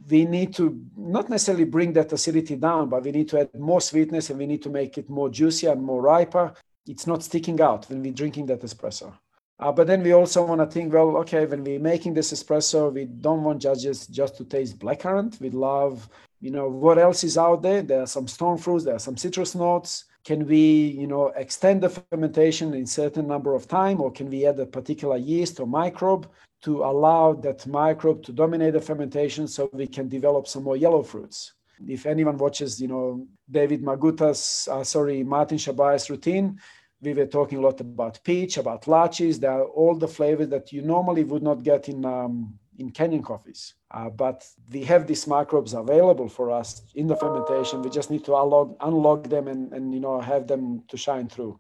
we 0.09 0.23
need 0.23 0.53
to 0.55 0.81
not 0.95 1.29
necessarily 1.29 1.65
bring 1.65 1.91
that 1.93 2.13
acidity 2.13 2.55
down, 2.55 2.87
but 2.87 3.03
we 3.03 3.11
need 3.11 3.27
to 3.29 3.41
add 3.41 3.53
more 3.59 3.81
sweetness 3.81 4.29
and 4.29 4.39
we 4.39 4.45
need 4.45 4.61
to 4.63 4.69
make 4.69 4.97
it 4.97 5.09
more 5.09 5.29
juicy 5.29 5.67
and 5.67 5.83
more 5.83 6.01
riper. 6.01 6.53
It's 6.87 7.07
not 7.07 7.23
sticking 7.23 7.59
out 7.59 7.89
when 7.89 8.03
we're 8.03 8.13
drinking 8.13 8.45
that 8.47 8.61
espresso. 8.61 9.13
Uh, 9.59 9.71
but 9.71 9.87
then 9.87 10.03
we 10.03 10.11
also 10.11 10.43
want 10.43 10.59
to 10.59 10.67
think, 10.67 10.93
well, 10.93 11.15
okay, 11.17 11.45
when 11.45 11.63
we're 11.63 11.79
making 11.79 12.13
this 12.13 12.33
espresso, 12.33 12.91
we 12.91 13.05
don't 13.05 13.43
want 13.43 13.61
judges 13.61 14.05
just 14.07 14.35
to 14.35 14.43
taste 14.43 14.77
blackcurrant. 14.79 15.39
We 15.39 15.49
love, 15.49 16.09
you 16.41 16.51
know, 16.51 16.67
what 16.67 16.97
else 16.97 17.23
is 17.23 17.37
out 17.37 17.61
there? 17.61 17.81
There 17.81 18.01
are 18.01 18.07
some 18.07 18.27
stone 18.27 18.57
fruits, 18.57 18.83
there 18.83 18.95
are 18.95 18.99
some 18.99 19.15
citrus 19.15 19.55
notes 19.55 20.05
can 20.25 20.47
we 20.47 20.87
you 20.99 21.07
know 21.07 21.27
extend 21.35 21.81
the 21.81 21.89
fermentation 21.89 22.73
in 22.73 22.85
certain 22.85 23.27
number 23.27 23.53
of 23.53 23.67
time 23.67 24.01
or 24.01 24.11
can 24.11 24.29
we 24.29 24.45
add 24.45 24.59
a 24.59 24.65
particular 24.65 25.17
yeast 25.17 25.59
or 25.59 25.67
microbe 25.67 26.27
to 26.61 26.83
allow 26.83 27.33
that 27.33 27.65
microbe 27.67 28.23
to 28.23 28.33
dominate 28.33 28.73
the 28.73 28.81
fermentation 28.81 29.47
so 29.47 29.69
we 29.71 29.87
can 29.87 30.09
develop 30.09 30.47
some 30.47 30.63
more 30.63 30.75
yellow 30.75 31.03
fruits 31.03 31.53
if 31.87 32.05
anyone 32.05 32.37
watches 32.37 32.81
you 32.81 32.87
know 32.87 33.25
david 33.51 33.83
maguta's 33.83 34.67
uh, 34.71 34.83
sorry 34.83 35.23
martin 35.23 35.57
shabay's 35.57 36.09
routine 36.09 36.59
we 37.05 37.13
were 37.13 37.25
talking 37.25 37.59
a 37.59 37.61
lot 37.61 37.79
about 37.79 38.19
peach 38.23 38.57
about 38.57 38.83
lychees 38.83 39.39
there 39.39 39.51
are 39.51 39.65
all 39.79 39.95
the 39.95 40.07
flavors 40.07 40.49
that 40.49 40.73
you 40.73 40.81
normally 40.81 41.23
would 41.23 41.43
not 41.43 41.63
get 41.63 41.87
in 41.87 42.03
um, 42.05 42.57
in 42.79 42.91
Kenyan 42.91 43.23
coffees. 43.23 43.75
Uh, 43.91 44.09
but 44.09 44.47
we 44.71 44.83
have 44.83 45.07
these 45.07 45.27
microbes 45.27 45.73
available 45.73 46.27
for 46.27 46.51
us 46.51 46.81
in 46.95 47.07
the 47.07 47.15
fermentation. 47.15 47.81
We 47.81 47.89
just 47.89 48.11
need 48.11 48.25
to 48.25 48.35
unlock, 48.35 48.75
unlock 48.81 49.23
them 49.29 49.47
and, 49.47 49.71
and 49.73 49.93
you 49.93 49.99
know 49.99 50.19
have 50.19 50.47
them 50.47 50.83
to 50.89 50.97
shine 50.97 51.29
through. 51.29 51.59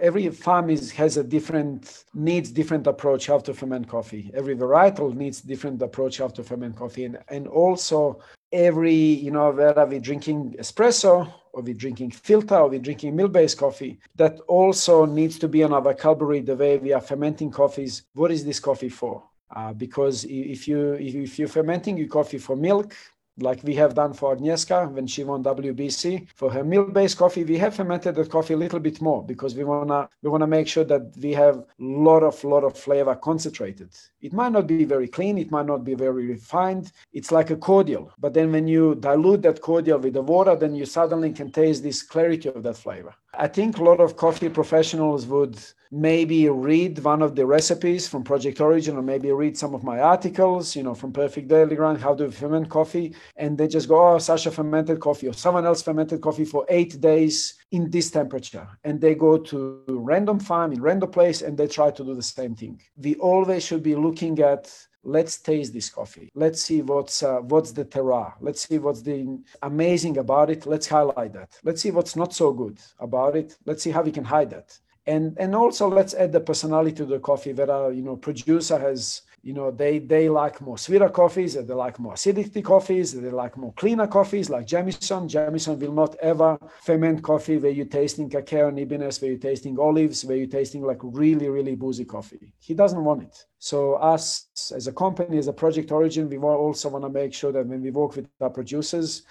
Every 0.00 0.28
farm 0.28 0.68
is, 0.68 0.92
has 0.92 1.16
a 1.16 1.24
different 1.24 2.04
needs 2.12 2.50
different 2.50 2.86
approach 2.86 3.28
how 3.28 3.38
to 3.38 3.54
ferment 3.54 3.88
coffee. 3.88 4.30
Every 4.34 4.54
varietal 4.54 5.14
needs 5.14 5.40
different 5.40 5.80
approach 5.80 6.18
how 6.18 6.28
to 6.28 6.42
ferment 6.42 6.76
coffee, 6.76 7.04
and, 7.04 7.18
and 7.28 7.46
also 7.48 8.20
every 8.52 8.94
you 8.94 9.30
know 9.30 9.50
whether 9.50 9.84
we're 9.86 10.00
drinking 10.00 10.56
espresso 10.58 11.32
or 11.52 11.62
we're 11.62 11.74
drinking 11.74 12.10
filter 12.10 12.56
or 12.56 12.68
we're 12.68 12.78
drinking 12.78 13.16
mill-based 13.16 13.56
coffee, 13.58 13.98
that 14.14 14.38
also 14.40 15.06
needs 15.06 15.38
to 15.38 15.48
be 15.48 15.64
on 15.64 15.72
our 15.72 15.80
vocabulary 15.80 16.40
the 16.40 16.54
way 16.54 16.76
we 16.76 16.92
are 16.92 17.00
fermenting 17.00 17.50
coffees. 17.50 18.02
What 18.14 18.30
is 18.30 18.44
this 18.44 18.60
coffee 18.60 18.90
for? 18.90 19.22
Uh, 19.54 19.72
because 19.72 20.24
if 20.28 20.68
you 20.68 20.94
if 20.94 21.38
you're 21.38 21.48
fermenting 21.48 21.96
your 21.96 22.08
coffee 22.08 22.38
for 22.38 22.56
milk, 22.56 22.94
like 23.38 23.62
we 23.62 23.74
have 23.74 23.94
done 23.94 24.12
for 24.12 24.34
Agnieszka 24.34 24.90
when 24.92 25.06
she 25.06 25.24
won 25.24 25.42
WBC. 25.42 26.28
For 26.34 26.50
her 26.50 26.64
milk-based 26.64 27.18
coffee, 27.18 27.44
we 27.44 27.58
have 27.58 27.74
fermented 27.74 28.14
the 28.14 28.24
coffee 28.24 28.54
a 28.54 28.56
little 28.56 28.80
bit 28.80 29.00
more 29.00 29.24
because 29.24 29.54
we 29.54 29.64
wanna 29.64 30.08
we 30.22 30.30
wanna 30.30 30.46
make 30.46 30.68
sure 30.68 30.84
that 30.84 31.14
we 31.20 31.32
have 31.32 31.64
lot 31.78 32.22
of 32.22 32.42
lot 32.44 32.64
of 32.64 32.78
flavor 32.78 33.14
concentrated. 33.14 33.90
It 34.20 34.32
might 34.32 34.52
not 34.52 34.66
be 34.66 34.84
very 34.84 35.08
clean, 35.08 35.38
it 35.38 35.50
might 35.50 35.66
not 35.66 35.84
be 35.84 35.94
very 35.94 36.26
refined. 36.26 36.92
It's 37.12 37.32
like 37.32 37.50
a 37.50 37.56
cordial, 37.56 38.10
but 38.18 38.34
then 38.34 38.52
when 38.52 38.66
you 38.66 38.94
dilute 38.96 39.42
that 39.42 39.60
cordial 39.60 39.98
with 39.98 40.14
the 40.14 40.22
water, 40.22 40.56
then 40.56 40.74
you 40.74 40.86
suddenly 40.86 41.32
can 41.32 41.50
taste 41.50 41.82
this 41.82 42.02
clarity 42.02 42.48
of 42.48 42.62
that 42.62 42.76
flavor. 42.76 43.14
I 43.38 43.48
think 43.48 43.78
a 43.78 43.84
lot 43.84 44.00
of 44.00 44.16
coffee 44.16 44.48
professionals 44.48 45.26
would 45.26 45.58
maybe 45.90 46.48
read 46.48 46.98
one 46.98 47.22
of 47.22 47.36
the 47.36 47.46
recipes 47.46 48.08
from 48.08 48.24
Project 48.24 48.60
Origin 48.60 48.96
or 48.96 49.02
maybe 49.02 49.30
read 49.30 49.56
some 49.56 49.74
of 49.74 49.84
my 49.84 50.00
articles, 50.00 50.74
you 50.74 50.82
know, 50.82 50.94
from 50.94 51.12
Perfect 51.12 51.48
Daily 51.48 51.76
Grind, 51.76 52.00
how 52.00 52.14
to 52.14 52.30
ferment 52.30 52.68
coffee. 52.68 53.14
And 53.36 53.56
they 53.56 53.68
just 53.68 53.88
go, 53.88 54.14
oh, 54.14 54.18
Sasha 54.18 54.50
fermented 54.50 55.00
coffee 55.00 55.28
or 55.28 55.32
someone 55.32 55.66
else 55.66 55.82
fermented 55.82 56.20
coffee 56.20 56.44
for 56.44 56.64
eight 56.68 57.00
days 57.00 57.54
in 57.72 57.90
this 57.90 58.10
temperature. 58.10 58.66
And 58.84 59.00
they 59.00 59.14
go 59.14 59.38
to 59.38 59.82
random 59.88 60.40
farm 60.40 60.72
in 60.72 60.80
random 60.80 61.10
place 61.10 61.42
and 61.42 61.56
they 61.56 61.68
try 61.68 61.90
to 61.90 62.04
do 62.04 62.14
the 62.14 62.22
same 62.22 62.54
thing. 62.54 62.80
We 62.96 63.16
always 63.16 63.64
should 63.64 63.82
be 63.82 63.94
looking 63.94 64.40
at 64.40 64.72
let's 65.06 65.38
taste 65.38 65.72
this 65.72 65.88
coffee. 65.88 66.30
Let's 66.34 66.60
see 66.60 66.82
what's 66.82 67.22
uh, 67.22 67.38
what's 67.38 67.72
the 67.72 67.84
terroir. 67.84 68.34
Let's 68.40 68.68
see 68.68 68.78
what's 68.78 69.02
the 69.02 69.38
amazing 69.62 70.18
about 70.18 70.50
it. 70.50 70.66
Let's 70.66 70.88
highlight 70.88 71.32
that. 71.34 71.58
Let's 71.62 71.80
see 71.80 71.92
what's 71.92 72.16
not 72.16 72.34
so 72.34 72.52
good 72.52 72.78
about 72.98 73.36
it. 73.36 73.56
Let's 73.64 73.82
see 73.82 73.90
how 73.90 74.02
we 74.02 74.12
can 74.12 74.24
hide 74.24 74.50
that. 74.50 74.78
And 75.06 75.36
and 75.38 75.54
also 75.54 75.88
let's 75.88 76.14
add 76.14 76.32
the 76.32 76.40
personality 76.40 76.96
to 76.96 77.06
the 77.06 77.20
coffee 77.20 77.52
that 77.52 77.70
a 77.70 77.94
you 77.94 78.02
know 78.02 78.16
producer 78.16 78.78
has 78.78 79.22
you 79.46 79.52
know 79.52 79.70
they 79.70 80.00
they 80.00 80.28
like 80.28 80.60
more 80.60 80.76
sweeter 80.76 81.08
coffees 81.08 81.54
they 81.54 81.72
like 81.72 82.00
more 82.00 82.14
acidity 82.14 82.60
coffees 82.60 83.12
they 83.12 83.30
like 83.30 83.56
more 83.56 83.72
cleaner 83.74 84.08
coffees 84.08 84.50
like 84.50 84.66
Jamieson. 84.66 85.28
Jamieson 85.28 85.78
will 85.78 85.92
not 85.92 86.16
ever 86.16 86.58
ferment 86.82 87.22
coffee 87.22 87.56
where 87.56 87.70
you're 87.70 87.94
tasting 88.00 88.28
cacao 88.28 88.66
and 88.66 88.78
ibines 88.78 89.22
where 89.22 89.30
you're 89.30 89.46
tasting 89.50 89.78
olives 89.78 90.24
where 90.24 90.36
you're 90.36 90.56
tasting 90.58 90.82
like 90.82 90.98
really 91.02 91.48
really 91.48 91.76
boozy 91.76 92.04
coffee. 92.04 92.52
He 92.58 92.74
doesn't 92.74 93.04
want 93.04 93.22
it. 93.22 93.36
So 93.60 93.94
us 94.14 94.48
as 94.74 94.88
a 94.88 94.92
company 94.92 95.38
as 95.38 95.46
a 95.46 95.52
project 95.52 95.92
origin 95.92 96.28
we 96.28 96.38
also 96.38 96.88
want 96.88 97.04
to 97.04 97.10
make 97.20 97.32
sure 97.32 97.52
that 97.52 97.68
when 97.68 97.82
we 97.82 97.92
work 97.92 98.16
with 98.16 98.28
our 98.40 98.50
producers 98.50 99.22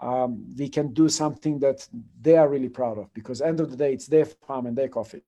um, 0.00 0.44
we 0.58 0.68
can 0.68 0.92
do 0.92 1.08
something 1.08 1.60
that 1.60 1.86
they 2.20 2.36
are 2.36 2.48
really 2.48 2.68
proud 2.68 2.98
of 2.98 3.14
because 3.14 3.40
end 3.40 3.60
of 3.60 3.70
the 3.70 3.76
day 3.76 3.92
it's 3.92 4.08
their 4.08 4.24
farm 4.24 4.66
and 4.66 4.76
their 4.76 4.88
coffee. 4.88 5.22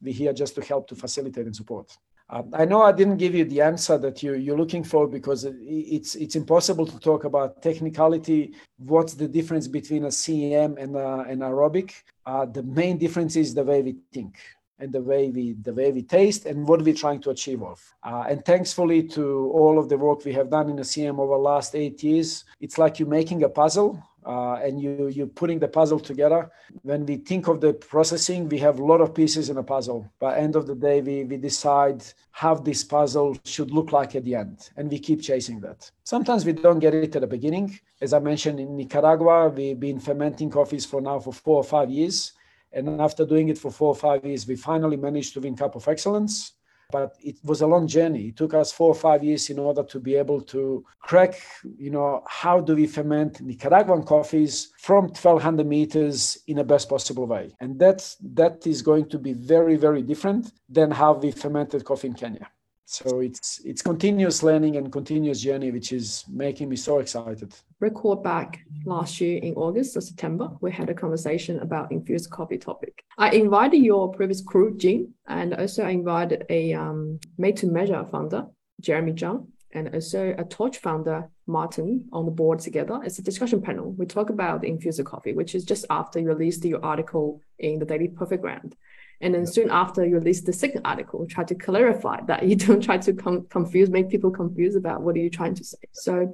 We're 0.00 0.14
here 0.14 0.32
just 0.32 0.54
to 0.54 0.62
help 0.62 0.86
to 0.90 0.94
facilitate 0.94 1.46
and 1.46 1.56
support 1.56 1.98
um, 2.30 2.50
I 2.54 2.64
know 2.64 2.82
I 2.82 2.92
didn't 2.92 3.18
give 3.18 3.34
you 3.34 3.44
the 3.44 3.60
answer 3.60 3.98
that 3.98 4.22
you, 4.22 4.34
you're 4.34 4.56
looking 4.56 4.82
for 4.82 5.06
because 5.06 5.44
it's 5.44 6.14
it's 6.14 6.36
impossible 6.36 6.86
to 6.86 6.98
talk 6.98 7.24
about 7.24 7.62
technicality. 7.62 8.54
What's 8.78 9.14
the 9.14 9.28
difference 9.28 9.68
between 9.68 10.04
a 10.04 10.08
CM 10.08 10.82
and 10.82 10.96
a, 10.96 11.20
an 11.28 11.40
aerobic? 11.40 11.92
Uh, 12.24 12.46
the 12.46 12.62
main 12.62 12.96
difference 12.96 13.36
is 13.36 13.54
the 13.54 13.62
way 13.62 13.82
we 13.82 13.96
think 14.12 14.38
and 14.78 14.90
the 14.90 15.02
way 15.02 15.28
we 15.28 15.52
the 15.62 15.74
way 15.74 15.92
we 15.92 16.02
taste 16.02 16.46
and 16.46 16.66
what 16.66 16.80
we're 16.82 16.94
trying 16.94 17.20
to 17.20 17.30
achieve 17.30 17.62
of. 17.62 17.78
Uh, 18.02 18.24
and 18.28 18.42
thankfully 18.44 19.02
to 19.02 19.50
all 19.54 19.78
of 19.78 19.90
the 19.90 19.96
work 19.96 20.24
we 20.24 20.32
have 20.32 20.48
done 20.48 20.70
in 20.70 20.76
the 20.76 20.82
CM 20.82 21.18
over 21.18 21.34
the 21.34 21.38
last 21.38 21.74
eight 21.74 22.02
years, 22.02 22.44
it's 22.58 22.78
like 22.78 22.98
you're 22.98 23.08
making 23.08 23.44
a 23.44 23.48
puzzle 23.48 24.02
uh, 24.24 24.54
and 24.54 24.80
you 24.80 25.08
you're 25.08 25.26
putting 25.26 25.58
the 25.58 25.68
puzzle 25.68 26.00
together. 26.00 26.50
When 26.82 27.04
we 27.06 27.16
think 27.16 27.48
of 27.48 27.60
the 27.60 27.74
processing, 27.74 28.48
we 28.48 28.58
have 28.58 28.78
a 28.78 28.84
lot 28.84 29.00
of 29.00 29.14
pieces 29.14 29.50
in 29.50 29.58
a 29.58 29.62
puzzle. 29.62 30.10
By 30.18 30.38
end 30.38 30.56
of 30.56 30.66
the 30.66 30.74
day, 30.74 31.00
we 31.00 31.24
we 31.24 31.36
decide 31.36 32.02
how 32.30 32.54
this 32.54 32.82
puzzle 32.84 33.36
should 33.44 33.70
look 33.70 33.92
like 33.92 34.14
at 34.14 34.24
the 34.24 34.34
end, 34.34 34.70
and 34.76 34.90
we 34.90 34.98
keep 34.98 35.20
chasing 35.22 35.60
that. 35.60 35.90
Sometimes 36.04 36.44
we 36.44 36.52
don't 36.52 36.80
get 36.80 36.94
it 36.94 37.14
at 37.16 37.22
the 37.22 37.26
beginning. 37.26 37.78
As 38.00 38.12
I 38.12 38.18
mentioned 38.18 38.60
in 38.60 38.76
Nicaragua, 38.76 39.48
we've 39.48 39.78
been 39.78 40.00
fermenting 40.00 40.50
coffees 40.50 40.84
for 40.84 41.00
now 41.00 41.18
for 41.18 41.32
four 41.32 41.56
or 41.56 41.64
five 41.64 41.90
years, 41.90 42.32
and 42.72 43.00
after 43.00 43.24
doing 43.24 43.48
it 43.48 43.58
for 43.58 43.70
four 43.70 43.88
or 43.88 43.96
five 43.96 44.24
years, 44.24 44.46
we 44.46 44.56
finally 44.56 44.96
managed 44.96 45.34
to 45.34 45.40
win 45.40 45.56
Cup 45.56 45.76
of 45.76 45.86
Excellence 45.88 46.52
but 46.90 47.14
it 47.20 47.36
was 47.44 47.60
a 47.60 47.66
long 47.66 47.86
journey. 47.86 48.28
It 48.28 48.36
took 48.36 48.54
us 48.54 48.72
four 48.72 48.88
or 48.88 48.94
five 48.94 49.22
years 49.24 49.50
in 49.50 49.58
order 49.58 49.82
to 49.84 50.00
be 50.00 50.14
able 50.16 50.40
to 50.42 50.84
crack, 51.00 51.34
you 51.78 51.90
know, 51.90 52.22
how 52.28 52.60
do 52.60 52.74
we 52.74 52.86
ferment 52.86 53.40
Nicaraguan 53.40 54.04
coffees 54.04 54.72
from 54.78 55.04
1200 55.04 55.66
meters 55.66 56.38
in 56.46 56.56
the 56.56 56.64
best 56.64 56.88
possible 56.88 57.26
way. 57.26 57.54
And 57.60 57.78
that's, 57.78 58.16
that 58.34 58.66
is 58.66 58.82
going 58.82 59.08
to 59.10 59.18
be 59.18 59.32
very, 59.32 59.76
very 59.76 60.02
different 60.02 60.52
than 60.68 60.90
how 60.90 61.14
we 61.14 61.30
fermented 61.30 61.84
coffee 61.84 62.08
in 62.08 62.14
Kenya. 62.14 62.48
So 62.86 63.20
it's 63.20 63.60
it's 63.64 63.82
continuous 63.82 64.42
learning 64.42 64.76
and 64.76 64.92
continuous 64.92 65.40
journey, 65.40 65.70
which 65.70 65.92
is 65.92 66.24
making 66.28 66.68
me 66.68 66.76
so 66.76 66.98
excited. 66.98 67.54
Record 67.80 68.22
back 68.22 68.60
last 68.84 69.20
year 69.20 69.38
in 69.38 69.54
August 69.54 69.96
or 69.96 70.00
September, 70.00 70.50
we 70.60 70.70
had 70.70 70.90
a 70.90 70.94
conversation 70.94 71.58
about 71.60 71.92
infused 71.92 72.30
coffee 72.30 72.58
topic. 72.58 73.02
I 73.16 73.30
invited 73.30 73.78
your 73.78 74.12
previous 74.12 74.42
crew, 74.42 74.76
Jim, 74.76 75.14
and 75.26 75.54
also 75.54 75.82
I 75.82 75.90
invited 75.90 76.44
a 76.50 76.74
um, 76.74 77.20
made 77.38 77.56
to 77.58 77.66
measure 77.66 78.06
founder, 78.12 78.46
Jeremy 78.80 79.12
Zhang, 79.12 79.46
and 79.72 79.94
also 79.94 80.34
a 80.38 80.44
Torch 80.44 80.78
founder, 80.78 81.30
Martin, 81.46 82.06
on 82.12 82.26
the 82.26 82.30
board 82.30 82.60
together. 82.60 83.00
It's 83.02 83.18
a 83.18 83.22
discussion 83.22 83.60
panel. 83.60 83.92
We 83.92 84.06
talk 84.06 84.30
about 84.30 84.64
infused 84.64 85.04
coffee, 85.04 85.32
which 85.32 85.54
is 85.54 85.64
just 85.64 85.84
after 85.90 86.20
you 86.20 86.28
released 86.28 86.64
your 86.64 86.84
article 86.84 87.40
in 87.58 87.78
the 87.78 87.86
Daily 87.86 88.08
Perfect 88.08 88.42
Grind. 88.42 88.76
And 89.20 89.34
then 89.34 89.46
soon 89.46 89.70
after 89.70 90.04
you 90.04 90.16
release 90.16 90.42
the 90.42 90.52
second 90.52 90.82
article, 90.84 91.26
try 91.26 91.44
to 91.44 91.54
clarify 91.54 92.20
that 92.22 92.46
you 92.46 92.56
don't 92.66 92.82
try 92.82 92.98
to 92.98 93.12
com- 93.12 93.46
confuse, 93.48 93.90
make 93.90 94.10
people 94.10 94.30
confused 94.30 94.76
about 94.76 95.02
what 95.02 95.16
are 95.16 95.20
you 95.20 95.30
trying 95.30 95.54
to 95.54 95.64
say. 95.64 95.78
So 95.92 96.32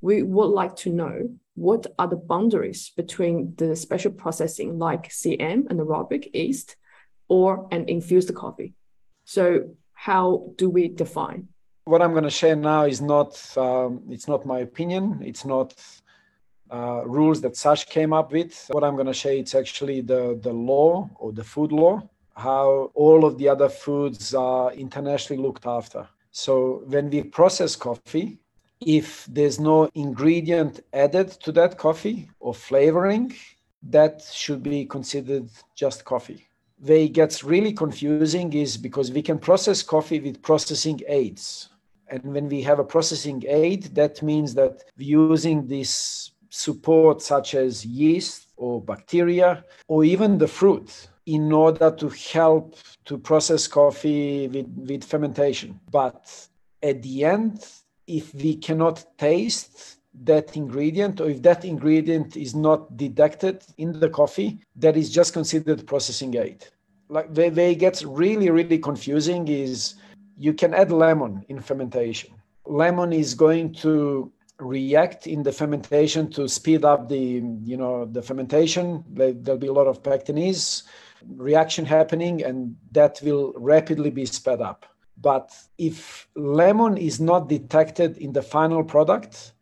we 0.00 0.22
would 0.22 0.48
like 0.48 0.76
to 0.76 0.90
know 0.90 1.30
what 1.54 1.86
are 1.98 2.06
the 2.06 2.16
boundaries 2.16 2.92
between 2.96 3.54
the 3.56 3.74
special 3.74 4.12
processing 4.12 4.78
like 4.78 5.08
CM 5.08 5.66
and 5.70 5.80
aerobic 5.80 6.34
yeast 6.34 6.76
or 7.28 7.66
an 7.72 7.88
infused 7.88 8.32
coffee. 8.34 8.74
So 9.24 9.70
how 9.94 10.52
do 10.56 10.68
we 10.68 10.88
define? 10.88 11.48
What 11.84 12.02
I'm 12.02 12.12
going 12.12 12.24
to 12.24 12.30
share 12.30 12.56
now 12.56 12.84
is 12.84 13.00
not 13.00 13.30
um, 13.56 14.02
it's 14.10 14.28
not 14.28 14.44
my 14.44 14.58
opinion. 14.58 15.22
It's 15.24 15.44
not 15.44 15.74
uh, 16.70 17.02
rules 17.06 17.40
that 17.42 17.56
Sash 17.56 17.84
came 17.86 18.12
up 18.12 18.32
with. 18.32 18.66
What 18.70 18.84
I'm 18.84 18.94
going 18.94 19.06
to 19.06 19.14
share 19.14 19.34
it's 19.34 19.54
actually 19.54 20.00
the 20.02 20.38
the 20.42 20.52
law 20.52 21.08
or 21.16 21.32
the 21.32 21.44
food 21.44 21.72
law 21.72 22.02
how 22.36 22.90
all 22.94 23.24
of 23.24 23.38
the 23.38 23.48
other 23.48 23.68
foods 23.68 24.34
are 24.34 24.72
internationally 24.72 25.42
looked 25.42 25.66
after. 25.66 26.06
So 26.30 26.82
when 26.86 27.10
we 27.10 27.22
process 27.22 27.74
coffee, 27.74 28.38
if 28.80 29.26
there's 29.26 29.58
no 29.58 29.88
ingredient 29.94 30.80
added 30.92 31.30
to 31.44 31.52
that 31.52 31.78
coffee 31.78 32.30
or 32.40 32.54
flavoring, 32.54 33.34
that 33.82 34.22
should 34.32 34.62
be 34.62 34.84
considered 34.84 35.48
just 35.74 36.04
coffee. 36.04 36.46
where 36.78 36.98
it 36.98 37.12
gets 37.12 37.42
really 37.42 37.72
confusing 37.72 38.52
is 38.52 38.76
because 38.76 39.10
we 39.10 39.22
can 39.22 39.38
process 39.38 39.82
coffee 39.82 40.20
with 40.20 40.42
processing 40.42 41.00
aids. 41.08 41.70
And 42.08 42.22
when 42.22 42.48
we 42.48 42.62
have 42.62 42.78
a 42.78 42.84
processing 42.84 43.42
aid, 43.48 43.94
that 43.94 44.22
means 44.22 44.54
that 44.54 44.84
we're 44.96 45.30
using 45.30 45.66
this 45.66 46.32
support 46.50 47.22
such 47.22 47.54
as 47.54 47.84
yeast 47.84 48.48
or 48.56 48.80
bacteria 48.80 49.64
or 49.88 50.04
even 50.04 50.38
the 50.38 50.46
fruit 50.46 51.08
in 51.26 51.52
order 51.52 51.90
to 51.90 52.08
help 52.08 52.76
to 53.04 53.18
process 53.18 53.66
coffee 53.66 54.48
with, 54.48 54.68
with 54.76 55.04
fermentation. 55.04 55.78
But 55.90 56.48
at 56.82 57.02
the 57.02 57.24
end, 57.24 57.66
if 58.06 58.32
we 58.34 58.56
cannot 58.56 59.04
taste 59.18 59.98
that 60.22 60.56
ingredient 60.56 61.20
or 61.20 61.28
if 61.28 61.42
that 61.42 61.64
ingredient 61.64 62.36
is 62.36 62.54
not 62.54 62.96
detected 62.96 63.62
in 63.76 63.98
the 63.98 64.08
coffee, 64.08 64.60
that 64.76 64.96
is 64.96 65.10
just 65.10 65.32
considered 65.32 65.86
processing 65.86 66.34
aid. 66.36 66.64
Like 67.08 67.28
where, 67.30 67.50
where 67.50 67.70
it 67.70 67.78
gets 67.78 68.04
really, 68.04 68.50
really 68.50 68.78
confusing 68.78 69.48
is 69.48 69.94
you 70.36 70.54
can 70.54 70.74
add 70.74 70.90
lemon 70.90 71.44
in 71.48 71.60
fermentation. 71.60 72.30
Lemon 72.64 73.12
is 73.12 73.34
going 73.34 73.74
to 73.74 74.32
react 74.58 75.26
in 75.26 75.42
the 75.42 75.52
fermentation 75.52 76.30
to 76.30 76.48
speed 76.48 76.84
up 76.84 77.08
the 77.08 77.42
you 77.62 77.76
know 77.76 78.06
the 78.06 78.22
fermentation 78.22 79.04
there'll 79.10 79.58
be 79.58 79.66
a 79.66 79.72
lot 79.72 79.86
of 79.86 80.02
pectinase 80.02 80.84
reaction 81.36 81.84
happening 81.84 82.44
and 82.44 82.76
that 82.92 83.20
will 83.22 83.52
rapidly 83.56 84.10
be 84.10 84.26
sped 84.26 84.60
up. 84.60 84.86
But 85.20 85.50
if 85.78 86.28
lemon 86.36 86.96
is 86.98 87.20
not 87.20 87.48
detected 87.48 88.18
in 88.18 88.32
the 88.32 88.42
final 88.42 88.84
product 88.84 89.52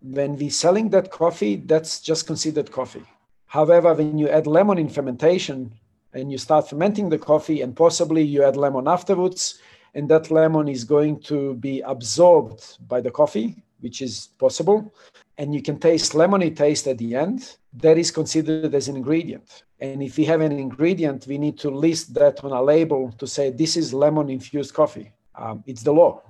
when 0.00 0.36
we're 0.36 0.50
selling 0.50 0.90
that 0.90 1.10
coffee 1.10 1.56
that's 1.56 2.00
just 2.00 2.26
considered 2.26 2.70
coffee. 2.70 3.04
However 3.46 3.94
when 3.94 4.18
you 4.18 4.28
add 4.28 4.46
lemon 4.46 4.78
in 4.78 4.88
fermentation 4.88 5.72
and 6.12 6.30
you 6.30 6.38
start 6.38 6.68
fermenting 6.68 7.08
the 7.08 7.18
coffee 7.18 7.62
and 7.62 7.74
possibly 7.76 8.22
you 8.22 8.42
add 8.42 8.56
lemon 8.56 8.88
afterwards 8.88 9.60
and 9.94 10.08
that 10.10 10.30
lemon 10.30 10.68
is 10.68 10.84
going 10.84 11.20
to 11.20 11.54
be 11.54 11.80
absorbed 11.80 12.78
by 12.88 13.00
the 13.00 13.10
coffee 13.10 13.56
which 13.80 14.02
is 14.02 14.28
possible, 14.38 14.92
and 15.38 15.54
you 15.54 15.62
can 15.62 15.78
taste 15.78 16.12
lemony 16.12 16.54
taste 16.54 16.86
at 16.86 16.98
the 16.98 17.14
end, 17.14 17.56
that 17.76 17.98
is 17.98 18.10
considered 18.10 18.74
as 18.74 18.88
an 18.88 18.96
ingredient. 18.96 19.64
And 19.80 20.02
if 20.02 20.16
we 20.16 20.24
have 20.24 20.40
an 20.40 20.52
ingredient, 20.52 21.26
we 21.26 21.36
need 21.38 21.58
to 21.58 21.70
list 21.70 22.14
that 22.14 22.42
on 22.42 22.52
a 22.52 22.62
label 22.62 23.12
to 23.18 23.26
say 23.26 23.50
this 23.50 23.76
is 23.76 23.92
lemon 23.92 24.30
infused 24.30 24.72
coffee. 24.74 25.12
Um, 25.34 25.62
it's 25.66 25.82
the 25.82 25.92
law. 25.92 26.22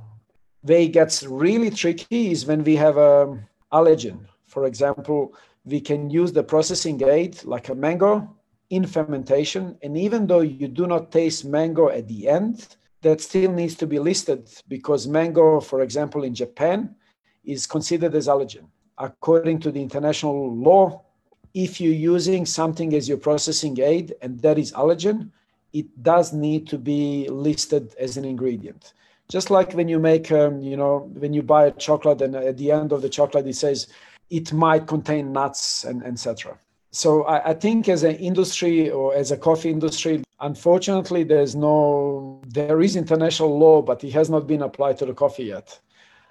Where 0.62 0.80
it 0.80 0.92
gets 0.92 1.22
really 1.22 1.70
tricky 1.70 2.32
is 2.32 2.46
when 2.46 2.64
we 2.64 2.74
have 2.76 2.96
an 2.96 3.46
allergen. 3.72 4.26
For 4.46 4.66
example, 4.66 5.34
we 5.64 5.80
can 5.80 6.10
use 6.10 6.32
the 6.32 6.42
processing 6.42 7.00
aid 7.04 7.44
like 7.44 7.68
a 7.68 7.74
mango 7.74 8.36
in 8.70 8.84
fermentation. 8.84 9.78
And 9.82 9.96
even 9.96 10.26
though 10.26 10.40
you 10.40 10.66
do 10.66 10.88
not 10.88 11.12
taste 11.12 11.44
mango 11.44 11.88
at 11.88 12.08
the 12.08 12.28
end, 12.28 12.66
that 13.02 13.20
still 13.20 13.52
needs 13.52 13.76
to 13.76 13.86
be 13.86 14.00
listed 14.00 14.50
because 14.66 15.06
mango, 15.06 15.60
for 15.60 15.82
example, 15.82 16.24
in 16.24 16.34
Japan, 16.34 16.96
is 17.44 17.66
considered 17.66 18.16
as 18.16 18.26
allergen. 18.26 18.66
According 18.98 19.60
to 19.60 19.70
the 19.70 19.80
international 19.80 20.52
law, 20.56 21.05
if 21.54 21.80
you're 21.80 21.92
using 21.92 22.46
something 22.46 22.94
as 22.94 23.08
your 23.08 23.18
processing 23.18 23.78
aid 23.80 24.14
and 24.22 24.40
that 24.40 24.58
is 24.58 24.72
allergen, 24.72 25.30
it 25.72 25.86
does 26.02 26.32
need 26.32 26.66
to 26.68 26.78
be 26.78 27.28
listed 27.28 27.94
as 27.98 28.16
an 28.16 28.24
ingredient. 28.24 28.94
Just 29.28 29.50
like 29.50 29.72
when 29.72 29.88
you 29.88 29.98
make, 29.98 30.30
um, 30.30 30.60
you 30.62 30.76
know, 30.76 31.10
when 31.14 31.32
you 31.32 31.42
buy 31.42 31.66
a 31.66 31.72
chocolate 31.72 32.22
and 32.22 32.36
at 32.36 32.56
the 32.56 32.70
end 32.70 32.92
of 32.92 33.02
the 33.02 33.08
chocolate 33.08 33.46
it 33.46 33.56
says 33.56 33.88
it 34.30 34.52
might 34.52 34.86
contain 34.86 35.32
nuts 35.32 35.84
and 35.84 36.04
etc. 36.04 36.58
So 36.92 37.24
I, 37.24 37.50
I 37.50 37.54
think 37.54 37.88
as 37.88 38.04
an 38.04 38.16
industry 38.16 38.90
or 38.90 39.14
as 39.14 39.30
a 39.30 39.36
coffee 39.36 39.70
industry, 39.70 40.22
unfortunately, 40.40 41.24
there's 41.24 41.54
no, 41.54 42.40
there 42.46 42.80
is 42.80 42.96
international 42.96 43.58
law, 43.58 43.82
but 43.82 44.02
it 44.04 44.12
has 44.12 44.30
not 44.30 44.46
been 44.46 44.62
applied 44.62 44.98
to 44.98 45.06
the 45.06 45.14
coffee 45.14 45.44
yet. 45.44 45.78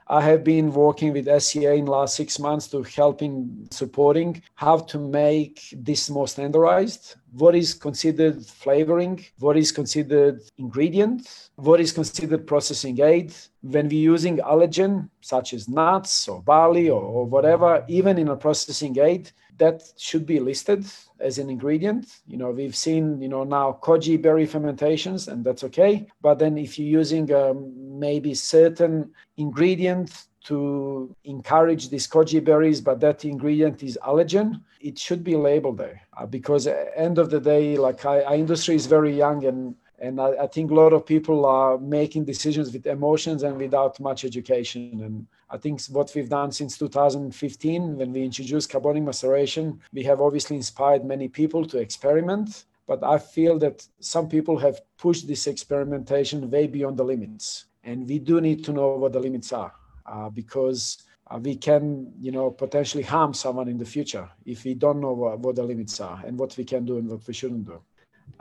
I 0.08 0.22
have 0.22 0.44
been 0.44 0.72
working 0.72 1.14
with 1.14 1.28
SCA 1.42 1.74
in 1.74 1.88
last 1.88 2.16
six 2.16 2.38
months 2.38 2.68
to 2.68 2.84
helping 2.84 3.68
supporting 3.72 4.44
how 4.54 4.78
to 4.78 5.00
make 5.00 5.62
this 5.76 6.12
more 6.12 6.28
standardized. 6.28 7.16
What 7.32 7.56
is 7.56 7.74
considered 7.74 8.46
flavoring? 8.46 9.26
What 9.40 9.58
is 9.58 9.72
considered 9.72 10.42
ingredient? 10.60 11.50
What 11.56 11.80
is 11.80 11.92
considered 11.92 12.46
processing 12.46 13.02
aid? 13.02 13.34
When 13.62 13.88
we're 13.88 14.12
using 14.12 14.38
allergen, 14.38 15.10
such 15.22 15.54
as 15.56 15.68
nuts 15.68 16.28
or 16.28 16.40
barley 16.44 16.88
or, 16.88 17.02
or 17.02 17.26
whatever, 17.26 17.84
even 17.88 18.20
in 18.20 18.28
a 18.28 18.36
processing 18.36 19.00
aid, 19.00 19.32
that 19.58 19.84
should 19.98 20.26
be 20.26 20.40
listed 20.40 20.86
as 21.20 21.38
an 21.38 21.50
ingredient. 21.50 22.20
You 22.28 22.38
know, 22.38 22.52
we've 22.52 22.76
seen, 22.76 23.22
you 23.22 23.30
know, 23.30 23.44
now 23.44 23.80
koji 23.82 24.22
berry 24.22 24.46
fermentations, 24.46 25.28
and 25.28 25.44
that's 25.44 25.64
okay. 25.64 26.08
But 26.22 26.40
then 26.40 26.58
if 26.58 26.78
you're 26.78 27.00
using 27.00 27.34
um, 27.34 27.74
maybe 28.00 28.34
certain 28.34 29.12
ingredient 29.38 30.28
to 30.46 31.16
encourage 31.24 31.90
these 31.90 32.08
koji 32.08 32.44
berries, 32.44 32.82
but 32.82 33.00
that 33.00 33.26
ingredient 33.26 33.82
is 33.82 33.98
allergen, 34.06 34.62
it 34.80 35.00
should 35.00 35.24
be 35.24 35.36
labeled 35.36 35.78
there. 35.78 36.02
Uh, 36.18 36.26
because 36.26 36.68
end 36.96 37.18
of 37.18 37.30
the 37.30 37.40
day, 37.40 37.78
like 37.78 38.06
our 38.06 38.36
industry 38.36 38.76
is 38.76 38.86
very 38.86 39.16
young 39.16 39.46
and 39.46 39.76
and 40.00 40.20
I, 40.20 40.32
I, 40.44 40.48
think 40.48 40.72
a 40.72 40.74
lot 40.74 40.92
of 40.92 41.06
people 41.06 41.46
are 41.46 41.78
making 41.78 42.26
decisions 42.26 42.74
with 42.74 42.86
emotions 42.86 43.44
and 43.44 43.58
without 43.58 43.98
much 44.00 44.26
education. 44.26 45.02
And 45.02 45.28
I 45.56 45.58
think 45.58 45.82
what 45.86 46.12
we've 46.14 46.28
done 46.28 46.52
since 46.52 46.78
2015, 46.78 47.96
when 47.96 48.12
we 48.12 48.26
introduced 48.26 48.70
carbonic 48.70 49.04
maceration, 49.04 49.80
we 49.94 50.04
have 50.04 50.20
obviously 50.20 50.58
inspired 50.58 51.06
many 51.06 51.30
people 51.30 51.66
to 51.68 51.78
experiment. 51.78 52.66
But 52.86 53.02
I 53.06 53.18
feel 53.18 53.58
that 53.60 53.88
some 54.02 54.28
people 54.28 54.58
have 54.58 54.82
pushed 54.98 55.30
this 55.30 55.48
experimentation 55.48 56.52
way 56.52 56.68
beyond 56.68 56.98
the 56.98 57.06
limits. 57.06 57.68
And 57.86 58.06
we 58.06 58.20
do 58.20 58.42
need 58.42 58.66
to 58.66 58.74
know 58.74 58.98
what 58.98 59.14
the 59.14 59.22
limits 59.22 59.54
are 59.54 59.72
uh, 60.06 60.30
because 60.30 61.04
uh, 61.32 61.40
we 61.42 61.56
can, 61.56 62.12
you 62.20 62.34
know, 62.34 62.52
potentially 62.52 63.04
harm 63.04 63.34
someone 63.34 63.70
in 63.70 63.78
the 63.78 63.86
future 63.86 64.30
if 64.46 64.66
we 64.66 64.74
don't 64.74 65.00
know 65.00 65.14
what, 65.14 65.40
what 65.40 65.56
the 65.56 65.64
limits 65.64 66.02
are 66.02 66.22
and 66.28 66.38
what 66.38 66.58
we 66.58 66.66
can 66.66 66.84
do 66.84 66.98
and 66.98 67.08
what 67.08 67.26
we 67.26 67.34
shouldn't 67.34 67.66
do. 67.66 67.80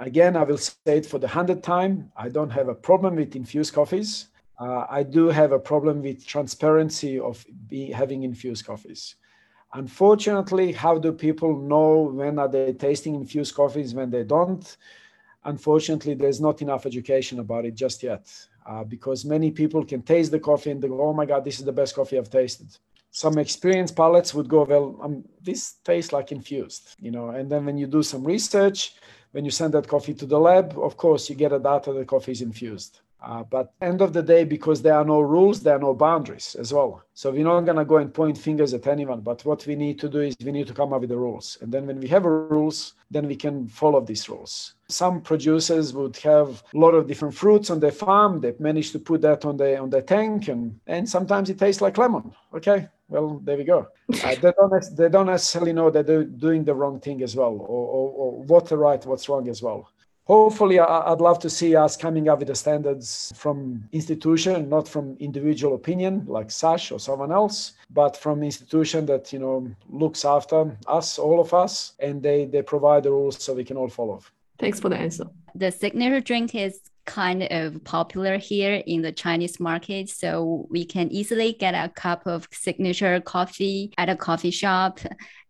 Again, 0.01 0.37
I 0.37 0.43
will 0.43 0.59
say 0.59 0.99
it 0.99 1.07
for 1.07 1.21
the 1.21 1.29
hundredth 1.29 1.63
time. 1.63 2.11
I 2.17 2.29
don't 2.29 2.51
have 2.51 2.67
a 2.67 2.75
problem 2.75 3.15
with 3.15 3.37
infused 3.37 3.73
coffees. 3.73 4.31
Uh, 4.59 4.87
I 4.89 5.03
do 5.03 5.29
have 5.29 5.53
a 5.53 5.59
problem 5.59 6.03
with 6.03 6.27
transparency 6.27 7.19
of 7.19 7.45
be, 7.69 7.91
having 7.91 8.23
infused 8.23 8.65
coffees. 8.67 9.17
Unfortunately, 9.73 10.73
how 10.73 10.99
do 10.99 11.13
people 11.13 11.59
know 11.59 12.03
when 12.03 12.39
are 12.39 12.49
they 12.49 12.73
tasting 12.73 13.17
infused 13.17 13.55
coffees 13.55 13.95
when 13.95 14.11
they 14.11 14.23
don't? 14.23 14.77
Unfortunately, 15.45 16.15
there's 16.15 16.41
not 16.41 16.63
enough 16.63 16.87
education 16.87 17.41
about 17.41 17.65
it 17.65 17.75
just 17.75 18.03
yet, 18.03 18.33
uh, 18.65 18.85
because 18.85 19.25
many 19.25 19.51
people 19.51 19.85
can 19.85 20.01
taste 20.03 20.31
the 20.31 20.39
coffee 20.39 20.71
and 20.71 20.81
they 20.81 20.89
go, 20.89 21.03
"Oh 21.03 21.13
my 21.13 21.27
God, 21.27 21.45
this 21.45 21.59
is 21.59 21.65
the 21.65 21.73
best 21.73 21.95
coffee 21.97 22.17
I've 22.17 22.31
tasted." 22.31 22.69
Some 23.11 23.39
experienced 23.39 23.97
palates 23.97 24.33
would 24.35 24.49
go, 24.49 24.65
"Well, 24.65 24.99
um, 25.03 25.25
this 25.43 25.75
tastes 25.85 26.13
like 26.13 26.31
infused," 26.33 26.97
you 27.01 27.11
know. 27.11 27.31
And 27.31 27.51
then 27.51 27.67
when 27.67 27.77
you 27.77 27.89
do 27.89 28.03
some 28.03 28.25
research, 28.25 28.95
when 29.33 29.45
you 29.45 29.51
send 29.51 29.75
that 29.75 29.89
coffee 29.89 30.15
to 30.15 30.27
the 30.27 30.39
lab, 30.39 30.79
of 30.79 30.97
course, 30.97 31.29
you 31.29 31.35
get 31.35 31.53
a 31.53 31.59
data 31.59 31.93
that 31.93 32.07
coffee 32.07 32.33
is 32.33 32.41
infused. 32.41 33.01
Uh, 33.23 33.43
but 33.43 33.73
end 33.81 34.03
of 34.03 34.13
the 34.13 34.23
day, 34.23 34.45
because 34.45 34.83
there 34.83 34.95
are 34.95 35.05
no 35.05 35.21
rules, 35.21 35.63
there 35.63 35.77
are 35.77 35.81
no 35.81 35.95
boundaries 35.95 36.55
as 36.59 36.75
well. 36.75 37.03
So 37.15 37.31
we're 37.31 37.45
not 37.45 37.61
going 37.63 37.79
to 37.79 37.85
go 37.85 37.97
and 37.97 38.13
point 38.13 38.37
fingers 38.37 38.75
at 38.75 38.87
anyone. 38.87 39.21
But 39.21 39.45
what 39.47 39.67
we 39.67 39.77
need 39.77 39.99
to 40.01 40.09
do 40.11 40.21
is 40.21 40.37
we 40.45 40.53
need 40.53 40.67
to 40.67 40.75
come 40.75 40.93
up 40.93 41.01
with 41.01 41.09
the 41.09 41.17
rules. 41.17 41.57
And 41.63 41.73
then 41.73 41.87
when 41.87 42.01
we 42.01 42.09
have 42.09 42.27
rules, 42.27 42.95
then 43.11 43.27
we 43.27 43.37
can 43.37 43.67
follow 43.67 44.01
these 44.03 44.29
rules. 44.29 44.75
Some 44.89 45.23
producers 45.23 45.95
would 45.95 46.17
have 46.19 46.63
a 46.75 46.79
lot 46.79 46.95
of 46.95 47.07
different 47.07 47.35
fruits 47.35 47.71
on 47.71 47.81
their 47.81 47.93
farm. 47.93 48.41
They 48.41 48.55
manage 48.59 48.93
to 48.93 48.99
put 48.99 49.23
that 49.23 49.47
on 49.47 49.57
their 49.57 49.81
on 49.81 49.89
their 49.89 50.03
tank, 50.03 50.49
and 50.49 50.79
and 50.87 51.09
sometimes 51.09 51.49
it 51.49 51.59
tastes 51.59 51.81
like 51.81 51.97
lemon. 51.97 52.35
Okay, 52.53 52.89
well 53.09 53.41
there 53.43 53.57
we 53.57 53.65
go. 53.65 53.89
Uh, 54.23 54.35
they 54.35 54.53
don't 54.53 54.97
they 54.97 55.09
don't 55.09 55.27
necessarily 55.27 55.73
know 55.73 55.91
that 55.91 56.07
they're 56.07 56.25
doing 56.25 56.63
the 56.63 56.75
wrong 56.75 57.01
thing 57.01 57.23
as 57.23 57.35
well, 57.35 57.53
or, 57.53 57.85
or, 57.97 58.11
or 58.11 58.43
what's 58.43 58.71
right, 58.71 59.07
what's 59.07 59.29
wrong 59.31 59.49
as 59.49 59.63
well 59.63 59.89
hopefully 60.27 60.79
i'd 60.81 61.21
love 61.21 61.39
to 61.39 61.51
see 61.51 61.77
us 61.77 61.97
coming 61.97 62.29
up 62.29 62.39
with 62.39 62.49
the 62.49 62.55
standards 62.55 63.33
from 63.37 63.87
institution 63.93 64.69
not 64.69 64.89
from 64.89 65.17
individual 65.21 65.75
opinion 65.75 66.25
like 66.27 66.51
sash 66.51 66.91
or 66.91 66.99
someone 66.99 67.33
else 67.33 67.73
but 67.91 68.17
from 68.17 68.43
institution 68.43 69.05
that 69.07 69.33
you 69.33 69.39
know 69.39 69.69
looks 69.89 70.25
after 70.25 70.77
us 70.87 71.19
all 71.19 71.41
of 71.41 71.53
us 71.53 71.93
and 72.01 72.23
they 72.23 72.47
they 72.47 72.63
provide 72.63 73.03
the 73.03 73.11
rules 73.11 73.43
so 73.43 73.53
we 73.53 73.65
can 73.65 73.77
all 73.77 73.89
follow 73.89 74.21
thanks 74.59 74.81
for 74.81 74.89
the 74.89 74.97
answer 74.97 75.27
the 75.55 75.71
signature 75.71 76.21
drink 76.21 76.55
is 76.55 76.81
kind 77.05 77.43
of 77.51 77.83
popular 77.85 78.39
here 78.39 78.83
in 78.87 79.03
the 79.03 79.13
Chinese 79.13 79.61
market. 79.61 80.09
So 80.09 80.67
we 80.71 80.85
can 80.85 81.11
easily 81.13 81.53
get 81.53 81.75
a 81.75 81.89
cup 81.91 82.27
of 82.27 82.49
signature 82.51 83.21
coffee 83.21 83.93
at 83.99 84.09
a 84.09 84.17
coffee 84.17 84.51
shop, 84.51 85.01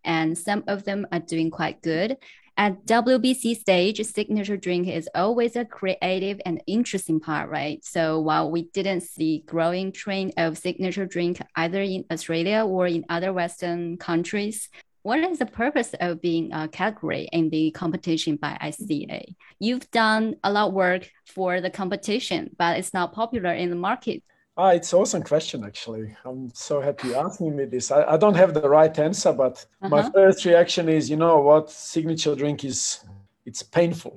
and 0.03 0.37
some 0.37 0.63
of 0.67 0.83
them 0.83 1.07
are 1.11 1.19
doing 1.19 1.49
quite 1.49 1.81
good. 1.81 2.17
At 2.57 2.85
WBC 2.85 3.57
stage, 3.57 4.01
signature 4.05 4.55
drink 4.55 4.87
is 4.87 5.09
always 5.13 5.57
a 5.57 5.65
creative 5.65 6.39
and 6.45 6.63
interesting 6.67 7.19
part, 7.19 7.49
right? 7.49 7.83
So 7.83 8.21
while 8.21 8.49
we 8.49 8.69
didn't 8.73 9.01
see 9.01 9.43
growing 9.45 9.91
trend 9.91 10.33
of 10.37 10.57
signature 10.57 11.05
drink 11.05 11.41
either 11.57 11.81
in 11.81 12.05
Australia 12.09 12.63
or 12.63 12.87
in 12.87 13.03
other 13.09 13.33
Western 13.33 13.97
countries, 13.97 14.69
what 15.03 15.19
is 15.19 15.39
the 15.39 15.45
purpose 15.45 15.93
of 15.99 16.21
being 16.21 16.53
a 16.53 16.69
category 16.69 17.27
in 17.33 17.49
the 17.49 17.71
competition 17.71 18.37
by 18.37 18.57
ICA? 18.61 19.35
You've 19.59 19.91
done 19.91 20.37
a 20.41 20.49
lot 20.49 20.69
of 20.69 20.73
work 20.73 21.11
for 21.25 21.59
the 21.59 21.69
competition, 21.69 22.55
but 22.57 22.79
it's 22.79 22.93
not 22.93 23.11
popular 23.11 23.53
in 23.53 23.69
the 23.69 23.75
market. 23.75 24.23
Ah, 24.57 24.69
it's 24.69 24.93
an 24.93 24.99
awesome 24.99 25.23
question, 25.23 25.65
actually. 25.65 26.15
I'm 26.23 26.49
so 26.53 26.79
happy 26.79 27.13
asking 27.13 27.57
me 27.57 27.65
this. 27.65 27.91
I, 27.91 28.13
I 28.13 28.17
don't 28.17 28.35
have 28.35 28.53
the 28.53 28.69
right 28.69 28.97
answer, 28.99 29.33
but 29.33 29.65
uh 29.81 29.87
-huh. 29.87 29.89
my 29.89 30.11
first 30.11 30.45
reaction 30.45 30.89
is, 30.89 31.09
you 31.09 31.17
know 31.17 31.43
what, 31.43 31.71
signature 31.71 32.35
drink 32.35 32.63
is, 32.63 33.05
it's 33.45 33.63
painful. 33.63 34.11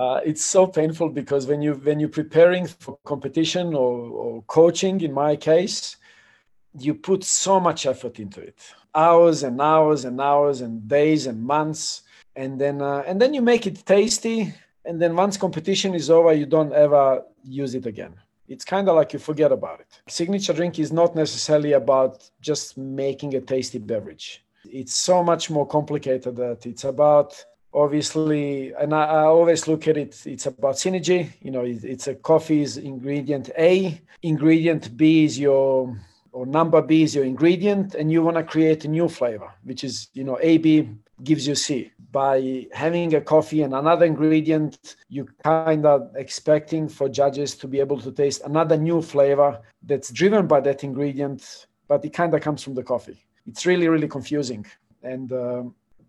uh, 0.00 0.20
it's 0.24 0.50
so 0.50 0.66
painful 0.66 1.10
because 1.10 1.46
when 1.46 1.62
you 1.62 1.74
when 1.84 2.00
you're 2.00 2.22
preparing 2.22 2.68
for 2.78 2.98
competition 3.02 3.74
or, 3.74 4.10
or 4.10 4.42
coaching, 4.46 5.02
in 5.02 5.12
my 5.12 5.36
case, 5.36 5.96
you 6.78 6.94
put 6.94 7.24
so 7.24 7.60
much 7.60 7.86
effort 7.86 8.18
into 8.18 8.40
it 8.40 8.74
hours 8.94 9.42
and 9.42 9.60
hours 9.60 10.04
and 10.04 10.20
hours 10.20 10.60
and 10.60 10.88
days 10.88 11.26
and 11.26 11.42
months 11.42 12.02
and 12.36 12.58
then 12.58 12.80
uh, 12.80 13.02
and 13.06 13.20
then 13.20 13.34
you 13.34 13.42
make 13.42 13.66
it 13.66 13.84
tasty 13.84 14.54
and 14.84 15.00
then 15.00 15.14
once 15.14 15.36
competition 15.36 15.94
is 15.94 16.10
over 16.10 16.32
you 16.32 16.46
don't 16.46 16.72
ever 16.72 17.22
use 17.44 17.74
it 17.74 17.86
again. 17.86 18.14
It's 18.48 18.64
kind 18.64 18.88
of 18.88 18.96
like 18.96 19.12
you 19.12 19.18
forget 19.18 19.52
about 19.52 19.80
it. 19.80 20.00
Signature 20.08 20.52
drink 20.52 20.78
is 20.78 20.90
not 20.90 21.14
necessarily 21.14 21.72
about 21.72 22.28
just 22.40 22.76
making 22.76 23.34
a 23.34 23.40
tasty 23.40 23.78
beverage. 23.78 24.44
It's 24.64 24.94
so 24.94 25.22
much 25.22 25.50
more 25.50 25.66
complicated 25.66 26.36
that 26.36 26.66
it's 26.66 26.84
about 26.84 27.44
obviously 27.72 28.72
and 28.72 28.92
I, 28.92 29.04
I, 29.04 29.22
always 29.26 29.68
look 29.68 29.86
at 29.86 29.96
it 29.96 30.20
it's 30.26 30.46
about 30.46 30.74
synergy. 30.74 31.30
You 31.40 31.52
know 31.52 31.64
it, 31.64 31.84
it's 31.84 32.08
a 32.08 32.14
coffee's 32.14 32.76
ingredient 32.76 33.50
a. 33.56 34.00
Ingredient 34.22 34.96
b 34.96 35.24
is 35.24 35.38
your 35.38 35.96
or 36.32 36.46
number 36.46 36.80
B 36.80 37.02
is 37.02 37.14
your 37.14 37.24
ingredient, 37.24 37.94
and 37.94 38.10
you 38.10 38.22
want 38.22 38.36
to 38.36 38.44
create 38.44 38.84
a 38.84 38.88
new 38.88 39.08
flavor, 39.08 39.52
which 39.64 39.84
is, 39.84 40.08
you 40.12 40.24
know, 40.24 40.38
AB 40.40 40.88
gives 41.24 41.46
you 41.46 41.54
C. 41.54 41.92
By 42.12 42.66
having 42.72 43.14
a 43.14 43.20
coffee 43.20 43.62
and 43.62 43.74
another 43.74 44.04
ingredient, 44.04 44.96
you 45.08 45.28
kind 45.44 45.86
of 45.86 46.10
expecting 46.16 46.88
for 46.88 47.08
judges 47.08 47.54
to 47.56 47.68
be 47.68 47.80
able 47.80 48.00
to 48.00 48.10
taste 48.10 48.42
another 48.44 48.76
new 48.76 49.00
flavor 49.00 49.60
that's 49.82 50.10
driven 50.10 50.46
by 50.46 50.60
that 50.60 50.82
ingredient, 50.82 51.66
but 51.88 52.04
it 52.04 52.12
kind 52.12 52.34
of 52.34 52.40
comes 52.40 52.62
from 52.62 52.74
the 52.74 52.82
coffee. 52.82 53.24
It's 53.46 53.66
really, 53.66 53.88
really 53.88 54.08
confusing. 54.08 54.66
And 55.02 55.32
uh, 55.32 55.62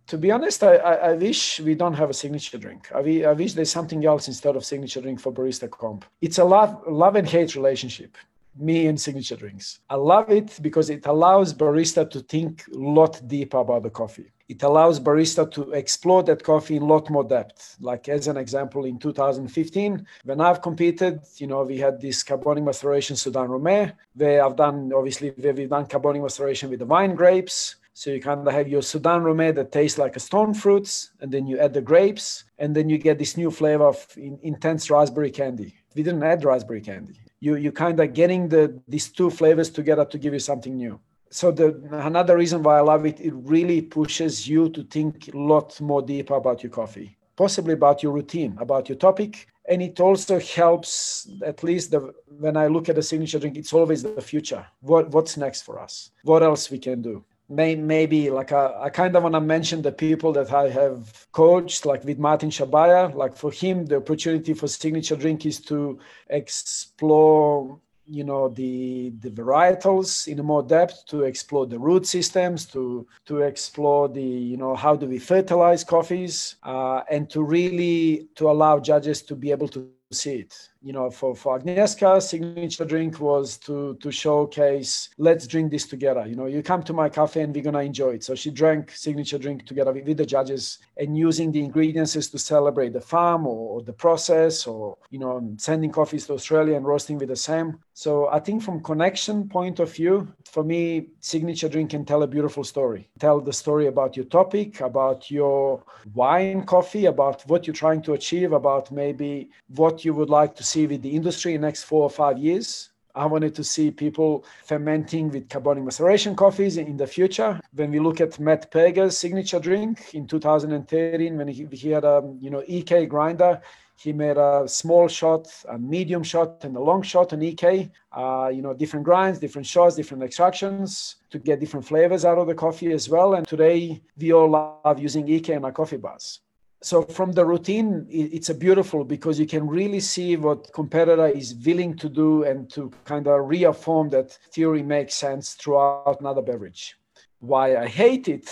to 0.08 0.18
be 0.18 0.32
honest, 0.32 0.64
I, 0.64 0.76
I, 0.78 0.94
I, 0.94 1.14
wish 1.14 1.60
we 1.60 1.76
don't 1.76 1.94
have 1.94 2.10
a 2.10 2.14
signature 2.14 2.58
drink. 2.58 2.92
I, 2.94 3.24
I 3.24 3.34
wish 3.34 3.54
there's 3.54 3.72
something 3.72 4.06
else 4.06 4.28
instead 4.28 4.56
of 4.56 4.66
signature 4.66 5.02
drink 5.02 5.20
for 5.22 5.32
barista 5.32 5.70
comp. 5.70 6.04
It's 6.22 6.40
a 6.40 6.44
love, 6.44 6.82
love 6.88 7.16
and 7.16 7.28
hate 7.28 7.56
relationship 7.56 8.18
me 8.58 8.88
and 8.88 9.00
signature 9.00 9.36
drinks. 9.36 9.80
I 9.90 9.96
love 9.96 10.30
it 10.30 10.60
because 10.62 10.90
it 10.90 11.06
allows 11.06 11.54
barista 11.54 12.10
to 12.10 12.20
think 12.20 12.66
a 12.74 12.78
lot 12.78 13.22
deeper 13.28 13.58
about 13.58 13.84
the 13.84 13.90
coffee. 13.90 14.32
It 14.52 14.64
allows 14.64 15.00
barista 15.00 15.50
to 15.52 15.72
explore 15.72 16.24
that 16.24 16.44
coffee 16.44 16.76
in 16.76 16.82
a 16.82 16.86
lot 16.86 17.10
more 17.10 17.24
depth. 17.24 17.78
Like 17.80 18.10
as 18.10 18.28
an 18.28 18.36
example, 18.36 18.84
in 18.84 19.00
2015, 19.00 20.06
when 20.26 20.42
I've 20.42 20.62
competed, 20.62 21.22
you 21.38 21.48
know, 21.48 21.64
we 21.64 21.78
had 21.78 22.02
this 22.02 22.22
carbonic 22.22 22.66
maceration 22.66 23.16
Sudan 23.16 23.48
Rume, 23.48 23.94
where 24.14 24.44
I've 24.44 24.58
done 24.58 24.92
obviously 24.94 25.30
where 25.30 25.54
we've 25.54 25.70
done 25.70 25.86
carbonic 25.86 26.22
maceration 26.22 26.70
with 26.70 26.80
the 26.80 26.86
wine 26.86 27.16
grapes. 27.16 27.78
So 27.94 28.10
you 28.10 28.20
kind 28.20 28.46
of 28.46 28.54
have 28.54 28.68
your 28.68 28.82
Sudan 28.82 29.22
Rume 29.22 29.56
that 29.56 29.72
tastes 29.72 29.98
like 29.98 30.18
a 30.18 30.20
stone 30.20 30.54
fruits, 30.54 31.12
and 31.22 31.32
then 31.32 31.48
you 31.48 31.58
add 31.58 31.74
the 31.74 31.82
grapes, 31.82 32.44
and 32.60 32.76
then 32.76 32.90
you 32.90 32.98
get 32.98 33.20
this 33.20 33.38
new 33.38 33.52
flavor 33.52 33.86
of 33.86 34.06
intense 34.44 34.92
raspberry 34.92 35.32
candy. 35.32 35.76
We 35.96 36.04
didn't 36.04 36.24
add 36.24 36.44
raspberry 36.44 36.82
candy 36.82 37.22
you 37.40 37.56
you 37.56 37.72
kind 37.72 38.00
of 38.00 38.14
getting 38.14 38.48
the 38.48 38.80
these 38.88 39.10
two 39.10 39.30
flavors 39.30 39.70
together 39.70 40.06
to 40.06 40.18
give 40.18 40.34
you 40.34 40.40
something 40.40 40.76
new 40.78 41.00
so 41.32 41.52
the 41.52 41.68
another 41.92 42.38
reason 42.38 42.62
why 42.62 42.78
i 42.78 42.82
love 42.82 43.06
it 43.06 43.20
it 43.20 43.34
really 43.56 43.82
pushes 43.82 44.48
you 44.48 44.70
to 44.70 44.84
think 44.84 45.34
a 45.34 45.38
lot 45.38 45.80
more 45.82 46.02
deeper 46.02 46.36
about 46.36 46.62
your 46.64 46.72
coffee 46.72 47.18
possibly 47.36 47.74
about 47.74 48.04
your 48.04 48.12
routine 48.12 48.56
about 48.60 48.88
your 48.90 48.98
topic. 48.98 49.48
And 49.70 49.82
it 49.82 50.00
also 50.00 50.40
helps 50.40 51.28
at 51.52 51.64
least 51.64 51.92
the, 51.92 52.00
when 52.44 52.56
i 52.58 52.68
look 52.68 52.90
at 52.90 52.98
a 52.98 53.04
signature 53.12 53.40
drink 53.40 53.58
it's 53.58 53.74
always 53.74 54.04
the 54.04 54.22
future. 54.34 54.64
What, 54.82 55.10
what's 55.14 55.38
next 55.38 55.62
for 55.64 55.80
us? 55.80 56.12
What 56.24 56.44
else 56.44 56.70
we 56.70 56.80
can 56.80 57.02
do? 57.02 57.24
May, 57.50 57.76
maybe 57.76 58.30
like 58.30 58.52
I, 58.52 58.66
I 58.86 58.90
kind 58.90 59.16
of 59.16 59.24
want 59.24 59.36
to 59.36 59.42
mention 59.42 59.82
the 59.82 59.92
people 59.92 60.32
that 60.34 60.54
I 60.54 60.70
have 60.70 61.28
coached, 61.32 61.86
like 61.86 62.04
with 62.06 62.18
Martin 62.18 62.50
Shabaya. 62.50 63.14
Like 63.14 63.36
for 63.36 63.52
him, 63.52 63.86
the 63.86 63.98
opportunity 63.98 64.54
for 64.54 64.68
signature 64.68 65.18
drink 65.18 65.46
is 65.46 65.60
to 65.72 66.00
explore 66.30 67.78
you 68.06 68.24
know 68.24 68.50
the 68.50 69.14
the 69.20 69.30
varietals 69.30 70.28
in 70.28 70.44
more 70.44 70.64
depth 70.64 71.06
to 71.08 71.24
explore 71.24 71.66
the 71.66 71.78
root 71.78 72.06
systems 72.06 72.66
to 72.66 73.08
to 73.26 73.42
explore 73.42 74.10
the 74.10 74.22
you 74.22 74.58
know 74.58 74.76
how 74.76 74.96
do 74.96 75.06
we 75.06 75.20
fertilize 75.20 75.84
coffees 75.84 76.56
uh, 76.64 77.02
and 77.10 77.30
to 77.30 77.44
really 77.44 78.28
to 78.36 78.50
allow 78.50 78.80
judges 78.80 79.22
to 79.22 79.36
be 79.36 79.52
able 79.52 79.68
to 79.68 79.90
see 80.12 80.40
it 80.40 80.71
you 80.82 80.94
know, 80.94 81.10
for, 81.12 81.36
for 81.36 81.60
Agnieszka, 81.60 82.22
signature 82.22 82.86
drink 82.86 83.20
was 83.20 83.58
to 83.58 83.96
to 83.96 84.12
showcase, 84.12 85.10
let's 85.18 85.46
drink 85.46 85.70
this 85.70 85.86
together. 85.86 86.26
You 86.26 86.36
know, 86.36 86.48
you 86.48 86.64
come 86.64 86.82
to 86.84 86.94
my 86.94 87.08
cafe 87.08 87.42
and 87.42 87.54
we're 87.54 87.64
gonna 87.64 87.82
enjoy 87.82 88.16
it. 88.16 88.24
So 88.24 88.34
she 88.34 88.50
drank 88.50 88.92
signature 88.92 89.38
drink 89.38 89.66
together 89.66 89.92
with, 89.92 90.08
with 90.08 90.18
the 90.18 90.26
judges 90.26 90.80
and 90.98 91.16
using 91.16 91.52
the 91.52 91.64
ingredients 91.64 92.14
to 92.14 92.40
celebrate 92.40 92.94
the 92.94 93.02
farm 93.02 93.46
or, 93.46 93.76
or, 93.76 93.82
the 93.84 93.94
process 93.94 94.66
or, 94.66 94.98
you 95.10 95.20
know, 95.20 95.54
sending 95.58 95.92
coffees 95.92 96.26
to 96.28 96.34
Australia 96.34 96.76
and 96.76 96.86
roasting 96.86 97.18
with 97.18 97.30
the 97.30 97.36
same. 97.36 97.78
So 97.94 98.30
I 98.30 98.40
think 98.40 98.64
from 98.64 98.82
connection 98.82 99.48
point 99.48 99.80
of 99.80 99.94
view, 99.94 100.28
for 100.46 100.64
me, 100.64 101.08
signature 101.20 101.70
drink 101.70 101.92
can 101.92 102.06
tell 102.06 102.24
a 102.24 102.28
beautiful 102.28 102.64
story. 102.64 103.08
Tell 103.20 103.40
the 103.40 103.54
story 103.54 103.88
about 103.88 104.16
your 104.18 104.26
topic, 104.26 104.82
about 104.82 105.30
your 105.30 105.84
wine 106.14 106.64
coffee, 106.66 107.06
about 107.06 107.44
what 107.48 107.68
you're 107.68 107.74
trying 107.74 108.02
to 108.04 108.14
achieve, 108.14 108.52
about 108.52 108.92
maybe 108.92 109.50
what 109.68 110.04
you 110.04 110.14
would 110.14 110.30
like 110.30 110.56
to 110.56 110.64
see 110.72 110.88
with 110.88 111.02
the 111.02 111.16
industry 111.20 111.54
in 111.54 111.62
the 111.62 111.68
next 111.68 111.84
four 111.84 112.04
or 112.04 112.10
five 112.10 112.38
years. 112.38 112.90
I 113.14 113.26
wanted 113.26 113.54
to 113.56 113.64
see 113.64 113.92
people 113.92 114.46
fermenting 114.64 115.30
with 115.30 115.50
carbonic 115.50 115.84
maceration 115.84 116.34
coffees 116.34 116.78
in 116.78 116.96
the 116.96 117.08
future. 117.08 117.60
When 117.74 117.92
we 117.92 118.00
look 118.00 118.22
at 118.22 118.40
Matt 118.40 118.72
Perger's 118.72 119.18
signature 119.18 119.60
drink 119.60 120.14
in 120.14 120.28
2013, 120.28 121.38
when 121.38 121.48
he, 121.50 121.68
he 121.72 121.90
had 121.90 122.06
a 122.06 122.24
you 122.40 122.50
know 122.50 122.64
EK 122.68 123.08
grinder, 123.08 123.62
he 123.98 124.14
made 124.14 124.38
a 124.38 124.64
small 124.66 125.08
shot, 125.08 125.48
a 125.68 125.78
medium 125.78 126.24
shot, 126.24 126.64
and 126.64 126.76
a 126.76 126.80
long 126.80 127.02
shot 127.02 127.34
on 127.34 127.42
EK. 127.42 127.92
Uh, 128.12 128.50
you 128.54 128.62
know, 128.62 128.74
different 128.74 129.06
grinds, 129.06 129.40
different 129.40 129.68
shots, 129.68 129.96
different 129.96 130.24
extractions 130.24 131.18
to 131.30 131.38
get 131.38 131.60
different 131.60 131.86
flavors 131.86 132.24
out 132.24 132.38
of 132.38 132.48
the 132.48 132.56
coffee 132.56 132.94
as 132.94 133.10
well. 133.10 133.36
And 133.36 133.46
today 133.46 134.02
we 134.18 134.32
all 134.34 134.50
love 134.50 135.00
using 135.00 135.28
EK 135.28 135.54
in 135.54 135.66
our 135.66 135.72
coffee 135.72 135.98
bars 135.98 136.40
so 136.84 137.04
from 137.04 137.32
the 137.32 137.46
routine 137.46 138.08
it's 138.10 138.50
a 138.50 138.56
beautiful 138.56 139.04
because 139.04 139.40
you 139.40 139.46
can 139.46 139.68
really 139.68 140.00
see 140.00 140.36
what 140.36 140.72
competitor 140.74 141.28
is 141.28 141.54
willing 141.64 141.96
to 141.96 142.10
do 142.10 142.44
and 142.44 142.70
to 142.72 142.92
kind 143.06 143.28
of 143.28 143.48
reaffirm 143.48 144.10
that 144.10 144.32
theory 144.52 144.82
makes 144.82 145.14
sense 145.14 145.54
throughout 145.54 146.18
another 146.20 146.42
beverage. 146.42 146.98
Why 147.40 147.78
i 147.78 147.88
hate 147.88 148.28
it 148.28 148.50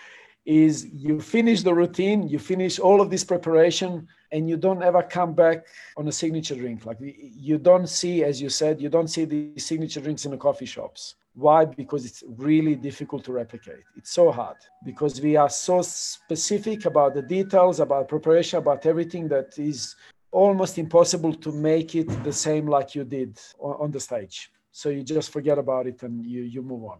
is 0.44 0.86
you 0.92 1.20
finish 1.20 1.62
the 1.62 1.74
routine 1.74 2.28
you 2.28 2.38
finish 2.38 2.78
all 2.78 3.00
of 3.00 3.10
this 3.10 3.24
preparation 3.24 4.08
and 4.30 4.48
you 4.48 4.56
don't 4.56 4.82
ever 4.82 5.02
come 5.02 5.34
back 5.34 5.66
on 5.96 6.08
a 6.08 6.12
signature 6.12 6.54
drink. 6.54 6.86
Like 6.86 6.98
you 7.00 7.58
don't 7.58 7.88
see 7.88 8.22
as 8.22 8.40
you 8.40 8.48
said 8.48 8.80
you 8.80 8.90
don't 8.90 9.08
see 9.08 9.24
the 9.24 9.58
signature 9.58 10.00
drinks 10.00 10.24
in 10.24 10.30
the 10.30 10.36
coffee 10.36 10.66
shops 10.66 11.16
why? 11.34 11.64
Because 11.64 12.04
it's 12.04 12.22
really 12.26 12.74
difficult 12.74 13.24
to 13.24 13.32
replicate. 13.32 13.84
It's 13.96 14.12
so 14.12 14.30
hard 14.30 14.56
because 14.84 15.20
we 15.20 15.36
are 15.36 15.48
so 15.48 15.80
specific 15.82 16.84
about 16.84 17.14
the 17.14 17.22
details, 17.22 17.80
about 17.80 18.08
preparation, 18.08 18.58
about 18.58 18.84
everything 18.86 19.28
that 19.28 19.58
is 19.58 19.96
almost 20.30 20.78
impossible 20.78 21.34
to 21.34 21.52
make 21.52 21.94
it 21.94 22.08
the 22.24 22.32
same 22.32 22.66
like 22.66 22.94
you 22.94 23.04
did 23.04 23.38
on 23.58 23.90
the 23.90 24.00
stage. 24.00 24.50
So 24.72 24.88
you 24.88 25.02
just 25.02 25.30
forget 25.30 25.58
about 25.58 25.86
it 25.86 26.02
and 26.02 26.26
you, 26.26 26.42
you 26.42 26.62
move 26.62 26.84
on. 26.84 26.98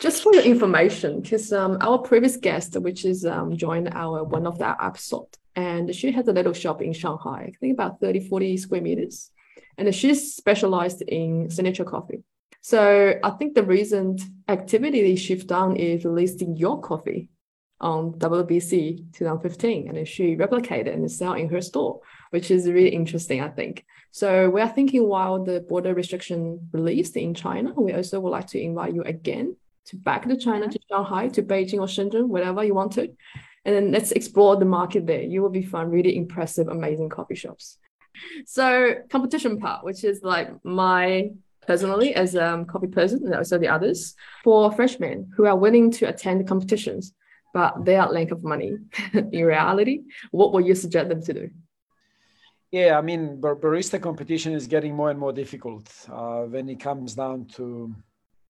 Just 0.00 0.22
for 0.22 0.34
your 0.34 0.42
information, 0.42 1.20
because 1.20 1.52
um, 1.52 1.78
our 1.80 1.98
previous 1.98 2.36
guest, 2.36 2.76
which 2.80 3.04
is 3.04 3.24
um, 3.24 3.56
joined 3.56 3.88
our 3.94 4.22
one 4.22 4.46
of 4.46 4.58
the 4.58 4.76
episode, 4.84 5.28
and 5.56 5.92
she 5.94 6.12
has 6.12 6.28
a 6.28 6.32
little 6.32 6.52
shop 6.52 6.82
in 6.82 6.92
Shanghai, 6.92 7.48
I 7.48 7.52
think 7.58 7.72
about 7.72 8.00
30, 8.00 8.28
40 8.28 8.56
square 8.58 8.82
meters. 8.82 9.30
And 9.76 9.92
she's 9.94 10.34
specialized 10.34 11.02
in 11.02 11.50
signature 11.50 11.84
coffee. 11.84 12.22
So 12.68 13.18
I 13.24 13.30
think 13.30 13.54
the 13.54 13.62
recent 13.62 14.20
activity 14.46 15.16
shift 15.16 15.46
down 15.46 15.76
is 15.76 16.04
listing 16.04 16.54
your 16.54 16.82
coffee 16.82 17.30
on 17.80 18.12
WBC 18.18 19.10
2015, 19.14 19.88
and 19.88 19.96
then 19.96 20.04
she 20.04 20.36
replicated 20.36 20.92
and 20.92 21.10
sell 21.10 21.32
in 21.32 21.48
her 21.48 21.62
store, 21.62 22.00
which 22.28 22.50
is 22.50 22.68
really 22.68 22.90
interesting, 22.90 23.40
I 23.40 23.48
think. 23.48 23.86
So 24.10 24.50
we 24.50 24.60
are 24.60 24.68
thinking 24.68 25.08
while 25.08 25.42
the 25.42 25.60
border 25.60 25.94
restriction 25.94 26.68
released 26.74 27.16
in 27.16 27.32
China, 27.32 27.72
we 27.72 27.94
also 27.94 28.20
would 28.20 28.28
like 28.28 28.48
to 28.48 28.60
invite 28.60 28.92
you 28.92 29.00
again 29.00 29.56
to 29.86 29.96
back 29.96 30.28
to 30.28 30.36
China, 30.36 30.66
mm-hmm. 30.66 30.72
to 30.72 30.80
Shanghai, 30.90 31.28
to 31.28 31.42
Beijing 31.42 31.78
or 31.78 31.86
Shenzhen, 31.86 32.28
whatever 32.28 32.62
you 32.62 32.74
want 32.74 32.92
to. 32.92 33.08
And 33.64 33.74
then 33.74 33.92
let's 33.92 34.12
explore 34.12 34.56
the 34.56 34.66
market 34.66 35.06
there. 35.06 35.22
You 35.22 35.40
will 35.40 35.48
be 35.48 35.62
find 35.62 35.90
really 35.90 36.14
impressive, 36.14 36.68
amazing 36.68 37.08
coffee 37.08 37.34
shops. 37.34 37.78
So 38.44 38.96
competition 39.08 39.58
part, 39.58 39.86
which 39.86 40.04
is 40.04 40.20
like 40.22 40.50
my 40.66 41.30
personally 41.68 42.14
as 42.14 42.34
a 42.34 42.46
um, 42.48 42.64
coffee 42.64 42.92
person 42.98 43.20
and 43.26 43.34
also 43.34 43.58
the 43.58 43.68
others. 43.68 44.14
For 44.42 44.72
freshmen 44.72 45.30
who 45.36 45.44
are 45.44 45.56
willing 45.64 45.90
to 45.98 46.06
attend 46.06 46.48
competitions, 46.48 47.12
but 47.52 47.84
they 47.84 47.96
are 47.96 48.10
lack 48.10 48.30
of 48.30 48.42
money 48.42 48.78
in 49.12 49.44
reality, 49.44 49.96
what 50.30 50.52
would 50.52 50.66
you 50.66 50.74
suggest 50.74 51.10
them 51.10 51.22
to 51.22 51.32
do? 51.40 51.50
Yeah, 52.70 52.98
I 52.98 53.02
mean, 53.02 53.40
barista 53.40 54.00
competition 54.00 54.52
is 54.52 54.66
getting 54.66 54.94
more 54.94 55.10
and 55.10 55.20
more 55.20 55.32
difficult 55.32 55.86
uh, 56.10 56.42
when 56.42 56.68
it 56.68 56.80
comes 56.80 57.14
down 57.14 57.46
to 57.56 57.94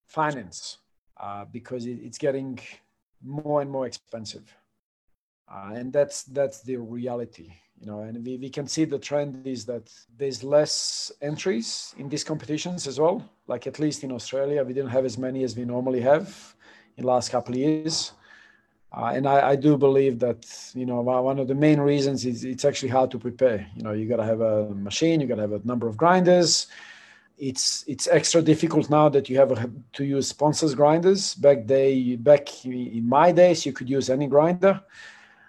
finance 0.07 0.79
uh, 1.21 1.45
because 1.45 1.87
it, 1.87 1.99
it's 2.03 2.19
getting 2.19 2.59
more 3.23 3.61
and 3.63 3.71
more 3.71 3.87
expensive. 3.87 4.47
Uh, 5.51 5.73
and 5.75 5.93
that's 5.93 6.25
that's 6.25 6.63
the 6.63 6.77
reality 6.77 7.51
you 7.81 7.87
know 7.87 8.01
and 8.01 8.25
we, 8.25 8.37
we 8.37 8.51
can 8.51 8.67
see 8.67 8.85
the 8.85 8.99
trend 8.99 9.47
is 9.47 9.65
that 9.65 9.93
there's 10.17 10.43
less 10.43 11.13
entries 11.23 11.95
in 11.99 12.09
these 12.09 12.25
competitions 12.25 12.87
as 12.87 12.99
well. 12.99 13.25
Like 13.47 13.67
at 13.67 13.79
least 13.79 14.05
in 14.05 14.13
australia 14.13 14.65
we 14.65 14.73
didn't 14.73 14.91
have 14.91 15.05
as 15.05 15.19
many 15.19 15.45
as 15.45 15.57
we 15.57 15.65
normally 15.65 16.01
have 16.01 16.55
in 16.97 17.03
the 17.03 17.09
last 17.09 17.31
couple 17.31 17.55
of 17.55 17.61
years. 17.61 18.13
Uh, 18.91 19.13
and 19.15 19.27
I, 19.27 19.51
I, 19.51 19.57
do 19.57 19.77
believe 19.77 20.19
that 20.21 20.47
you 20.75 20.87
know 20.87 21.03
one 21.03 21.39
of 21.39 21.47
the 21.47 21.55
main 21.55 21.79
reasons 21.79 22.25
is 22.25 22.45
it's 22.45 22.65
actually 22.65 22.89
hard 22.89 23.11
to 23.11 23.19
prepare. 23.19 23.67
You 23.77 23.83
know 23.83 23.93
you 23.93 24.09
got 24.09 24.17
to 24.17 24.25
have 24.25 24.41
a 24.41 24.71
machine 24.71 25.21
you 25.21 25.27
got 25.27 25.37
to 25.37 25.43
have 25.43 25.53
a 25.53 25.61
number 25.65 25.87
of 25.87 25.97
grinders. 25.97 26.69
It's 27.37 27.85
it's 27.87 28.09
extra 28.09 28.41
difficult 28.41 28.89
now 28.89 29.11
that 29.11 29.29
you 29.29 29.37
have 29.37 29.53
a, 29.53 29.71
to 29.93 30.05
use 30.05 30.27
sponsors 30.29 30.75
grinders. 30.75 31.35
Back 31.35 31.67
day 31.67 32.17
back 32.17 32.65
in 32.65 33.07
my 33.07 33.31
days 33.31 33.67
you 33.67 33.75
could 33.75 33.91
use 33.91 34.09
any 34.09 34.27
grinder 34.27 34.81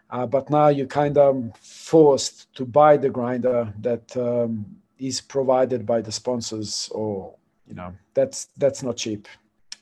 uh, 0.10 0.26
but 0.26 0.49
now 0.49 0.70
you're 0.70 0.88
kind 0.88 1.18
of 1.18 1.51
forced 1.57 2.53
to 2.55 2.66
buy 2.66 2.97
the 2.97 3.10
grinder 3.10 3.72
that 3.82 4.16
um, 4.18 4.66
is 4.97 5.22
provided 5.22 5.86
by 5.86 6.01
the 6.01 6.12
sponsors, 6.12 6.89
or 6.91 7.36
you 7.68 7.76
know 7.76 7.93
that's 8.14 8.47
that's 8.57 8.82
not 8.82 8.97
cheap. 8.97 9.28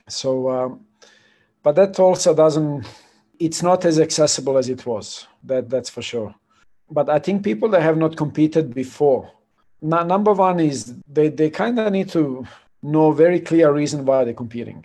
So, 0.09 0.49
um, 0.49 0.86
but 1.63 1.75
that 1.75 1.99
also 1.99 2.34
doesn't. 2.34 2.86
It's 3.39 3.61
not 3.61 3.86
as 3.86 3.99
accessible 3.99 4.57
as 4.57 4.67
it 4.67 4.86
was. 4.86 5.28
That 5.43 5.69
that's 5.69 5.89
for 5.89 6.01
sure. 6.01 6.36
But 6.89 7.09
I 7.09 7.19
think 7.19 7.43
people 7.43 7.69
that 7.69 7.82
have 7.82 7.97
not 7.97 8.15
competed 8.15 8.73
before. 8.73 9.32
Number 9.82 10.34
one 10.34 10.59
is 10.59 10.95
they 11.07 11.30
they 11.30 11.49
kind 11.49 11.80
of 11.80 11.91
need 11.91 12.09
to 12.09 12.45
know 12.82 13.11
very 13.11 13.39
clear 13.39 13.71
reason 13.71 14.05
why 14.05 14.23
they're 14.23 14.34
competing, 14.34 14.84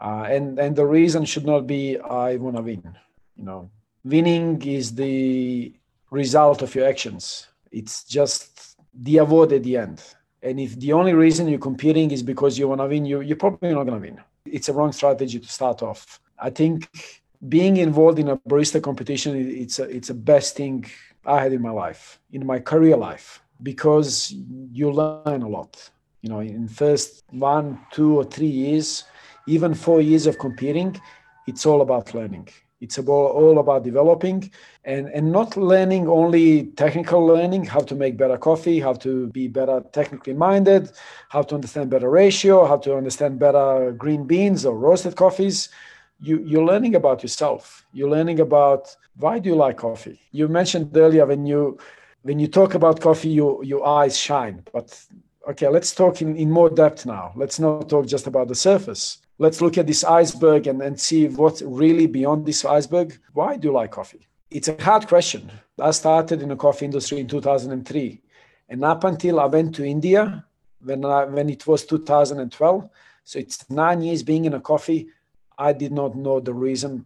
uh, 0.00 0.24
and 0.28 0.58
and 0.58 0.74
the 0.74 0.86
reason 0.86 1.24
should 1.24 1.44
not 1.46 1.66
be 1.66 1.98
I 1.98 2.36
want 2.36 2.56
to 2.56 2.62
win. 2.62 2.82
You 3.36 3.44
know, 3.44 3.70
winning 4.04 4.60
is 4.62 4.94
the 4.94 5.72
result 6.10 6.62
of 6.62 6.74
your 6.74 6.86
actions. 6.86 7.48
It's 7.70 8.04
just 8.04 8.76
the 8.94 9.18
award 9.18 9.52
at 9.52 9.62
the 9.62 9.76
end. 9.76 10.02
And 10.42 10.58
if 10.58 10.78
the 10.78 10.92
only 10.92 11.14
reason 11.14 11.48
you're 11.48 11.58
competing 11.58 12.10
is 12.10 12.22
because 12.22 12.58
you 12.58 12.68
want 12.68 12.80
to 12.80 12.86
win, 12.86 13.04
you, 13.04 13.20
you're 13.20 13.36
probably 13.36 13.72
not 13.72 13.84
going 13.84 14.02
to 14.02 14.08
win. 14.08 14.20
It's 14.44 14.68
a 14.68 14.72
wrong 14.72 14.92
strategy 14.92 15.38
to 15.38 15.48
start 15.48 15.82
off. 15.82 16.20
I 16.38 16.50
think 16.50 16.88
being 17.48 17.76
involved 17.76 18.18
in 18.18 18.28
a 18.28 18.36
barista 18.36 18.82
competition, 18.82 19.36
it's 19.36 19.78
a, 19.78 19.84
it's 19.84 20.08
the 20.08 20.14
best 20.14 20.56
thing 20.56 20.84
I 21.24 21.40
had 21.40 21.52
in 21.52 21.62
my 21.62 21.70
life, 21.70 22.20
in 22.32 22.44
my 22.44 22.58
career 22.58 22.96
life, 22.96 23.42
because 23.62 24.34
you 24.72 24.90
learn 24.90 25.42
a 25.42 25.48
lot. 25.48 25.90
You 26.22 26.30
know, 26.30 26.40
in 26.40 26.68
first 26.68 27.24
one, 27.30 27.80
two, 27.92 28.16
or 28.16 28.24
three 28.24 28.46
years, 28.46 29.04
even 29.46 29.74
four 29.74 30.00
years 30.00 30.26
of 30.26 30.38
competing, 30.38 31.00
it's 31.46 31.66
all 31.66 31.82
about 31.82 32.14
learning 32.14 32.48
it's 32.82 32.98
about, 32.98 33.30
all 33.38 33.60
about 33.60 33.84
developing 33.84 34.50
and, 34.84 35.08
and 35.08 35.30
not 35.30 35.56
learning 35.56 36.08
only 36.08 36.64
technical 36.84 37.24
learning, 37.24 37.64
how 37.64 37.78
to 37.78 37.94
make 37.94 38.16
better 38.16 38.36
coffee, 38.36 38.80
how 38.80 38.92
to 38.94 39.28
be 39.28 39.46
better 39.46 39.82
technically 39.92 40.34
minded, 40.34 40.90
how 41.28 41.42
to 41.42 41.54
understand 41.54 41.90
better 41.90 42.10
ratio, 42.10 42.66
how 42.66 42.76
to 42.78 42.96
understand 42.96 43.38
better 43.38 43.92
green 43.92 44.24
beans 44.26 44.66
or 44.66 44.76
roasted 44.76 45.14
coffees. 45.14 45.68
You, 46.20 46.42
you're 46.44 46.64
learning 46.64 46.96
about 46.96 47.22
yourself. 47.22 47.86
You're 47.92 48.10
learning 48.10 48.40
about 48.40 48.94
why 49.16 49.38
do 49.38 49.48
you 49.48 49.54
like 49.56 49.76
coffee? 49.76 50.20
You 50.32 50.48
mentioned 50.48 50.96
earlier 50.96 51.24
when 51.24 51.46
you 51.46 51.78
when 52.22 52.38
you 52.38 52.46
talk 52.46 52.74
about 52.74 53.00
coffee, 53.00 53.30
you, 53.30 53.64
your 53.64 53.84
eyes 53.86 54.16
shine. 54.16 54.62
But 54.72 54.88
okay, 55.50 55.68
let's 55.68 55.92
talk 55.92 56.22
in, 56.22 56.36
in 56.36 56.50
more 56.50 56.70
depth 56.70 57.04
now. 57.04 57.32
Let's 57.34 57.58
not 57.58 57.88
talk 57.88 58.06
just 58.06 58.28
about 58.28 58.46
the 58.48 58.54
surface 58.54 59.21
let's 59.38 59.60
look 59.60 59.78
at 59.78 59.86
this 59.86 60.04
iceberg 60.04 60.66
and, 60.66 60.82
and 60.82 60.98
see 60.98 61.28
what's 61.28 61.62
really 61.62 62.06
beyond 62.06 62.46
this 62.46 62.64
iceberg. 62.64 63.18
Why 63.32 63.56
do 63.56 63.68
you 63.68 63.74
like 63.74 63.90
coffee? 63.90 64.28
It's 64.50 64.68
a 64.68 64.80
hard 64.82 65.08
question. 65.08 65.50
I 65.80 65.90
started 65.90 66.42
in 66.42 66.50
the 66.50 66.56
coffee 66.56 66.84
industry 66.84 67.20
in 67.20 67.26
2003. 67.26 68.20
And 68.68 68.84
up 68.84 69.04
until 69.04 69.40
I 69.40 69.46
went 69.46 69.74
to 69.76 69.84
India, 69.84 70.44
when, 70.82 71.04
I, 71.04 71.24
when 71.24 71.48
it 71.48 71.66
was 71.66 71.84
2012, 71.86 72.88
so 73.24 73.38
it's 73.38 73.68
nine 73.70 74.02
years 74.02 74.22
being 74.22 74.44
in 74.44 74.54
a 74.54 74.60
coffee, 74.60 75.08
I 75.58 75.72
did 75.72 75.92
not 75.92 76.16
know 76.16 76.40
the 76.40 76.54
reason 76.54 77.04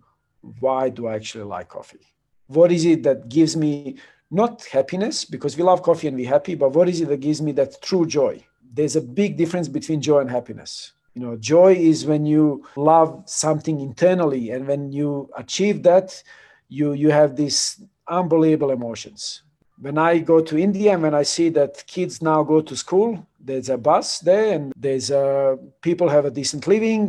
why 0.60 0.88
do 0.88 1.06
I 1.06 1.14
actually 1.14 1.44
like 1.44 1.68
coffee. 1.68 2.06
What 2.46 2.72
is 2.72 2.84
it 2.84 3.02
that 3.02 3.28
gives 3.28 3.56
me 3.56 3.96
not 4.30 4.64
happiness, 4.64 5.24
because 5.24 5.56
we 5.56 5.62
love 5.62 5.82
coffee 5.82 6.08
and 6.08 6.16
we're 6.16 6.28
happy, 6.28 6.54
but 6.54 6.72
what 6.72 6.88
is 6.88 7.00
it 7.00 7.08
that 7.08 7.20
gives 7.20 7.40
me 7.40 7.52
that 7.52 7.80
true 7.82 8.06
joy? 8.06 8.44
There's 8.72 8.96
a 8.96 9.00
big 9.00 9.36
difference 9.36 9.68
between 9.68 10.00
joy 10.00 10.20
and 10.20 10.30
happiness 10.30 10.92
you 11.16 11.22
know 11.22 11.34
joy 11.36 11.72
is 11.72 12.04
when 12.04 12.26
you 12.26 12.62
love 12.76 13.22
something 13.24 13.80
internally 13.80 14.50
and 14.50 14.68
when 14.68 14.92
you 14.92 15.30
achieve 15.36 15.82
that 15.82 16.22
you 16.68 16.92
you 16.92 17.10
have 17.10 17.34
these 17.36 17.82
unbelievable 18.06 18.70
emotions. 18.70 19.42
When 19.80 19.98
i 19.98 20.18
go 20.18 20.38
to 20.48 20.58
india 20.58 20.92
and 20.92 21.02
when 21.02 21.14
i 21.14 21.24
see 21.34 21.48
that 21.58 21.72
kids 21.86 22.14
now 22.30 22.42
go 22.42 22.58
to 22.60 22.74
school 22.84 23.10
there's 23.48 23.70
a 23.70 23.78
bus 23.78 24.18
there 24.20 24.46
and 24.54 24.72
there's 24.76 25.10
a 25.10 25.58
people 25.80 26.08
have 26.08 26.24
a 26.26 26.30
decent 26.30 26.66
living. 26.66 27.06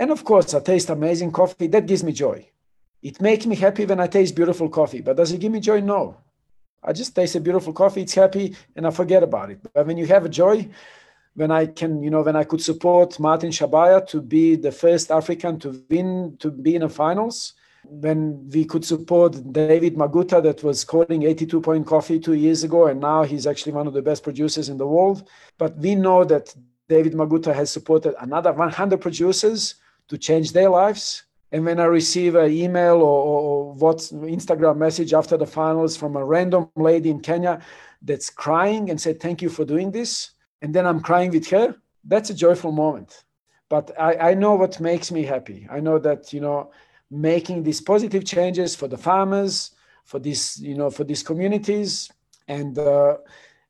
And 0.00 0.10
of 0.10 0.24
course 0.24 0.52
i 0.54 0.60
taste 0.60 0.90
amazing 0.90 1.30
coffee. 1.40 1.68
That 1.68 1.86
gives 1.86 2.02
me 2.02 2.12
joy. 2.12 2.38
It 3.02 3.20
makes 3.20 3.46
me 3.46 3.54
happy 3.66 3.84
when 3.86 4.00
i 4.00 4.08
taste 4.08 4.34
beautiful 4.34 4.68
coffee. 4.68 5.02
But 5.06 5.16
does 5.16 5.30
it 5.32 5.40
give 5.40 5.52
me 5.52 5.60
joy? 5.60 5.80
No. 5.80 6.02
I 6.82 6.92
just 6.92 7.14
taste 7.14 7.36
a 7.36 7.40
beautiful 7.40 7.72
coffee 7.72 8.02
it's 8.02 8.14
happy 8.14 8.46
and 8.74 8.86
i 8.88 8.90
forget 8.90 9.22
about 9.22 9.50
it. 9.52 9.58
But 9.62 9.86
when 9.86 9.96
you 10.00 10.06
have 10.06 10.24
a 10.24 10.34
joy 10.42 10.56
when 11.34 11.50
I 11.50 11.66
can, 11.66 12.02
you 12.02 12.10
know, 12.10 12.22
when 12.22 12.36
I 12.36 12.44
could 12.44 12.62
support 12.62 13.18
Martin 13.18 13.50
Shabaya 13.50 14.06
to 14.08 14.20
be 14.20 14.56
the 14.56 14.70
first 14.70 15.10
African 15.10 15.58
to 15.60 15.84
win, 15.90 16.36
to 16.38 16.50
be 16.50 16.76
in 16.76 16.82
the 16.82 16.88
finals, 16.88 17.54
when 17.86 18.48
we 18.50 18.64
could 18.64 18.84
support 18.84 19.52
David 19.52 19.96
Maguta 19.96 20.42
that 20.42 20.62
was 20.62 20.84
calling 20.84 21.24
82 21.24 21.60
point 21.60 21.86
coffee 21.86 22.18
two 22.18 22.34
years 22.34 22.64
ago, 22.64 22.86
and 22.86 23.00
now 23.00 23.24
he's 23.24 23.46
actually 23.46 23.72
one 23.72 23.86
of 23.86 23.92
the 23.92 24.02
best 24.02 24.22
producers 24.22 24.68
in 24.68 24.78
the 24.78 24.86
world. 24.86 25.28
But 25.58 25.76
we 25.76 25.94
know 25.94 26.24
that 26.24 26.54
David 26.88 27.14
Maguta 27.14 27.54
has 27.54 27.70
supported 27.70 28.14
another 28.20 28.52
100 28.52 29.00
producers 29.00 29.74
to 30.08 30.16
change 30.16 30.52
their 30.52 30.70
lives. 30.70 31.24
And 31.52 31.64
when 31.64 31.78
I 31.78 31.84
receive 31.84 32.34
an 32.34 32.50
email 32.50 32.96
or, 32.96 33.22
or 33.24 33.72
what 33.74 33.98
Instagram 33.98 34.76
message 34.76 35.12
after 35.12 35.36
the 35.36 35.46
finals 35.46 35.96
from 35.96 36.16
a 36.16 36.24
random 36.24 36.68
lady 36.76 37.10
in 37.10 37.20
Kenya 37.20 37.60
that's 38.02 38.28
crying 38.28 38.90
and 38.90 39.00
said, 39.00 39.20
Thank 39.20 39.40
you 39.42 39.48
for 39.48 39.64
doing 39.64 39.90
this 39.90 40.33
and 40.64 40.74
then 40.74 40.86
I'm 40.86 41.00
crying 41.00 41.30
with 41.30 41.46
her, 41.50 41.76
that's 42.04 42.30
a 42.30 42.34
joyful 42.34 42.72
moment. 42.72 43.24
But 43.68 43.90
I, 44.00 44.30
I 44.30 44.34
know 44.34 44.54
what 44.54 44.80
makes 44.80 45.12
me 45.12 45.22
happy. 45.22 45.68
I 45.70 45.78
know 45.78 45.98
that, 45.98 46.32
you 46.32 46.40
know, 46.40 46.70
making 47.10 47.64
these 47.64 47.82
positive 47.82 48.24
changes 48.24 48.74
for 48.74 48.88
the 48.88 48.96
farmers, 48.96 49.72
for 50.04 50.18
this, 50.18 50.58
you 50.58 50.74
know, 50.74 50.88
for 50.88 51.04
these 51.04 51.22
communities. 51.22 52.10
And 52.48 52.78
uh, 52.78 53.18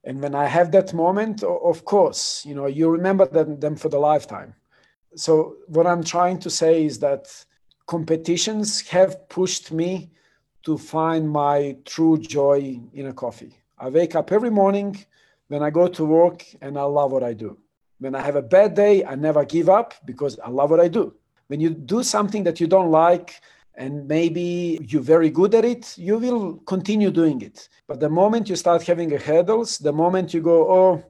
and 0.05 0.22
when 0.22 0.36
I 0.36 0.47
have 0.47 0.70
that 0.70 0.95
moment, 0.95 1.42
of 1.42 1.84
course, 1.84 2.47
you 2.47 2.55
know, 2.55 2.66
you 2.66 2.88
remember 2.88 3.26
them, 3.26 3.59
them 3.59 3.74
for 3.74 3.88
the 3.88 3.99
lifetime. 3.99 4.55
So 5.16 5.57
what 5.66 5.88
I'm 5.88 6.05
trying 6.05 6.38
to 6.40 6.51
say 6.51 6.84
is 6.84 7.01
that 7.01 7.24
competitions 7.88 8.86
have 8.88 9.28
pushed 9.28 9.72
me 9.72 10.12
to 10.62 10.78
find 10.78 11.28
my 11.28 11.76
true 11.84 12.18
joy 12.18 12.80
in 12.92 13.07
a 13.07 13.12
coffee. 13.12 13.55
I 13.78 13.88
wake 13.88 14.14
up 14.14 14.30
every 14.30 14.51
morning 14.51 15.05
when 15.49 15.62
I 15.62 15.70
go 15.70 15.88
to 15.88 16.05
work 16.05 16.45
and 16.61 16.78
I 16.78 16.82
love 16.82 17.12
what 17.12 17.22
I 17.22 17.32
do. 17.32 17.59
When 17.99 18.14
I 18.14 18.22
have 18.22 18.36
a 18.36 18.42
bad 18.42 18.74
day, 18.74 19.05
I 19.05 19.14
never 19.14 19.45
give 19.45 19.68
up 19.68 19.95
because 20.05 20.38
I 20.38 20.49
love 20.49 20.70
what 20.70 20.80
I 20.80 20.88
do. 20.88 21.14
When 21.49 21.61
you 21.61 21.70
do 21.70 22.03
something 22.03 22.45
that 22.45 22.61
you 22.61 22.66
don't 22.66 22.90
like 22.90 23.40
and 23.76 24.07
maybe 24.09 24.78
you're 24.88 25.03
very 25.03 25.30
good 25.30 25.55
at 25.55 25.64
it, 25.64 25.97
you 25.99 26.18
will 26.18 26.57
continue 26.66 27.11
doing 27.11 27.42
it. 27.42 27.68
But 27.86 28.01
the 28.01 28.09
moment 28.09 28.49
you 28.49 28.57
start 28.57 28.82
having 28.82 29.12
a 29.12 29.18
hurdles, 29.18 29.78
the 29.78 29.92
moment 29.92 30.32
you 30.32 30.40
go, 30.40 30.70
oh, 30.70 31.05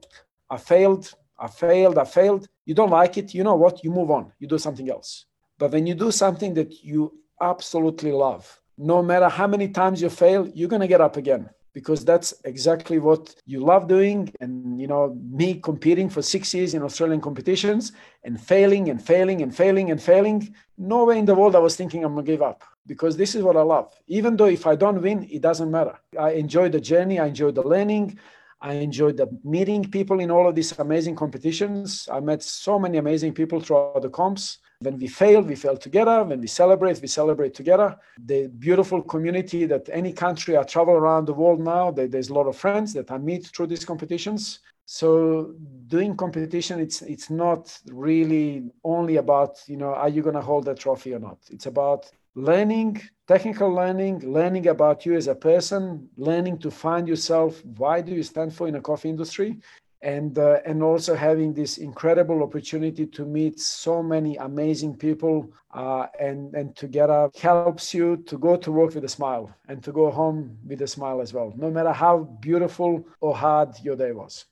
I 0.49 0.57
failed, 0.57 1.13
I 1.39 1.47
failed, 1.47 1.97
I 1.97 2.05
failed, 2.05 2.47
you 2.65 2.73
don't 2.73 2.91
like 2.91 3.17
it, 3.17 3.33
you 3.33 3.43
know 3.43 3.55
what? 3.55 3.83
You 3.83 3.91
move 3.91 4.11
on, 4.11 4.31
you 4.39 4.47
do 4.47 4.57
something 4.57 4.89
else. 4.89 5.25
But 5.57 5.71
when 5.71 5.87
you 5.87 5.95
do 5.95 6.11
something 6.11 6.53
that 6.55 6.83
you 6.83 7.13
absolutely 7.41 8.11
love, 8.11 8.61
no 8.77 9.01
matter 9.01 9.29
how 9.29 9.47
many 9.47 9.69
times 9.69 10.01
you 10.01 10.09
fail, 10.09 10.47
you're 10.53 10.69
going 10.69 10.81
to 10.81 10.87
get 10.87 11.01
up 11.01 11.17
again 11.17 11.49
because 11.75 12.05
that's 12.05 12.33
exactly 12.45 12.99
what 12.99 13.35
you 13.45 13.59
love 13.59 13.87
doing 13.87 14.33
and 14.39 14.79
you 14.81 14.87
know 14.87 15.03
me 15.41 15.49
competing 15.69 16.09
for 16.09 16.21
six 16.21 16.53
years 16.53 16.73
in 16.73 16.81
australian 16.81 17.21
competitions 17.27 17.91
and 18.23 18.39
failing 18.39 18.89
and 18.89 18.99
failing 19.11 19.41
and 19.43 19.53
failing 19.55 19.91
and 19.91 20.01
failing. 20.01 20.39
Nowhere 20.77 21.17
in 21.17 21.25
the 21.25 21.35
world 21.35 21.55
i 21.55 21.63
was 21.67 21.75
thinking 21.75 22.03
i'm 22.03 22.13
going 22.13 22.25
to 22.25 22.31
give 22.31 22.41
up 22.41 22.63
because 22.87 23.17
this 23.17 23.35
is 23.35 23.43
what 23.43 23.57
i 23.57 23.61
love. 23.75 23.87
Even 24.07 24.31
though 24.37 24.51
if 24.57 24.65
i 24.65 24.75
don't 24.83 25.01
win 25.01 25.27
it 25.29 25.41
doesn't 25.41 25.69
matter. 25.69 25.95
I 26.27 26.31
enjoy 26.43 26.69
the 26.69 26.83
journey 26.91 27.19
i 27.19 27.27
enjoy 27.27 27.51
the 27.51 27.67
learning 27.73 28.17
I 28.65 28.73
enjoyed 28.73 29.17
the 29.17 29.27
meeting 29.43 29.83
people 29.91 30.19
in 30.21 30.31
all 30.31 30.47
of 30.49 30.55
these 30.55 30.71
amazing 30.79 31.15
competitions. 31.15 32.09
I 32.11 32.19
met 32.19 32.41
so 32.41 32.79
many 32.79 32.97
amazing 32.97 33.33
people 33.35 33.59
throughout 33.59 34.01
the 34.01 34.09
comps. 34.09 34.57
When 34.79 34.97
we 34.97 35.05
fail, 35.05 35.41
we 35.43 35.55
fail 35.55 35.77
together. 35.77 36.23
When 36.23 36.41
we 36.41 36.47
celebrate, 36.47 36.99
we 36.99 37.07
celebrate 37.07 37.53
together. 37.53 37.95
The 38.25 38.47
beautiful 38.47 39.03
community 39.03 39.65
that 39.67 39.87
any 39.91 40.11
country 40.13 40.57
I 40.57 40.63
travel 40.63 40.95
around 40.95 41.25
the 41.27 41.33
world 41.35 41.59
now, 41.59 41.91
there's 41.91 42.29
a 42.29 42.33
lot 42.33 42.47
of 42.47 42.57
friends 42.57 42.91
that 42.93 43.11
I 43.11 43.19
meet 43.19 43.45
through 43.45 43.67
these 43.67 43.85
competitions. 43.85 44.61
So 44.85 45.53
doing 45.85 46.17
competition, 46.17 46.79
it's 46.79 47.03
it's 47.03 47.29
not 47.29 47.61
really 47.91 48.71
only 48.83 49.17
about 49.17 49.51
you 49.67 49.77
know 49.77 49.93
are 49.93 50.09
you 50.09 50.23
going 50.23 50.35
to 50.35 50.41
hold 50.41 50.65
that 50.65 50.79
trophy 50.79 51.13
or 51.13 51.19
not. 51.19 51.37
It's 51.51 51.67
about 51.67 52.11
learning, 52.35 53.01
technical 53.27 53.73
learning, 53.73 54.19
learning 54.19 54.67
about 54.67 55.05
you 55.05 55.15
as 55.15 55.27
a 55.27 55.35
person, 55.35 56.07
learning 56.17 56.57
to 56.59 56.69
find 56.69 57.07
yourself. 57.07 57.63
Why 57.77 58.01
do 58.01 58.13
you 58.13 58.23
stand 58.23 58.53
for 58.53 58.67
in 58.67 58.75
a 58.75 58.81
coffee 58.81 59.09
industry? 59.09 59.57
And, 60.01 60.37
uh, 60.37 60.59
and 60.65 60.83
also 60.83 61.15
having 61.15 61.53
this 61.53 61.79
incredible 61.79 62.43
opportunity 62.43 63.07
to 63.07 63.25
meet 63.25 63.59
so 63.59 64.03
many 64.03 64.35
amazing 64.35 64.97
people 64.97 65.51
uh, 65.73 66.07
and, 66.19 66.53
and 66.53 66.75
together 66.75 67.31
helps 67.41 67.91
you 67.91 68.17
to 68.27 68.37
go 68.37 68.55
to 68.55 68.71
work 68.71 68.93
with 68.93 69.05
a 69.05 69.09
smile 69.09 69.49
and 69.67 69.83
to 69.83 69.91
go 69.91 70.11
home 70.11 70.57
with 70.67 70.81
a 70.83 70.87
smile 70.87 71.21
as 71.21 71.33
well, 71.33 71.53
no 71.55 71.71
matter 71.71 71.91
how 71.91 72.19
beautiful 72.39 73.03
or 73.19 73.35
hard 73.35 73.69
your 73.81 73.95
day 73.95 74.11
was. 74.11 74.45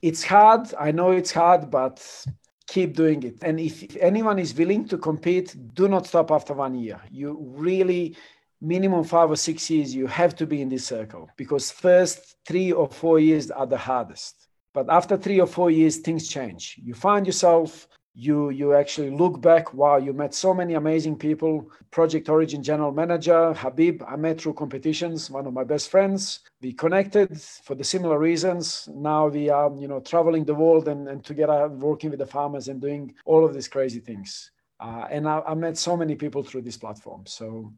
It's 0.00 0.22
hard. 0.22 0.72
I 0.78 0.92
know 0.92 1.10
it's 1.10 1.32
hard, 1.32 1.70
but 1.70 2.24
keep 2.66 2.94
doing 2.94 3.22
it. 3.22 3.36
And 3.42 3.60
if 3.60 3.96
anyone 3.96 4.38
is 4.38 4.54
willing 4.54 4.86
to 4.88 4.98
compete, 4.98 5.54
do 5.74 5.88
not 5.88 6.06
stop 6.06 6.30
after 6.30 6.54
one 6.54 6.74
year. 6.74 7.00
You 7.10 7.38
really 7.40 8.16
minimum 8.64 9.04
five 9.04 9.30
or 9.30 9.36
six 9.36 9.68
years 9.68 9.94
you 9.94 10.06
have 10.06 10.34
to 10.34 10.46
be 10.46 10.62
in 10.62 10.68
this 10.68 10.86
circle 10.86 11.28
because 11.36 11.70
first 11.70 12.36
three 12.46 12.72
or 12.72 12.88
four 12.88 13.20
years 13.20 13.50
are 13.50 13.66
the 13.66 13.76
hardest 13.76 14.48
but 14.72 14.86
after 14.88 15.16
three 15.16 15.40
or 15.40 15.46
four 15.46 15.70
years 15.70 15.98
things 15.98 16.28
change 16.28 16.80
you 16.82 16.94
find 16.94 17.26
yourself 17.26 17.86
you 18.14 18.50
you 18.50 18.74
actually 18.74 19.10
look 19.10 19.40
back 19.40 19.74
wow 19.74 19.96
you 19.96 20.12
met 20.12 20.32
so 20.32 20.54
many 20.54 20.74
amazing 20.74 21.16
people. 21.16 21.68
Project 21.90 22.28
origin 22.28 22.62
general 22.62 22.92
manager 22.92 23.52
habib 23.54 24.02
i 24.06 24.16
met 24.16 24.40
through 24.40 24.54
competitions 24.54 25.30
one 25.30 25.46
of 25.46 25.52
my 25.52 25.64
best 25.64 25.90
friends. 25.90 26.40
We 26.62 26.72
connected 26.72 27.40
for 27.40 27.74
the 27.74 27.84
similar 27.84 28.18
reasons. 28.18 28.88
Now 28.94 29.26
we 29.26 29.50
are 29.50 29.70
you 29.76 29.88
know 29.88 30.00
traveling 30.00 30.44
the 30.44 30.54
world 30.54 30.88
and, 30.88 31.08
and 31.08 31.24
together 31.24 31.68
working 31.68 32.10
with 32.10 32.20
the 32.20 32.26
farmers 32.26 32.68
and 32.68 32.80
doing 32.80 33.14
all 33.24 33.44
of 33.44 33.52
these 33.52 33.68
crazy 33.68 34.00
things. 34.00 34.52
Uh, 34.78 35.06
and 35.10 35.28
I, 35.28 35.40
I 35.40 35.54
met 35.54 35.76
so 35.76 35.96
many 35.96 36.14
people 36.14 36.42
through 36.42 36.62
this 36.62 36.76
platform. 36.76 37.26
So 37.26 37.72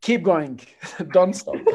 keep 0.00 0.22
going. 0.22 0.60
Don't 1.12 1.34
stop. 1.34 1.56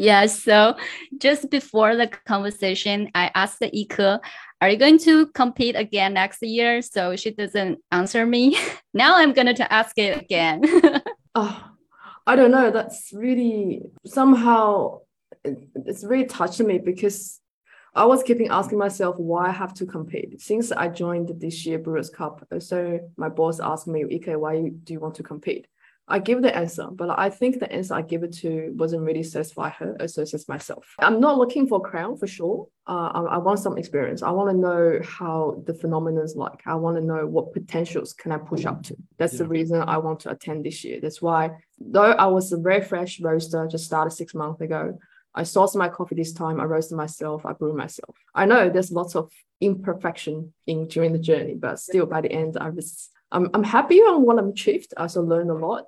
Yeah 0.00 0.26
so 0.26 0.76
just 1.18 1.50
before 1.50 1.96
the 1.96 2.06
conversation 2.06 3.10
i 3.16 3.32
asked 3.34 3.58
the 3.58 3.66
Ike 3.76 4.20
are 4.60 4.68
you 4.68 4.76
going 4.76 4.98
to 4.98 5.26
compete 5.28 5.76
again 5.76 6.14
next 6.14 6.42
year? 6.42 6.82
So 6.82 7.16
she 7.16 7.30
doesn't 7.30 7.78
answer 7.92 8.26
me. 8.26 8.58
now 8.94 9.16
I'm 9.16 9.32
going 9.32 9.54
to 9.54 9.72
ask 9.72 9.96
it 9.98 10.20
again. 10.20 10.62
oh, 11.34 11.70
I 12.26 12.36
don't 12.36 12.50
know. 12.50 12.70
That's 12.70 13.10
really 13.12 13.82
somehow 14.04 15.00
it's 15.44 16.04
really 16.04 16.26
touched 16.26 16.60
me 16.60 16.78
because 16.78 17.40
I 17.94 18.04
was 18.04 18.22
keeping 18.22 18.48
asking 18.48 18.78
myself 18.78 19.16
why 19.18 19.48
I 19.48 19.52
have 19.52 19.72
to 19.74 19.86
compete. 19.86 20.40
Since 20.40 20.70
I 20.72 20.88
joined 20.88 21.40
this 21.40 21.64
year 21.64 21.78
Brewers 21.78 22.10
Cup, 22.10 22.46
so 22.58 23.00
my 23.16 23.28
boss 23.28 23.60
asked 23.60 23.86
me, 23.86 24.04
Ike, 24.04 24.38
why 24.38 24.70
do 24.84 24.92
you 24.92 25.00
want 25.00 25.14
to 25.16 25.22
compete? 25.22 25.66
I 26.08 26.18
give 26.18 26.40
the 26.42 26.54
answer, 26.56 26.88
but 26.90 27.18
I 27.18 27.28
think 27.28 27.60
the 27.60 27.70
answer 27.70 27.94
I 27.94 28.02
give 28.02 28.22
it 28.22 28.32
to 28.38 28.72
wasn't 28.74 29.02
really 29.02 29.22
satisfy 29.22 29.68
her 29.70 29.96
as 30.00 30.16
well 30.16 30.26
as 30.32 30.48
myself. 30.48 30.94
I'm 30.98 31.20
not 31.20 31.36
looking 31.36 31.66
for 31.68 31.78
a 31.78 31.88
crown 31.88 32.16
for 32.16 32.26
sure. 32.26 32.68
Uh, 32.86 33.10
I, 33.14 33.20
I, 33.20 33.38
want 33.38 33.58
some 33.58 33.76
experience. 33.76 34.22
I 34.22 34.30
want 34.30 34.50
to 34.50 34.56
know 34.56 35.00
how 35.04 35.62
the 35.66 35.74
phenomenon 35.74 36.24
is 36.24 36.34
like. 36.34 36.62
I 36.66 36.74
want 36.76 36.96
to 36.96 37.04
know 37.04 37.26
what 37.26 37.52
potentials 37.52 38.14
can 38.14 38.32
I 38.32 38.38
push 38.38 38.64
up 38.64 38.82
to. 38.84 38.96
That's 39.18 39.34
yeah. 39.34 39.40
the 39.40 39.48
reason 39.48 39.82
I 39.82 39.98
want 39.98 40.20
to 40.20 40.30
attend 40.30 40.64
this 40.64 40.82
year. 40.84 40.98
That's 41.00 41.20
why, 41.20 41.50
though 41.78 42.12
I 42.12 42.26
was 42.26 42.50
a 42.52 42.56
very 42.56 42.80
fresh 42.80 43.20
roaster, 43.20 43.68
just 43.70 43.84
started 43.84 44.12
six 44.12 44.34
months 44.34 44.62
ago. 44.62 44.98
I 45.34 45.42
sourced 45.42 45.76
my 45.76 45.90
coffee 45.90 46.14
this 46.14 46.32
time. 46.32 46.58
I 46.58 46.64
roasted 46.64 46.96
myself. 46.96 47.44
I 47.44 47.52
brew 47.52 47.76
myself. 47.76 48.16
I 48.34 48.46
know 48.46 48.70
there's 48.70 48.90
lots 48.90 49.14
of 49.14 49.30
imperfection 49.60 50.54
in 50.66 50.88
during 50.88 51.12
the 51.12 51.18
journey, 51.18 51.54
but 51.54 51.78
still 51.78 52.06
by 52.06 52.22
the 52.22 52.32
end, 52.32 52.56
I 52.58 52.70
was 52.70 53.10
I'm, 53.32 53.50
I'm 53.54 53.64
happy 53.64 53.98
on 53.98 54.22
what 54.22 54.38
I'm 54.38 54.48
achieved. 54.48 54.94
I 54.96 55.02
also 55.02 55.22
learned 55.22 55.50
a 55.50 55.54
lot. 55.54 55.84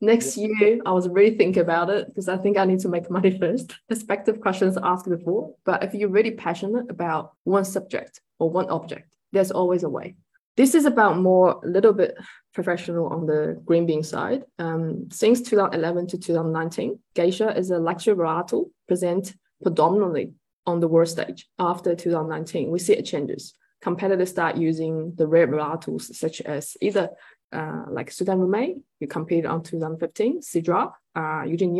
Next 0.00 0.36
year, 0.36 0.80
I 0.84 0.92
was 0.92 1.08
really 1.08 1.36
thinking 1.36 1.62
about 1.62 1.88
it 1.88 2.08
because 2.08 2.28
I 2.28 2.36
think 2.36 2.58
I 2.58 2.64
need 2.64 2.80
to 2.80 2.88
make 2.88 3.10
money 3.10 3.36
first. 3.40 3.74
Perspective 3.88 4.40
questions 4.40 4.76
asked 4.82 5.08
before, 5.08 5.54
but 5.64 5.82
if 5.82 5.94
you're 5.94 6.08
really 6.08 6.32
passionate 6.32 6.90
about 6.90 7.32
one 7.44 7.64
subject 7.64 8.20
or 8.38 8.50
one 8.50 8.68
object, 8.68 9.14
there's 9.32 9.50
always 9.50 9.82
a 9.82 9.88
way. 9.88 10.16
This 10.56 10.74
is 10.74 10.84
about 10.84 11.18
more 11.18 11.60
a 11.64 11.66
little 11.66 11.92
bit 11.92 12.16
professional 12.52 13.08
on 13.08 13.26
the 13.26 13.60
green 13.64 13.86
bean 13.86 14.04
side. 14.04 14.44
Um, 14.58 15.08
since 15.10 15.40
2011 15.42 16.06
to 16.08 16.18
2019, 16.18 16.98
Geisha 17.14 17.56
is 17.56 17.70
a 17.70 17.78
luxury 17.78 18.14
varietal 18.14 18.70
present 18.86 19.34
predominantly 19.62 20.34
on 20.66 20.80
the 20.80 20.86
world 20.86 21.08
stage. 21.08 21.48
After 21.58 21.94
2019, 21.96 22.70
we 22.70 22.78
see 22.78 22.92
it 22.92 23.04
changes 23.04 23.54
competitors 23.84 24.30
start 24.30 24.56
using 24.56 25.14
the 25.14 25.26
rare 25.26 25.46
varietals 25.46 26.04
such 26.22 26.40
as 26.40 26.76
either 26.80 27.10
uh, 27.52 27.84
like 27.88 28.10
Sudan 28.10 28.38
Rume, 28.38 28.82
you 28.98 29.06
competed 29.06 29.46
on 29.46 29.62
2015, 29.62 30.40
Sidra, 30.40 30.92
uh, 31.14 31.42
Eugene 31.46 31.76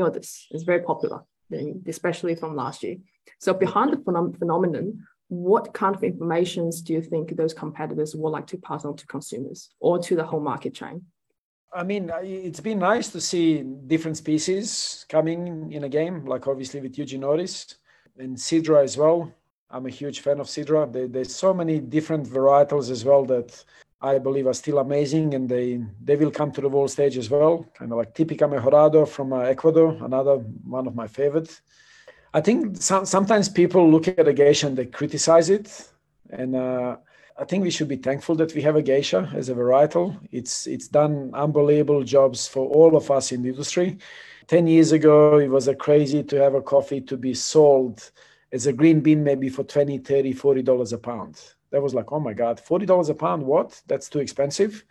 is 0.52 0.62
very 0.62 0.82
popular, 0.82 1.20
especially 1.86 2.34
from 2.36 2.54
last 2.54 2.82
year. 2.82 2.96
So 3.40 3.54
behind 3.54 3.92
the 3.92 3.96
phenom- 3.96 4.38
phenomenon, 4.38 5.06
what 5.28 5.72
kind 5.72 5.96
of 5.96 6.04
informations 6.04 6.82
do 6.82 6.92
you 6.92 7.02
think 7.02 7.24
those 7.34 7.54
competitors 7.54 8.14
would 8.14 8.34
like 8.36 8.46
to 8.48 8.58
pass 8.58 8.84
on 8.84 8.94
to 8.96 9.06
consumers 9.06 9.70
or 9.80 9.98
to 10.06 10.14
the 10.14 10.26
whole 10.30 10.44
market 10.52 10.74
chain? 10.74 10.96
I 11.74 11.82
mean, 11.82 12.10
it's 12.22 12.60
been 12.60 12.78
nice 12.78 13.08
to 13.08 13.20
see 13.20 13.64
different 13.92 14.18
species 14.18 15.06
coming 15.08 15.72
in 15.72 15.82
a 15.84 15.88
game, 15.88 16.26
like 16.26 16.46
obviously 16.46 16.80
with 16.80 16.94
Eugenioides 16.96 17.76
and 18.18 18.36
Sidra 18.36 18.84
as 18.84 18.96
well. 18.96 19.32
I'm 19.74 19.86
a 19.86 19.90
huge 19.90 20.20
fan 20.20 20.38
of 20.38 20.46
Sidra. 20.46 20.90
There, 20.90 21.08
there's 21.08 21.34
so 21.34 21.52
many 21.52 21.80
different 21.80 22.28
varietals 22.28 22.90
as 22.90 23.04
well 23.04 23.24
that 23.24 23.64
I 24.00 24.18
believe 24.18 24.46
are 24.46 24.54
still 24.54 24.78
amazing, 24.78 25.34
and 25.34 25.48
they 25.48 25.82
they 26.00 26.14
will 26.14 26.30
come 26.30 26.52
to 26.52 26.60
the 26.60 26.68
world 26.68 26.92
stage 26.92 27.16
as 27.18 27.28
well. 27.28 27.66
Kind 27.74 27.90
of 27.90 27.98
like 27.98 28.14
Typica 28.14 28.46
Mejorado 28.48 29.06
from 29.08 29.32
uh, 29.32 29.40
Ecuador, 29.40 29.98
another 30.00 30.36
one 30.78 30.86
of 30.86 30.94
my 30.94 31.08
favorites. 31.08 31.60
I 32.32 32.40
think 32.40 32.76
some, 32.80 33.04
sometimes 33.04 33.48
people 33.48 33.90
look 33.90 34.06
at 34.06 34.28
a 34.28 34.32
geisha 34.32 34.68
and 34.68 34.76
they 34.78 34.86
criticize 34.86 35.50
it, 35.50 35.66
and 36.30 36.54
uh, 36.54 36.96
I 37.36 37.44
think 37.44 37.64
we 37.64 37.70
should 37.70 37.88
be 37.88 37.96
thankful 37.96 38.36
that 38.36 38.54
we 38.54 38.62
have 38.62 38.76
a 38.76 38.82
geisha 38.82 39.28
as 39.34 39.48
a 39.48 39.54
varietal. 39.54 40.16
It's 40.30 40.68
it's 40.68 40.86
done 40.86 41.32
unbelievable 41.34 42.04
jobs 42.04 42.46
for 42.46 42.64
all 42.68 42.96
of 42.96 43.10
us 43.10 43.32
in 43.32 43.42
the 43.42 43.48
industry. 43.48 43.98
Ten 44.46 44.68
years 44.68 44.92
ago, 44.92 45.38
it 45.38 45.48
was 45.48 45.66
a 45.66 45.74
crazy 45.74 46.22
to 46.22 46.36
have 46.36 46.54
a 46.54 46.62
coffee 46.62 47.00
to 47.00 47.16
be 47.16 47.34
sold 47.34 48.12
as 48.54 48.66
a 48.66 48.72
green 48.72 49.00
bean 49.00 49.22
maybe 49.24 49.48
for 49.48 49.64
20 49.64 49.98
30 49.98 50.32
40 50.32 50.62
dollars 50.62 50.92
a 50.92 50.98
pound. 50.98 51.42
That 51.70 51.82
was 51.82 51.92
like 51.92 52.12
oh 52.12 52.20
my 52.20 52.32
god 52.32 52.60
40 52.60 52.86
dollars 52.86 53.08
a 53.10 53.14
pound 53.14 53.42
what? 53.42 53.82
That's 53.86 54.08
too 54.08 54.20
expensive. 54.20 54.84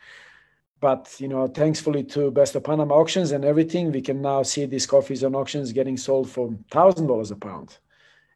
But 0.82 1.16
you 1.18 1.30
know 1.30 1.48
thankfully 1.48 2.04
to 2.16 2.30
best 2.30 2.56
of 2.56 2.66
panama 2.66 2.96
auctions 2.96 3.32
and 3.32 3.46
everything 3.46 3.92
we 3.92 4.02
can 4.02 4.22
now 4.22 4.44
see 4.44 4.66
these 4.66 4.86
coffees 4.86 5.24
on 5.24 5.34
auctions 5.34 5.72
getting 5.72 5.98
sold 5.98 6.30
for 6.30 6.54
thousand 6.70 7.08
dollars 7.08 7.32
a 7.32 7.38
pound. 7.38 7.78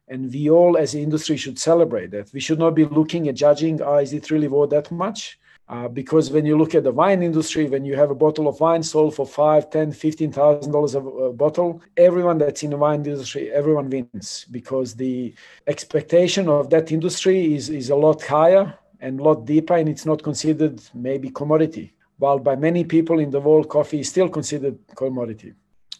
And 0.08 0.32
we 0.32 0.48
all 0.48 0.78
as 0.78 0.94
an 0.94 1.02
industry 1.02 1.36
should 1.36 1.58
celebrate 1.58 2.10
that. 2.12 2.32
We 2.32 2.40
should 2.40 2.58
not 2.58 2.74
be 2.74 2.86
looking 2.86 3.28
at 3.28 3.34
judging 3.34 3.82
oh, 3.82 3.98
is 3.98 4.14
it 4.14 4.30
really 4.30 4.48
worth 4.48 4.70
that 4.70 4.90
much 4.90 5.38
uh, 5.68 5.86
because 5.86 6.30
when 6.30 6.46
you 6.46 6.56
look 6.56 6.74
at 6.74 6.84
the 6.84 6.90
wine 6.90 7.22
industry, 7.22 7.68
when 7.68 7.84
you 7.84 7.94
have 7.94 8.10
a 8.10 8.14
bottle 8.14 8.48
of 8.48 8.58
wine 8.58 8.82
sold 8.82 9.14
for 9.14 9.26
five, 9.26 9.68
ten, 9.68 9.92
fifteen 9.92 10.32
thousand 10.32 10.72
dollars 10.72 10.94
a 10.94 11.00
bottle, 11.00 11.82
everyone 11.96 12.38
that's 12.38 12.62
in 12.62 12.70
the 12.70 12.76
wine 12.76 13.04
industry, 13.04 13.52
everyone 13.52 13.90
wins 13.90 14.46
because 14.50 14.94
the 14.94 15.34
expectation 15.66 16.48
of 16.48 16.70
that 16.70 16.90
industry 16.90 17.54
is, 17.54 17.68
is 17.68 17.90
a 17.90 17.96
lot 17.96 18.22
higher 18.22 18.74
and 19.00 19.20
a 19.20 19.22
lot 19.22 19.44
deeper, 19.44 19.76
and 19.76 19.88
it's 19.88 20.06
not 20.06 20.22
considered 20.22 20.80
maybe 20.94 21.28
commodity. 21.28 21.92
While 22.16 22.38
by 22.38 22.56
many 22.56 22.82
people 22.84 23.18
in 23.20 23.30
the 23.30 23.40
world, 23.40 23.68
coffee 23.68 24.00
is 24.00 24.08
still 24.08 24.28
considered 24.28 24.78
commodity. 24.96 25.52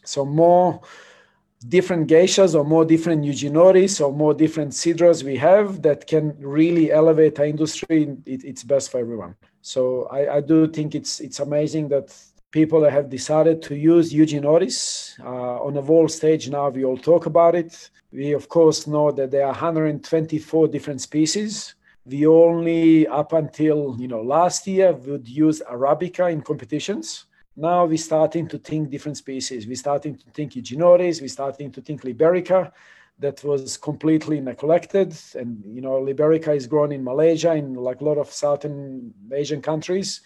So 0.02 0.24
more 0.24 0.80
different 1.66 2.08
geishas 2.08 2.54
or 2.54 2.64
more 2.64 2.84
different 2.84 3.24
Eugenioides 3.24 4.00
or 4.04 4.12
more 4.12 4.32
different 4.32 4.72
sidras 4.72 5.22
we 5.22 5.36
have 5.36 5.82
that 5.82 6.06
can 6.06 6.36
really 6.40 6.90
elevate 6.90 7.38
our 7.38 7.46
industry, 7.46 8.16
it, 8.24 8.44
it's 8.44 8.62
best 8.62 8.90
for 8.90 8.98
everyone. 8.98 9.34
So 9.62 10.06
I, 10.10 10.36
I, 10.36 10.40
do 10.40 10.66
think 10.68 10.94
it's 10.94 11.20
it's 11.20 11.40
amazing 11.40 11.88
that 11.88 12.14
people 12.50 12.88
have 12.88 13.10
decided 13.10 13.60
to 13.62 13.74
use 13.74 14.12
Eugenioides 14.12 15.18
uh, 15.20 15.66
on 15.66 15.76
a 15.76 15.80
world 15.80 16.10
stage. 16.10 16.48
Now 16.48 16.68
we 16.68 16.84
all 16.84 16.96
talk 16.96 17.26
about 17.26 17.54
it. 17.54 17.90
We 18.12 18.32
of 18.32 18.48
course 18.48 18.86
know 18.86 19.10
that 19.12 19.30
there 19.30 19.44
are 19.44 19.52
124 19.52 20.68
different 20.68 21.00
species. 21.00 21.74
We 22.06 22.26
only 22.26 23.06
up 23.06 23.32
until 23.32 23.96
you 23.98 24.08
know 24.08 24.22
last 24.22 24.66
year 24.66 24.92
would 24.92 25.28
use 25.28 25.60
Arabica 25.68 26.32
in 26.32 26.40
competitions 26.42 27.26
now 27.58 27.84
we're 27.86 27.98
starting 27.98 28.46
to 28.48 28.58
think 28.58 28.88
different 28.88 29.16
species. 29.16 29.66
We're 29.66 29.74
starting 29.74 30.14
to 30.16 30.30
think 30.30 30.52
Eugenioides, 30.52 31.20
we're 31.20 31.26
starting 31.26 31.72
to 31.72 31.80
think 31.80 32.02
Liberica. 32.02 32.70
That 33.18 33.42
was 33.44 33.76
completely 33.76 34.40
neglected. 34.40 35.16
And 35.34 35.62
you 35.66 35.80
know, 35.80 36.00
Liberica 36.00 36.54
is 36.54 36.66
grown 36.66 36.92
in 36.92 37.02
Malaysia, 37.02 37.54
in 37.54 37.74
like 37.74 38.00
a 38.00 38.04
lot 38.04 38.18
of 38.18 38.30
Southern 38.30 39.12
Asian 39.32 39.60
countries. 39.60 40.20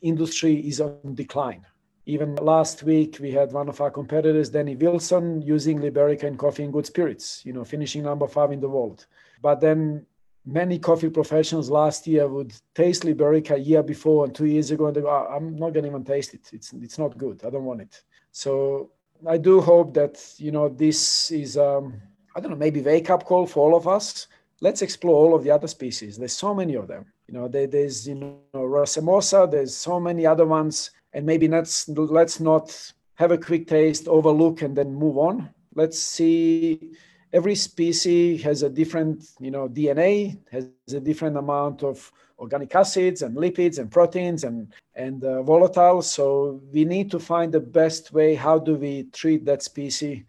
Industry 0.00 0.54
is 0.56 0.80
on 0.80 1.14
decline. 1.14 1.64
Even 2.06 2.34
last 2.36 2.82
week, 2.82 3.18
we 3.20 3.30
had 3.30 3.52
one 3.52 3.68
of 3.68 3.80
our 3.80 3.90
competitors, 3.90 4.50
Danny 4.50 4.74
Wilson, 4.74 5.40
using 5.40 5.78
Liberica 5.78 6.24
in 6.24 6.36
coffee 6.36 6.64
and 6.64 6.72
good 6.72 6.86
spirits, 6.86 7.42
you 7.44 7.52
know, 7.52 7.64
finishing 7.64 8.02
number 8.02 8.26
five 8.26 8.50
in 8.50 8.60
the 8.60 8.68
world. 8.68 9.06
But 9.40 9.60
then 9.60 10.06
many 10.44 10.80
coffee 10.80 11.10
professionals 11.10 11.70
last 11.70 12.06
year 12.08 12.26
would 12.26 12.52
taste 12.74 13.04
Liberica 13.04 13.54
a 13.54 13.58
year 13.58 13.84
before 13.84 14.24
and 14.24 14.34
two 14.34 14.46
years 14.46 14.72
ago, 14.72 14.86
and 14.86 14.96
they 14.96 15.00
go, 15.00 15.10
oh, 15.10 15.32
I'm 15.32 15.54
not 15.54 15.72
going 15.72 15.84
to 15.84 15.90
even 15.90 16.04
taste 16.04 16.34
it. 16.34 16.50
It's, 16.52 16.72
it's 16.72 16.98
not 16.98 17.16
good. 17.16 17.44
I 17.44 17.50
don't 17.50 17.64
want 17.64 17.82
it. 17.82 18.02
So 18.32 18.90
I 19.24 19.38
do 19.38 19.60
hope 19.60 19.94
that, 19.94 20.34
you 20.38 20.50
know, 20.50 20.68
this 20.68 21.30
is, 21.30 21.56
um, 21.56 22.00
I 22.34 22.40
don't 22.40 22.50
know, 22.50 22.56
maybe 22.56 22.80
wake 22.80 23.10
up 23.10 23.24
call 23.24 23.46
for 23.46 23.60
all 23.60 23.76
of 23.76 23.86
us. 23.86 24.26
Let's 24.60 24.82
explore 24.82 25.16
all 25.16 25.34
of 25.34 25.42
the 25.42 25.50
other 25.50 25.66
species. 25.66 26.16
There's 26.16 26.32
so 26.32 26.54
many 26.54 26.74
of 26.74 26.86
them. 26.86 27.06
You 27.26 27.34
know, 27.34 27.48
there, 27.48 27.66
there's, 27.66 28.06
you 28.06 28.14
know, 28.14 28.38
Racemosa, 28.54 29.50
there's 29.50 29.76
so 29.76 29.98
many 29.98 30.24
other 30.24 30.46
ones 30.46 30.90
and 31.12 31.26
maybe 31.26 31.48
let's 31.48 31.88
let's 31.88 32.40
not 32.40 32.92
have 33.16 33.30
a 33.30 33.38
quick 33.38 33.66
taste, 33.66 34.08
overlook, 34.08 34.62
and 34.62 34.76
then 34.76 34.94
move 34.94 35.18
on. 35.18 35.50
Let's 35.74 35.98
see. 35.98 36.92
Every 37.32 37.54
species 37.54 38.42
has 38.42 38.62
a 38.62 38.68
different, 38.68 39.24
you 39.40 39.50
know, 39.50 39.68
DNA 39.68 40.38
has 40.50 40.68
a 40.92 41.00
different 41.00 41.36
amount 41.36 41.82
of 41.82 42.12
organic 42.38 42.74
acids 42.74 43.22
and 43.22 43.36
lipids 43.36 43.78
and 43.78 43.90
proteins 43.90 44.44
and 44.44 44.72
and 44.94 45.24
uh, 45.24 45.42
volatiles. 45.42 46.04
So 46.04 46.60
we 46.72 46.84
need 46.84 47.10
to 47.10 47.18
find 47.18 47.52
the 47.52 47.60
best 47.60 48.12
way. 48.12 48.34
How 48.34 48.58
do 48.58 48.74
we 48.76 49.04
treat 49.12 49.44
that 49.46 49.62
species 49.62 50.24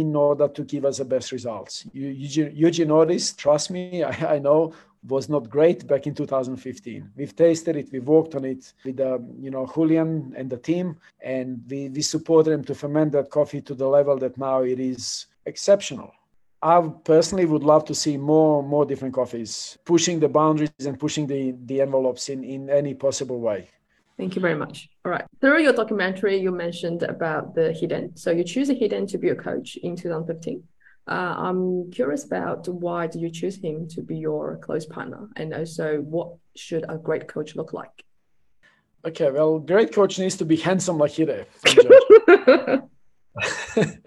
in 0.00 0.16
order 0.16 0.48
to 0.48 0.64
give 0.64 0.84
us 0.84 0.98
the 0.98 1.04
best 1.04 1.32
results? 1.32 1.86
Eugene, 1.92 3.18
trust 3.36 3.70
me, 3.70 4.02
I, 4.10 4.36
I 4.36 4.38
know 4.38 4.72
was 5.08 5.28
not 5.28 5.50
great 5.50 5.86
back 5.86 6.06
in 6.06 6.14
2015. 6.14 7.10
We've 7.16 7.34
tasted 7.34 7.76
it, 7.76 7.88
we've 7.92 8.06
worked 8.06 8.34
on 8.34 8.44
it 8.44 8.72
with 8.84 9.00
uh, 9.00 9.18
you 9.38 9.50
know 9.50 9.68
Julian 9.74 10.32
and 10.36 10.48
the 10.48 10.58
team, 10.58 10.96
and 11.20 11.62
we, 11.68 11.88
we 11.88 12.02
supported 12.02 12.50
them 12.50 12.64
to 12.64 12.74
ferment 12.74 13.12
that 13.12 13.30
coffee 13.30 13.60
to 13.62 13.74
the 13.74 13.86
level 13.86 14.16
that 14.18 14.38
now 14.38 14.62
it 14.62 14.78
is 14.78 15.26
exceptional. 15.46 16.12
I 16.62 16.80
personally 17.04 17.44
would 17.44 17.64
love 17.64 17.84
to 17.86 17.94
see 17.94 18.16
more 18.16 18.62
more 18.62 18.86
different 18.86 19.14
coffees 19.14 19.76
pushing 19.84 20.20
the 20.20 20.28
boundaries 20.28 20.70
and 20.86 20.98
pushing 20.98 21.26
the, 21.26 21.54
the 21.64 21.80
envelopes 21.80 22.28
in, 22.28 22.44
in 22.44 22.70
any 22.70 22.94
possible 22.94 23.40
way. 23.40 23.68
Thank 24.18 24.36
you 24.36 24.42
very 24.42 24.54
much. 24.54 24.88
All 25.04 25.10
right. 25.10 25.24
Through 25.40 25.62
your 25.62 25.72
documentary, 25.72 26.36
you 26.38 26.50
mentioned 26.52 27.02
about 27.02 27.54
the 27.54 27.72
hidden. 27.72 28.16
So 28.16 28.30
you 28.30 28.44
choose 28.44 28.70
a 28.70 28.74
hidden 28.74 29.06
to 29.08 29.18
be 29.18 29.30
a 29.30 29.34
coach 29.34 29.76
in 29.76 29.96
2015. 29.96 30.62
Uh, 31.08 31.10
I'm 31.10 31.90
curious 31.90 32.24
about 32.24 32.68
why 32.68 33.08
did 33.08 33.20
you 33.20 33.30
choose 33.30 33.56
him 33.56 33.88
to 33.88 34.02
be 34.02 34.16
your 34.16 34.58
close 34.58 34.86
partner, 34.86 35.28
and 35.34 35.52
also 35.52 35.98
what 35.98 36.34
should 36.54 36.84
a 36.88 36.96
great 36.96 37.26
coach 37.26 37.56
look 37.56 37.72
like? 37.72 38.04
Okay, 39.04 39.28
well, 39.32 39.58
great 39.58 39.92
coach 39.92 40.20
needs 40.20 40.36
to 40.36 40.44
be 40.44 40.56
handsome 40.56 40.98
like 40.98 41.16
Hide. 41.16 41.46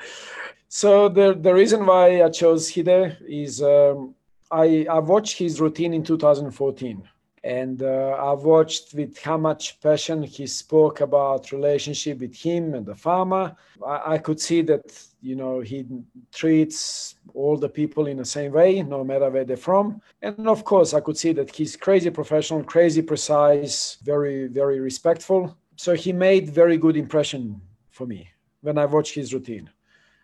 so 0.69 1.09
the 1.09 1.33
the 1.33 1.53
reason 1.53 1.85
why 1.85 2.23
I 2.23 2.29
chose 2.29 2.73
Hide 2.73 3.17
is 3.27 3.61
um, 3.61 4.15
I 4.49 4.85
I 4.89 4.99
watched 4.99 5.37
his 5.37 5.59
routine 5.59 5.93
in 5.93 6.03
2014 6.03 7.03
and 7.45 7.83
uh, 7.83 8.17
I've 8.19 8.39
watched 8.43 8.95
with 8.95 9.19
how 9.19 9.37
much 9.37 9.79
passion 9.79 10.23
he 10.23 10.47
spoke 10.47 11.01
about 11.01 11.51
relationship 11.51 12.19
with 12.19 12.35
him 12.35 12.73
and 12.73 12.83
the 12.83 12.95
farmer. 12.95 13.55
I, 13.85 14.13
I, 14.13 14.17
could 14.17 14.41
see 14.41 14.63
that 14.63 14.99
you 15.21 15.35
know 15.35 15.59
he 15.59 15.85
treats 16.33 17.15
all 17.35 17.55
the 17.55 17.69
people 17.69 18.07
in 18.07 18.17
the 18.17 18.25
same 18.25 18.51
way, 18.51 18.81
no 18.81 19.03
matter 19.03 19.29
where 19.29 19.45
they're 19.45 19.57
from. 19.57 20.01
And 20.23 20.47
of 20.47 20.63
course, 20.63 20.95
I 20.95 21.01
could 21.01 21.17
see 21.17 21.33
that 21.33 21.55
he's 21.55 21.75
crazy 21.75 22.09
professional, 22.09 22.63
crazy 22.63 23.03
precise, 23.03 23.99
very 24.01 24.47
very 24.47 24.79
respectful. 24.79 25.55
So 25.75 25.93
he 25.93 26.13
made 26.13 26.49
very 26.49 26.77
good 26.77 26.97
impression 26.97 27.61
for 27.91 28.07
me 28.07 28.27
when 28.61 28.79
I 28.79 28.85
watched 28.85 29.13
his 29.13 29.35
routine. 29.35 29.69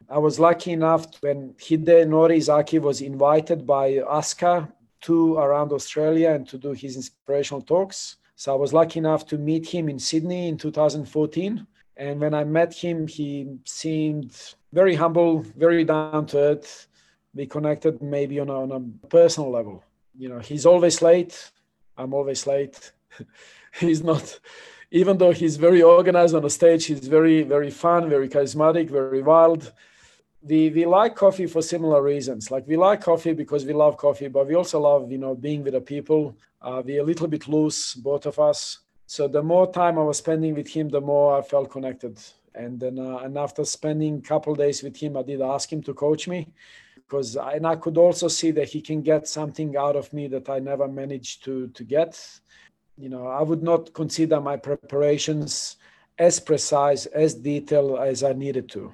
I 0.10 0.18
was 0.18 0.40
lucky 0.40 0.72
enough 0.72 1.06
when 1.22 1.54
Hidenori 1.54 2.38
Izaki 2.38 2.82
was 2.82 3.02
invited 3.02 3.68
by 3.68 3.92
ASCA 4.20 4.72
to 5.02 5.38
around 5.38 5.72
Australia 5.72 6.32
and 6.32 6.47
to 6.49 6.58
do 6.58 6.72
his 6.72 6.95
inspirational 6.95 7.62
talks. 7.62 8.18
So 8.36 8.54
I 8.54 8.56
was 8.56 8.74
lucky 8.74 8.99
enough 8.99 9.26
to 9.28 9.38
meet 9.38 9.68
him 9.68 9.89
in 9.89 9.99
Sydney 9.99 10.47
in 10.47 10.58
2014. 10.58 11.68
And 11.97 12.20
when 12.20 12.34
I 12.34 12.43
met 12.43 12.74
him, 12.74 13.08
he 13.08 13.58
seemed 13.66 14.56
very 14.74 14.95
humble, 14.95 15.41
very 15.58 15.84
down 15.84 16.26
to 16.28 16.38
earth. 16.39 16.88
We 17.36 17.45
connected 17.45 18.02
maybe 18.02 18.39
on 18.39 18.49
a, 18.49 18.62
on 18.62 18.72
a 18.72 19.08
personal 19.08 19.52
level. 19.52 19.84
You 20.18 20.30
know, 20.30 20.39
he's 20.39 20.66
always 20.66 21.02
late. 21.02 21.52
I'm 21.97 22.14
always 22.14 22.47
late. 22.47 22.91
he's 23.80 24.04
not, 24.04 24.39
even 24.89 25.18
though 25.18 25.32
he's 25.32 25.58
very 25.58 25.82
organized 25.82 26.36
on 26.36 26.41
the 26.41 26.49
stage, 26.49 26.86
he's 26.86 27.08
very, 27.08 27.43
very 27.43 27.70
fun, 27.70 28.10
very 28.10 28.28
charismatic, 28.28 28.89
very 28.89 29.22
wild 29.22 29.72
we 30.44 30.70
we 30.70 30.86
like 30.86 31.16
coffee 31.16 31.48
for 31.48 31.62
similar 31.62 32.02
reasons. 32.02 32.50
Like 32.50 32.68
we 32.68 32.76
like 32.76 33.02
coffee 33.02 33.34
because 33.34 33.66
we 33.66 33.74
love 33.74 33.98
coffee, 33.98 34.28
but 34.28 34.48
we 34.48 34.56
also 34.56 34.80
love 34.80 35.12
you 35.12 35.18
know 35.18 35.36
being 35.36 35.64
with 35.64 35.74
the 35.74 35.82
people. 35.82 36.36
Uh, 36.62 36.82
we're 36.84 37.02
a 37.02 37.06
little 37.06 37.28
bit 37.28 37.48
loose, 37.48 37.94
both 37.96 38.26
of 38.26 38.39
us. 38.39 38.80
So 39.06 39.28
the 39.28 39.44
more 39.44 39.72
time 39.72 40.00
I 40.00 40.04
was 40.04 40.20
spending 40.20 40.56
with 40.56 40.68
him, 40.68 40.89
the 40.89 41.02
more 41.02 41.38
I 41.38 41.42
felt 41.42 41.70
connected. 41.70 42.20
And 42.56 42.80
then 42.80 42.98
uh, 42.98 43.18
and 43.18 43.38
after 43.38 43.64
spending 43.66 44.18
a 44.18 44.22
couple 44.22 44.56
days 44.56 44.84
with 44.84 44.98
him, 44.98 45.16
I 45.16 45.24
did 45.24 45.42
ask 45.42 45.72
him 45.72 45.84
to 45.84 45.94
coach 45.94 46.28
me 46.28 46.48
because 46.96 47.38
I, 47.38 47.54
and 47.54 47.68
I 47.68 47.76
could 47.76 47.98
also 47.98 48.28
see 48.28 48.52
that 48.52 48.70
he 48.70 48.82
can 48.82 49.02
get 49.02 49.28
something 49.28 49.78
out 49.78 49.96
of 49.96 50.12
me 50.12 50.28
that 50.30 50.50
I 50.50 50.60
never 50.60 50.88
managed 50.88 51.44
to 51.46 51.68
to 51.68 51.84
get. 51.84 52.14
You 52.98 53.10
know, 53.10 53.28
I 53.28 53.42
would 53.42 53.64
not 53.64 53.94
consider 53.94 54.42
my 54.42 54.58
preparations 54.58 55.78
as 56.18 56.39
precise, 56.39 57.06
as 57.08 57.34
detailed 57.34 58.00
as 58.00 58.24
I 58.24 58.34
needed 58.34 58.70
to 58.70 58.94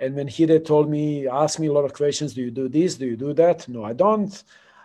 and 0.00 0.14
when 0.14 0.28
Hide 0.28 0.64
told 0.64 0.88
me, 0.88 1.26
asked 1.26 1.58
me 1.58 1.66
a 1.66 1.72
lot 1.72 1.84
of 1.84 1.92
questions, 1.92 2.34
do 2.34 2.42
you 2.42 2.50
do 2.50 2.68
this? 2.68 2.94
Do 2.94 3.06
you 3.06 3.16
do 3.16 3.32
that? 3.34 3.68
No, 3.68 3.84
I 3.84 3.92
don't. 3.92 4.42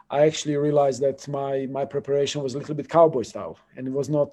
I 0.09 0.25
actually 0.25 0.57
realized 0.57 1.01
that 1.01 1.27
my 1.27 1.67
my 1.71 1.85
preparation 1.85 2.41
was 2.41 2.55
a 2.55 2.59
little 2.59 2.75
bit 2.75 2.89
cowboy 2.89 3.23
style, 3.23 3.57
and 3.75 3.87
it 3.87 3.93
was 3.93 4.09
not 4.09 4.29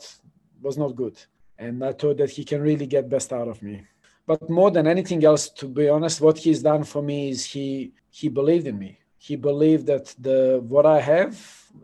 was 0.62 0.76
not 0.78 0.96
good. 0.96 1.16
And 1.58 1.84
I 1.84 1.92
thought 1.92 2.16
that 2.18 2.30
he 2.30 2.44
can 2.44 2.62
really 2.62 2.86
get 2.86 3.10
best 3.10 3.32
out 3.32 3.48
of 3.48 3.62
me. 3.62 3.82
But 4.26 4.48
more 4.48 4.70
than 4.70 4.86
anything 4.86 5.24
else, 5.24 5.48
to 5.60 5.66
be 5.66 5.88
honest, 5.88 6.20
what 6.20 6.38
he's 6.38 6.62
done 6.62 6.84
for 6.84 7.02
me 7.02 7.30
is 7.30 7.44
he 7.44 7.92
he 8.10 8.28
believed 8.28 8.66
in 8.66 8.78
me. 8.78 8.98
He 9.18 9.36
believed 9.36 9.86
that 9.86 10.14
the 10.18 10.64
what 10.66 10.86
I 10.86 11.00
have 11.00 11.34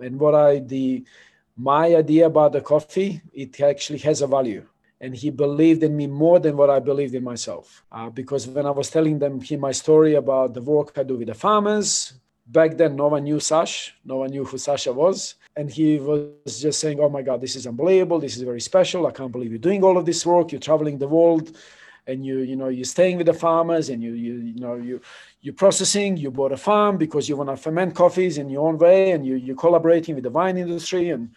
and 0.00 0.18
what 0.18 0.34
I 0.34 0.60
the 0.60 1.04
my 1.56 1.94
idea 1.94 2.26
about 2.26 2.52
the 2.52 2.60
coffee, 2.60 3.22
it 3.32 3.60
actually 3.60 3.98
has 4.00 4.22
a 4.22 4.26
value 4.26 4.66
and 5.00 5.14
he 5.14 5.30
believed 5.30 5.82
in 5.82 5.96
me 5.96 6.06
more 6.06 6.38
than 6.38 6.56
what 6.56 6.70
I 6.70 6.78
believed 6.78 7.14
in 7.14 7.24
myself. 7.24 7.84
Uh, 7.92 8.08
because 8.08 8.46
when 8.46 8.66
I 8.66 8.70
was 8.70 8.90
telling 8.90 9.18
them 9.18 9.40
he, 9.40 9.56
my 9.56 9.72
story 9.72 10.14
about 10.14 10.54
the 10.54 10.62
work 10.62 10.96
I 10.96 11.02
do 11.02 11.16
with 11.16 11.28
the 11.28 11.34
farmers, 11.34 12.14
back 12.46 12.76
then 12.76 12.96
no 12.96 13.08
one 13.08 13.24
knew 13.24 13.40
Sash, 13.40 13.94
no 14.04 14.16
one 14.18 14.30
knew 14.30 14.44
who 14.44 14.58
Sasha 14.58 14.92
was, 14.92 15.34
and 15.56 15.70
he 15.70 15.98
was 15.98 16.60
just 16.60 16.80
saying, 16.80 17.00
"Oh 17.00 17.08
my 17.08 17.22
God, 17.22 17.40
this 17.40 17.56
is 17.56 17.66
unbelievable! 17.66 18.20
This 18.20 18.36
is 18.36 18.42
very 18.42 18.60
special! 18.60 19.06
I 19.06 19.10
can't 19.10 19.32
believe 19.32 19.50
you're 19.50 19.58
doing 19.58 19.82
all 19.84 19.98
of 19.98 20.06
this 20.06 20.24
work. 20.24 20.52
You're 20.52 20.60
traveling 20.60 20.98
the 20.98 21.08
world." 21.08 21.56
And 22.08 22.24
you, 22.24 22.38
you 22.38 22.54
know, 22.54 22.68
you're 22.68 22.84
staying 22.84 23.16
with 23.16 23.26
the 23.26 23.34
farmers, 23.34 23.88
and 23.88 24.00
you, 24.00 24.12
you, 24.12 24.34
you 24.34 24.60
know, 24.60 24.76
you, 24.76 25.00
you're 25.40 25.54
processing. 25.54 26.16
You 26.16 26.30
bought 26.30 26.52
a 26.52 26.56
farm 26.56 26.98
because 26.98 27.28
you 27.28 27.36
want 27.36 27.50
to 27.50 27.56
ferment 27.56 27.96
coffees 27.96 28.38
in 28.38 28.48
your 28.48 28.68
own 28.68 28.78
way, 28.78 29.10
and 29.10 29.26
you, 29.26 29.34
you're 29.34 29.56
collaborating 29.56 30.14
with 30.14 30.22
the 30.22 30.30
wine 30.30 30.56
industry, 30.56 31.10
and 31.10 31.30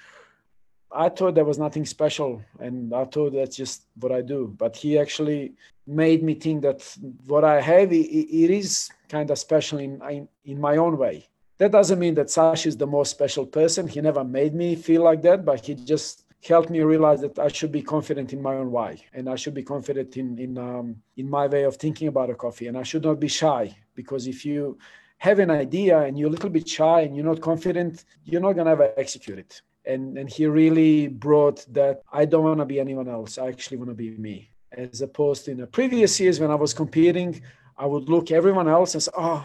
I 0.92 1.10
thought 1.10 1.36
there 1.36 1.46
was 1.46 1.60
nothing 1.60 1.86
special, 1.86 2.42
and 2.60 2.94
I 2.94 3.06
thought 3.06 3.34
that's 3.34 3.56
just 3.56 3.86
what 4.00 4.12
I 4.12 4.22
do. 4.22 4.54
But 4.58 4.76
he 4.76 4.98
actually 4.98 5.54
made 5.86 6.24
me 6.24 6.34
think 6.34 6.64
that 6.64 6.82
what 7.26 7.44
I 7.44 7.62
have, 7.62 7.92
it, 7.92 8.06
it 8.06 8.50
is 8.50 8.90
kind 9.08 9.30
of 9.30 9.38
special 9.38 9.80
in, 9.80 10.02
in, 10.10 10.28
in 10.46 10.60
my 10.60 10.78
own 10.78 10.98
way. 10.98 11.28
That 11.60 11.72
doesn't 11.72 12.00
mean 12.00 12.16
that 12.16 12.30
Sash 12.30 12.66
is 12.66 12.78
the 12.78 12.88
most 12.88 13.12
special 13.12 13.46
person. 13.46 13.88
He 13.88 14.02
never 14.02 14.24
made 14.24 14.56
me 14.56 14.76
feel 14.76 15.04
like 15.04 15.22
that, 15.24 15.46
but 15.46 15.66
he 15.66 15.76
just 15.76 16.26
helped 16.44 16.70
me 16.70 16.80
realize 16.80 17.22
that 17.22 17.38
I 17.38 17.50
should 17.50 17.72
be 17.72 17.82
confident 17.82 18.34
in 18.34 18.42
my 18.42 18.56
own 18.56 18.72
why, 18.72 18.98
and 19.14 19.30
I 19.30 19.36
should 19.36 19.54
be 19.54 19.64
confident 19.64 20.16
in 20.16 20.40
in 20.40 20.58
um, 20.58 20.96
in 21.18 21.30
my 21.30 21.48
way 21.48 21.64
of 21.64 21.76
thinking 21.76 22.08
about 22.08 22.30
a 22.30 22.36
coffee, 22.36 22.68
and 22.68 22.78
I 22.78 22.84
should 22.84 23.04
not 23.04 23.20
be 23.20 23.28
shy 23.28 23.76
because 23.94 24.26
if 24.26 24.46
you 24.46 24.78
have 25.18 25.40
an 25.40 25.52
idea 25.52 26.00
and 26.00 26.18
you're 26.18 26.30
a 26.30 26.32
little 26.32 26.50
bit 26.50 26.68
shy 26.68 27.02
and 27.02 27.14
you're 27.14 27.26
not 27.26 27.42
confident, 27.42 28.06
you're 28.24 28.40
not 28.40 28.54
gonna 28.54 28.72
ever 28.72 28.94
execute 28.96 29.38
it 29.38 29.62
and 29.90 30.18
and 30.20 30.30
he 30.30 30.46
really 30.46 31.08
brought 31.08 31.60
that 31.74 31.96
i 32.20 32.24
don't 32.26 32.44
want 32.44 32.60
to 32.60 32.66
be 32.74 32.80
anyone 32.80 33.10
else 33.18 33.38
i 33.38 33.48
actually 33.48 33.78
want 33.78 33.90
to 33.90 33.96
be 33.96 34.12
me. 34.28 34.38
As 34.72 35.02
opposed 35.02 35.46
to 35.46 35.52
in 35.52 35.58
the 35.58 35.68
previous 35.80 36.20
years 36.20 36.40
when 36.40 36.52
i 36.52 36.60
was 36.64 36.74
competing 36.74 37.42
i 37.84 37.86
would 37.92 38.08
look 38.14 38.32
everyone 38.32 38.70
else 38.78 38.94
and 38.94 39.04
say 39.04 39.12
oh 39.18 39.44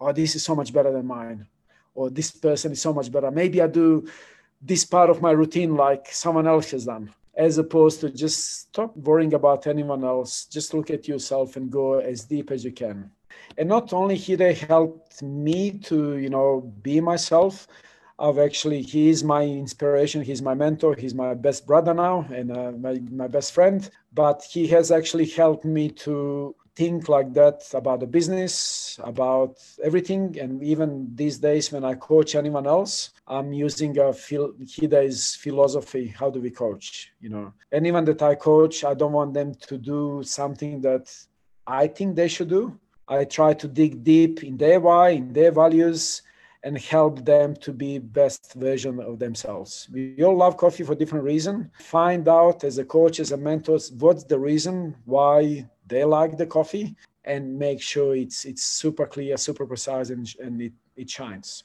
oh 0.00 0.12
this 0.12 0.34
is 0.36 0.42
so 0.44 0.54
much 0.54 0.72
better 0.72 0.92
than 0.92 1.06
mine. 1.06 1.46
Or 1.94 2.10
this 2.10 2.30
person 2.30 2.72
is 2.72 2.82
so 2.82 2.92
much 2.92 3.10
better. 3.10 3.30
Maybe 3.30 3.62
i 3.62 3.66
do 3.66 4.06
this 4.60 4.84
part 4.84 5.08
of 5.10 5.22
my 5.22 5.30
routine 5.30 5.72
like 5.74 6.04
someone 6.24 6.46
else 6.46 6.70
has 6.72 6.84
done. 6.84 7.04
As 7.34 7.58
opposed 7.58 8.00
to 8.00 8.10
just 8.10 8.38
stop 8.60 8.96
worrying 8.96 9.34
about 9.34 9.66
anyone 9.66 10.04
else. 10.04 10.46
Just 10.56 10.72
look 10.74 10.90
at 10.90 11.06
yourself 11.06 11.56
and 11.56 11.70
go 11.70 11.98
as 11.98 12.24
deep 12.24 12.50
as 12.50 12.64
you 12.64 12.72
can. 12.72 13.10
And 13.58 13.68
not 13.68 13.92
only 13.92 14.16
he 14.16 14.34
they 14.34 14.54
helped 14.54 15.22
me 15.22 15.78
to, 15.88 16.16
you 16.16 16.30
know, 16.30 16.72
be 16.82 17.00
myself. 17.00 17.68
I've 18.18 18.38
actually 18.38 18.82
he 18.82 19.10
is 19.10 19.22
my 19.22 19.42
inspiration. 19.42 20.22
He's 20.22 20.42
my 20.42 20.54
mentor. 20.54 20.94
He's 20.94 21.14
my 21.14 21.34
best 21.34 21.66
brother 21.66 21.92
now 21.92 22.26
and 22.30 22.50
uh, 22.50 22.72
my 22.72 23.00
my 23.10 23.28
best 23.28 23.52
friend. 23.52 23.88
But 24.12 24.42
he 24.42 24.66
has 24.68 24.90
actually 24.90 25.26
helped 25.26 25.64
me 25.64 25.90
to 26.06 26.54
think 26.76 27.08
like 27.08 27.32
that 27.32 27.62
about 27.74 28.00
the 28.00 28.06
business, 28.06 28.98
about 29.02 29.56
everything. 29.82 30.38
And 30.38 30.62
even 30.62 31.08
these 31.14 31.38
days, 31.38 31.72
when 31.72 31.84
I 31.84 31.94
coach 31.94 32.34
anyone 32.34 32.66
else, 32.66 33.10
I'm 33.26 33.52
using 33.52 33.98
a 33.98 34.12
phil- 34.12 34.54
Hide's 34.76 35.34
philosophy. 35.34 36.06
How 36.08 36.30
do 36.30 36.40
we 36.40 36.50
coach? 36.50 37.12
You 37.20 37.30
know, 37.30 37.52
anyone 37.72 38.04
that 38.04 38.22
I 38.22 38.34
coach, 38.34 38.84
I 38.84 38.94
don't 38.94 39.12
want 39.12 39.34
them 39.34 39.54
to 39.68 39.78
do 39.78 40.22
something 40.22 40.80
that 40.82 41.12
I 41.66 41.88
think 41.88 42.14
they 42.14 42.28
should 42.28 42.48
do. 42.48 42.78
I 43.08 43.24
try 43.24 43.54
to 43.54 43.68
dig 43.68 44.02
deep 44.02 44.42
in 44.42 44.56
their 44.56 44.80
why, 44.80 45.10
in 45.10 45.32
their 45.32 45.52
values, 45.52 46.22
and 46.66 46.76
help 46.76 47.24
them 47.24 47.54
to 47.54 47.72
be 47.72 47.96
best 47.98 48.54
version 48.54 48.98
of 48.98 49.20
themselves. 49.20 49.88
We 49.92 50.20
all 50.24 50.36
love 50.36 50.56
coffee 50.56 50.82
for 50.82 50.96
different 50.96 51.24
reason. 51.24 51.70
Find 51.78 52.26
out 52.26 52.64
as 52.64 52.78
a 52.78 52.84
coach, 52.84 53.20
as 53.20 53.30
a 53.30 53.36
mentor, 53.36 53.78
what's 54.00 54.24
the 54.24 54.40
reason 54.50 54.96
why 55.04 55.64
they 55.86 56.02
like 56.02 56.36
the 56.36 56.46
coffee 56.58 56.96
and 57.24 57.56
make 57.56 57.80
sure 57.80 58.16
it's 58.16 58.44
it's 58.44 58.64
super 58.64 59.06
clear, 59.06 59.36
super 59.36 59.64
precise, 59.64 60.10
and, 60.10 60.26
and 60.40 60.60
it, 60.60 60.72
it 60.96 61.08
shines. 61.08 61.62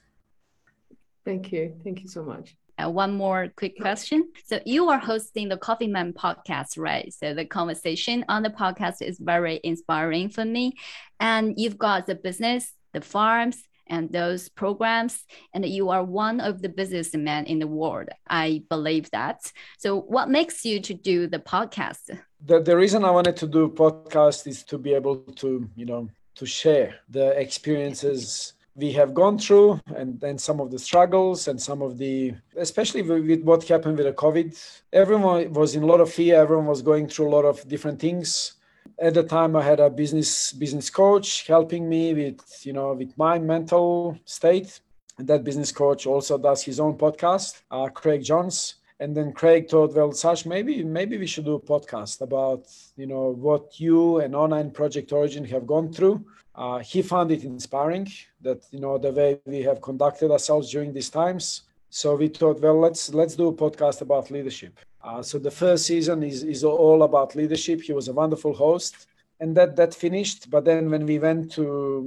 Thank 1.25 1.51
you. 1.51 1.63
Thank 1.83 2.03
you 2.03 2.07
so 2.07 2.21
much. 2.23 2.55
Uh, 2.77 2.89
one 2.89 3.13
more 3.13 3.47
quick 3.57 3.79
question. 3.79 4.29
So 4.45 4.59
you 4.67 4.89
are 4.89 4.99
hosting 4.99 5.49
the 5.49 5.57
Coffee 5.57 5.87
Man 5.87 6.13
podcast, 6.13 6.77
right? 6.77 7.11
So 7.11 7.33
the 7.33 7.45
conversation 7.45 8.23
on 8.29 8.43
the 8.43 8.51
podcast 8.51 9.01
is 9.01 9.17
very 9.17 9.59
inspiring 9.63 10.29
for 10.29 10.45
me. 10.45 10.73
And 11.19 11.55
you've 11.57 11.79
got 11.79 12.05
the 12.05 12.15
business, 12.15 12.71
the 12.93 13.01
farms, 13.01 13.57
and 13.91 14.11
those 14.11 14.49
programs, 14.49 15.23
and 15.53 15.63
you 15.63 15.89
are 15.89 16.03
one 16.03 16.39
of 16.39 16.63
the 16.63 16.69
businessmen 16.69 17.45
in 17.45 17.59
the 17.59 17.67
world. 17.67 18.09
I 18.27 18.63
believe 18.69 19.11
that. 19.11 19.51
So 19.77 20.01
what 20.01 20.29
makes 20.29 20.65
you 20.65 20.79
to 20.79 20.93
do 20.95 21.27
the 21.27 21.39
podcast? 21.39 22.09
the, 22.45 22.59
the 22.59 22.75
reason 22.75 23.05
I 23.05 23.11
wanted 23.11 23.35
to 23.37 23.47
do 23.47 23.69
podcast 23.69 24.47
is 24.47 24.63
to 24.63 24.77
be 24.77 24.93
able 24.93 25.17
to, 25.17 25.69
you 25.75 25.85
know, 25.85 26.09
to 26.35 26.45
share 26.45 26.95
the 27.09 27.39
experiences 27.39 28.53
we 28.75 28.91
have 28.93 29.13
gone 29.13 29.37
through 29.37 29.79
and 29.95 30.19
then 30.19 30.37
some 30.37 30.61
of 30.61 30.71
the 30.71 30.79
struggles 30.79 31.49
and 31.49 31.61
some 31.61 31.81
of 31.81 31.97
the 31.97 32.33
especially 32.55 33.01
with 33.01 33.43
what 33.43 33.67
happened 33.67 33.97
with 33.97 34.05
the 34.05 34.13
covid 34.13 34.57
everyone 34.93 35.51
was 35.51 35.75
in 35.75 35.83
a 35.83 35.85
lot 35.85 35.99
of 35.99 36.09
fear 36.09 36.41
everyone 36.41 36.65
was 36.65 36.81
going 36.81 37.05
through 37.05 37.27
a 37.27 37.35
lot 37.35 37.43
of 37.43 37.67
different 37.67 37.99
things 37.99 38.53
at 39.01 39.13
the 39.13 39.23
time 39.23 39.55
i 39.55 39.61
had 39.61 39.79
a 39.79 39.89
business 39.89 40.53
business 40.53 40.89
coach 40.89 41.47
helping 41.47 41.89
me 41.89 42.13
with 42.13 42.65
you 42.65 42.73
know 42.73 42.93
with 42.93 43.17
my 43.17 43.39
mental 43.39 44.17
state 44.25 44.79
and 45.17 45.27
that 45.27 45.43
business 45.43 45.71
coach 45.71 46.05
also 46.05 46.37
does 46.37 46.63
his 46.63 46.79
own 46.79 46.97
podcast 46.97 47.61
uh, 47.71 47.87
craig 47.89 48.23
jones 48.23 48.75
and 49.01 49.17
then 49.17 49.33
Craig 49.33 49.67
thought, 49.67 49.95
well, 49.95 50.11
Sash, 50.11 50.45
maybe 50.45 50.83
maybe 50.83 51.17
we 51.17 51.25
should 51.25 51.45
do 51.45 51.55
a 51.55 51.59
podcast 51.59 52.21
about 52.21 52.67
you 52.95 53.07
know 53.07 53.31
what 53.31 53.79
you 53.79 54.19
and 54.19 54.35
Ona 54.35 54.57
and 54.57 54.73
project 54.73 55.11
origin 55.11 55.43
have 55.45 55.65
gone 55.65 55.91
through. 55.91 56.23
Uh, 56.53 56.77
he 56.79 57.01
found 57.01 57.31
it 57.31 57.43
inspiring 57.43 58.07
that 58.41 58.63
you 58.71 58.79
know 58.79 58.99
the 58.99 59.11
way 59.11 59.39
we 59.45 59.63
have 59.63 59.81
conducted 59.81 60.29
ourselves 60.29 60.69
during 60.69 60.93
these 60.93 61.09
times. 61.09 61.63
So 61.89 62.15
we 62.15 62.27
thought, 62.27 62.61
well, 62.61 62.79
let's 62.79 63.11
let's 63.11 63.35
do 63.35 63.47
a 63.47 63.53
podcast 63.53 64.01
about 64.01 64.29
leadership. 64.29 64.79
Uh, 65.03 65.21
so 65.21 65.39
the 65.39 65.51
first 65.51 65.85
season 65.85 66.23
is 66.23 66.43
is 66.43 66.63
all 66.63 67.03
about 67.03 67.35
leadership. 67.35 67.81
He 67.81 67.93
was 67.93 68.07
a 68.07 68.13
wonderful 68.13 68.53
host, 68.53 69.07
and 69.39 69.55
that 69.57 69.75
that 69.75 69.93
finished. 69.93 70.49
But 70.49 70.65
then 70.65 70.89
when 70.89 71.05
we 71.05 71.17
went 71.19 71.51
to 71.53 71.63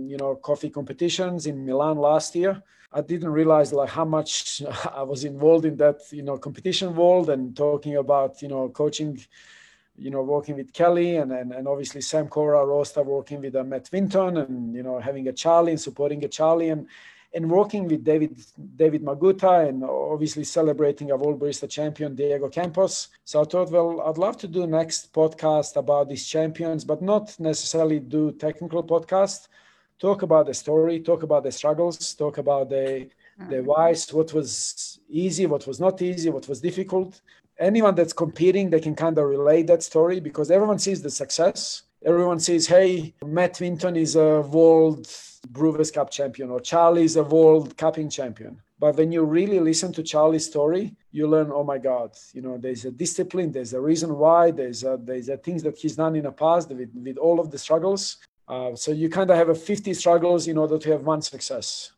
you 0.08 0.16
know 0.16 0.36
coffee 0.36 0.70
competitions 0.70 1.46
in 1.46 1.66
Milan 1.66 1.98
last 1.98 2.34
year, 2.34 2.62
I 2.94 3.00
didn't 3.00 3.30
realize 3.30 3.72
like 3.72 3.88
how 3.88 4.04
much 4.04 4.62
I 4.94 5.02
was 5.02 5.24
involved 5.24 5.64
in 5.64 5.76
that, 5.78 6.00
you 6.12 6.22
know, 6.22 6.38
competition 6.38 6.94
world 6.94 7.28
and 7.28 7.56
talking 7.56 7.96
about, 7.96 8.40
you 8.40 8.48
know, 8.48 8.68
coaching, 8.68 9.18
you 9.98 10.10
know, 10.10 10.22
working 10.22 10.54
with 10.54 10.72
Kelly 10.72 11.16
and 11.16 11.32
and, 11.32 11.52
and 11.52 11.66
obviously 11.66 12.00
Sam 12.00 12.28
Cora 12.28 12.64
Rosta 12.64 13.02
working 13.02 13.40
with 13.40 13.56
uh, 13.56 13.64
Matt 13.64 13.90
Winton 13.92 14.36
and 14.36 14.74
you 14.74 14.84
know 14.84 15.00
having 15.00 15.26
a 15.28 15.32
Charlie 15.32 15.72
and 15.72 15.80
supporting 15.80 16.24
a 16.24 16.28
Charlie 16.28 16.68
and 16.68 16.86
and 17.34 17.50
working 17.50 17.88
with 17.88 18.04
David 18.04 18.36
David 18.76 19.02
Maguta 19.02 19.68
and 19.68 19.82
obviously 19.84 20.44
celebrating 20.44 21.10
a 21.10 21.16
world 21.16 21.40
barista 21.40 21.68
champion 21.68 22.14
Diego 22.14 22.48
Campos. 22.48 23.08
So 23.24 23.40
I 23.40 23.44
thought, 23.44 23.70
well, 23.70 24.00
I'd 24.02 24.18
love 24.18 24.36
to 24.38 24.48
do 24.48 24.66
next 24.66 25.12
podcast 25.12 25.76
about 25.76 26.08
these 26.08 26.26
champions, 26.26 26.84
but 26.84 27.02
not 27.02 27.34
necessarily 27.38 27.98
do 27.98 28.32
technical 28.32 28.82
podcast 28.84 29.48
talk 29.98 30.22
about 30.22 30.46
the 30.46 30.54
story, 30.54 31.00
talk 31.00 31.22
about 31.22 31.42
the 31.44 31.52
struggles, 31.52 32.14
talk 32.14 32.38
about 32.38 32.68
the 32.68 33.08
the 33.50 33.56
mm-hmm. 33.56 33.66
whys, 33.66 34.12
what 34.12 34.32
was 34.32 35.00
easy, 35.08 35.46
what 35.46 35.66
was 35.66 35.80
not 35.80 36.00
easy, 36.00 36.30
what 36.30 36.46
was 36.48 36.60
difficult. 36.60 37.20
Anyone 37.58 37.94
that's 37.94 38.12
competing, 38.12 38.70
they 38.70 38.80
can 38.80 38.94
kind 38.94 39.16
of 39.18 39.24
relate 39.26 39.66
that 39.66 39.82
story 39.82 40.20
because 40.20 40.50
everyone 40.50 40.78
sees 40.78 41.02
the 41.02 41.10
success. 41.10 41.83
Everyone 42.06 42.38
says, 42.38 42.66
hey, 42.66 43.14
Matt 43.24 43.58
Winton 43.60 43.96
is 43.96 44.14
a 44.14 44.42
world 44.42 45.08
Brewers 45.48 45.90
Cup 45.90 46.10
champion 46.10 46.50
or 46.50 46.60
Charlie 46.60 47.04
is 47.04 47.16
a 47.16 47.24
world 47.24 47.78
cupping 47.78 48.10
champion. 48.10 48.60
But 48.78 48.96
when 48.96 49.10
you 49.10 49.24
really 49.24 49.58
listen 49.58 49.90
to 49.94 50.02
Charlie's 50.02 50.44
story, 50.44 50.94
you 51.12 51.26
learn, 51.26 51.50
oh 51.50 51.64
my 51.64 51.78
God, 51.78 52.10
you 52.34 52.42
know, 52.42 52.58
there's 52.58 52.84
a 52.84 52.90
discipline, 52.90 53.52
there's 53.52 53.72
a 53.72 53.80
reason 53.80 54.18
why, 54.18 54.50
there's 54.50 54.84
a, 54.84 54.98
there's 55.02 55.30
a 55.30 55.38
things 55.38 55.62
that 55.62 55.78
he's 55.78 55.96
done 55.96 56.14
in 56.14 56.24
the 56.24 56.32
past 56.32 56.68
with, 56.68 56.90
with 56.94 57.16
all 57.16 57.40
of 57.40 57.50
the 57.50 57.56
struggles. 57.56 58.18
Uh, 58.46 58.74
so 58.74 58.90
you 58.92 59.08
kind 59.08 59.30
of 59.30 59.38
have 59.38 59.48
a 59.48 59.54
50 59.54 59.94
struggles 59.94 60.46
in 60.46 60.58
order 60.58 60.76
to 60.76 60.90
have 60.90 61.04
one 61.04 61.22
success. 61.22 61.92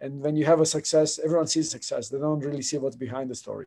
And 0.00 0.20
when 0.20 0.36
you 0.36 0.44
have 0.44 0.60
a 0.60 0.66
success, 0.66 1.18
everyone 1.18 1.48
sees 1.48 1.68
success. 1.68 2.08
They 2.08 2.18
don't 2.18 2.38
really 2.38 2.62
see 2.62 2.78
what's 2.78 2.94
behind 2.94 3.28
the 3.28 3.34
story. 3.34 3.66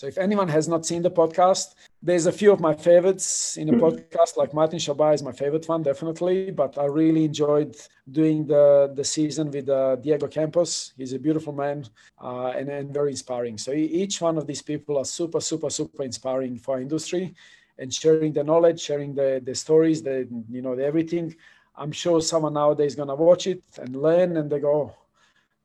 So 0.00 0.06
if 0.06 0.16
anyone 0.16 0.48
has 0.48 0.66
not 0.66 0.86
seen 0.86 1.02
the 1.02 1.10
podcast, 1.10 1.74
there's 2.02 2.24
a 2.24 2.32
few 2.32 2.52
of 2.52 2.58
my 2.58 2.74
favorites 2.74 3.58
in 3.58 3.66
the 3.66 3.74
mm-hmm. 3.74 3.84
podcast, 3.84 4.38
like 4.38 4.54
Martin 4.54 4.78
Shabai 4.78 5.12
is 5.12 5.22
my 5.22 5.32
favorite 5.32 5.68
one, 5.68 5.82
definitely. 5.82 6.50
But 6.52 6.78
I 6.78 6.86
really 6.86 7.26
enjoyed 7.26 7.76
doing 8.10 8.46
the, 8.46 8.90
the 8.94 9.04
season 9.04 9.50
with 9.50 9.68
uh, 9.68 9.96
Diego 9.96 10.26
Campos. 10.26 10.94
He's 10.96 11.12
a 11.12 11.18
beautiful 11.18 11.52
man 11.52 11.84
uh, 12.18 12.46
and, 12.56 12.70
and 12.70 12.94
very 12.94 13.10
inspiring. 13.10 13.58
So 13.58 13.72
each 13.72 14.22
one 14.22 14.38
of 14.38 14.46
these 14.46 14.62
people 14.62 14.96
are 14.96 15.04
super, 15.04 15.38
super, 15.38 15.68
super 15.68 16.02
inspiring 16.02 16.56
for 16.56 16.80
industry 16.80 17.34
and 17.78 17.92
sharing 17.92 18.32
the 18.32 18.42
knowledge, 18.42 18.80
sharing 18.80 19.14
the, 19.14 19.42
the 19.44 19.54
stories, 19.54 20.02
the, 20.02 20.26
you 20.50 20.62
know, 20.62 20.74
the 20.74 20.82
everything. 20.82 21.36
I'm 21.76 21.92
sure 21.92 22.22
someone 22.22 22.54
nowadays 22.54 22.92
is 22.92 22.96
going 22.96 23.08
to 23.08 23.16
watch 23.16 23.46
it 23.46 23.62
and 23.78 23.94
learn 23.94 24.38
and 24.38 24.48
they 24.48 24.60
go, 24.60 24.94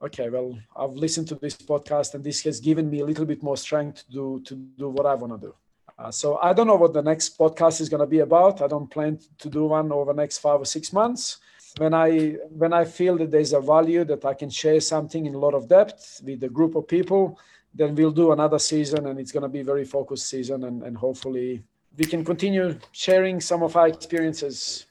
okay, 0.01 0.29
well, 0.29 0.57
I've 0.75 0.91
listened 0.91 1.27
to 1.29 1.35
this 1.35 1.55
podcast 1.55 2.13
and 2.13 2.23
this 2.23 2.43
has 2.43 2.59
given 2.59 2.89
me 2.89 3.01
a 3.01 3.05
little 3.05 3.25
bit 3.25 3.41
more 3.41 3.57
strength 3.57 4.05
to 4.07 4.11
do, 4.11 4.41
to 4.45 4.55
do 4.55 4.89
what 4.89 5.05
I 5.05 5.15
want 5.15 5.39
to 5.39 5.47
do. 5.47 5.55
Uh, 5.97 6.11
so 6.11 6.37
I 6.37 6.53
don't 6.53 6.67
know 6.67 6.75
what 6.75 6.93
the 6.93 7.01
next 7.01 7.37
podcast 7.37 7.79
is 7.79 7.87
going 7.87 8.01
to 8.01 8.07
be 8.07 8.19
about. 8.19 8.61
I 8.61 8.67
don't 8.67 8.89
plan 8.89 9.19
to 9.39 9.49
do 9.49 9.65
one 9.65 9.91
over 9.91 10.13
the 10.13 10.21
next 10.21 10.39
five 10.39 10.59
or 10.59 10.65
six 10.65 10.91
months. 10.91 11.37
When 11.77 11.93
I 11.93 12.37
when 12.49 12.71
I 12.71 12.85
feel 12.85 13.17
that 13.17 13.31
there's 13.31 13.53
a 13.53 13.59
value 13.59 14.05
that 14.05 14.23
I 14.23 14.33
can 14.33 14.49
share 14.49 14.79
something 14.79 15.25
in 15.25 15.35
a 15.35 15.37
lot 15.37 15.53
of 15.53 15.67
depth 15.67 16.21
with 16.23 16.43
a 16.43 16.49
group 16.49 16.75
of 16.75 16.87
people, 16.87 17.37
then 17.73 17.95
we'll 17.95 18.11
do 18.11 18.31
another 18.31 18.59
season, 18.59 19.07
and 19.07 19.19
it's 19.19 19.33
going 19.33 19.43
to 19.43 19.49
be 19.49 19.61
very 19.61 19.83
focused 19.83 20.27
season, 20.29 20.63
and, 20.63 20.83
and 20.83 20.95
hopefully 20.97 21.63
we 21.97 22.05
can 22.05 22.23
continue 22.23 22.77
sharing 22.93 23.41
some 23.41 23.61
of 23.61 23.75
our 23.75 23.89
experiences 23.89 24.85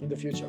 in 0.00 0.08
the 0.08 0.16
future. 0.16 0.48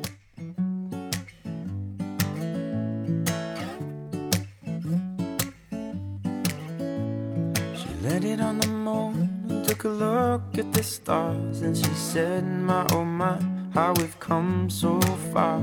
Landed 8.20 8.44
on 8.44 8.58
the 8.58 8.68
moon 8.68 9.46
and 9.48 9.64
took 9.66 9.84
a 9.84 9.88
look 9.88 10.42
at 10.58 10.70
the 10.74 10.82
stars, 10.82 11.62
and 11.62 11.74
she 11.74 11.92
said, 11.94 12.44
My 12.44 12.86
oh 12.92 13.04
my, 13.04 13.40
how 13.72 13.94
we've 13.94 14.18
come 14.20 14.68
so 14.68 15.00
far. 15.32 15.58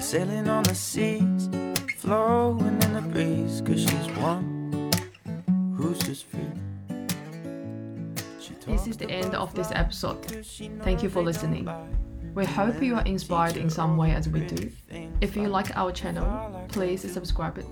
Sailing 0.00 0.48
on 0.48 0.62
the 0.62 0.74
seas, 0.74 1.50
flowing 1.98 2.80
in 2.82 2.94
the 2.94 3.02
breeze, 3.02 3.60
cause 3.60 3.82
she's 3.82 4.16
one 4.16 4.90
who's 5.76 5.98
just 5.98 6.24
free. 6.24 6.40
This 8.66 8.86
is 8.86 8.96
the 8.96 9.10
end 9.10 9.34
of 9.34 9.54
this 9.54 9.70
episode. 9.72 10.24
Thank 10.82 11.02
you 11.02 11.10
for 11.10 11.22
listening. 11.22 11.68
We 12.38 12.44
hope 12.44 12.80
you 12.80 12.94
are 12.94 13.02
inspired 13.02 13.56
in 13.56 13.68
some 13.68 13.96
way 13.96 14.12
as 14.12 14.28
we 14.28 14.38
do. 14.42 14.70
If 15.20 15.34
you 15.34 15.48
like 15.48 15.76
our 15.76 15.90
channel, 15.90 16.64
please 16.68 17.02
subscribe 17.12 17.58
it. 17.58 17.66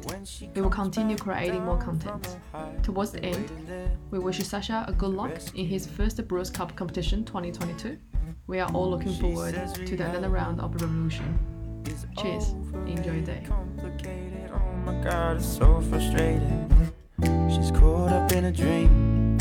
We 0.56 0.60
will 0.60 0.70
continue 0.70 1.16
creating 1.16 1.64
more 1.64 1.78
content. 1.78 2.36
Towards 2.82 3.12
the 3.12 3.22
end, 3.22 3.48
we 4.10 4.18
wish 4.18 4.44
Sasha 4.44 4.84
a 4.88 4.92
good 4.92 5.10
luck 5.10 5.30
in 5.54 5.66
his 5.66 5.86
first 5.86 6.16
Brewers 6.26 6.50
Cup 6.50 6.74
competition 6.74 7.24
2022. 7.24 7.96
We 8.48 8.58
are 8.58 8.68
all 8.72 8.90
looking 8.90 9.14
forward 9.14 9.54
to 9.54 9.96
the 9.96 10.04
another 10.04 10.30
round 10.30 10.60
of 10.60 10.74
revolution. 10.74 11.38
Cheers. 12.18 12.48
Enjoy 12.88 13.12
your 13.12 13.20
day. 13.20 13.46
Oh 13.48 14.58
my 14.84 15.00
god, 15.04 15.36
it's 15.36 15.46
so 15.46 15.80
frustrating. 15.80 16.92
She's 17.54 17.70
caught 17.70 18.10
up 18.10 18.32
in 18.32 18.46
a 18.46 18.50
dream. 18.50 19.38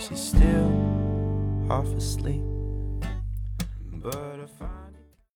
She's 0.00 0.20
still 0.20 0.72
half 1.68 1.86
asleep 1.86 2.42
but 4.02 4.31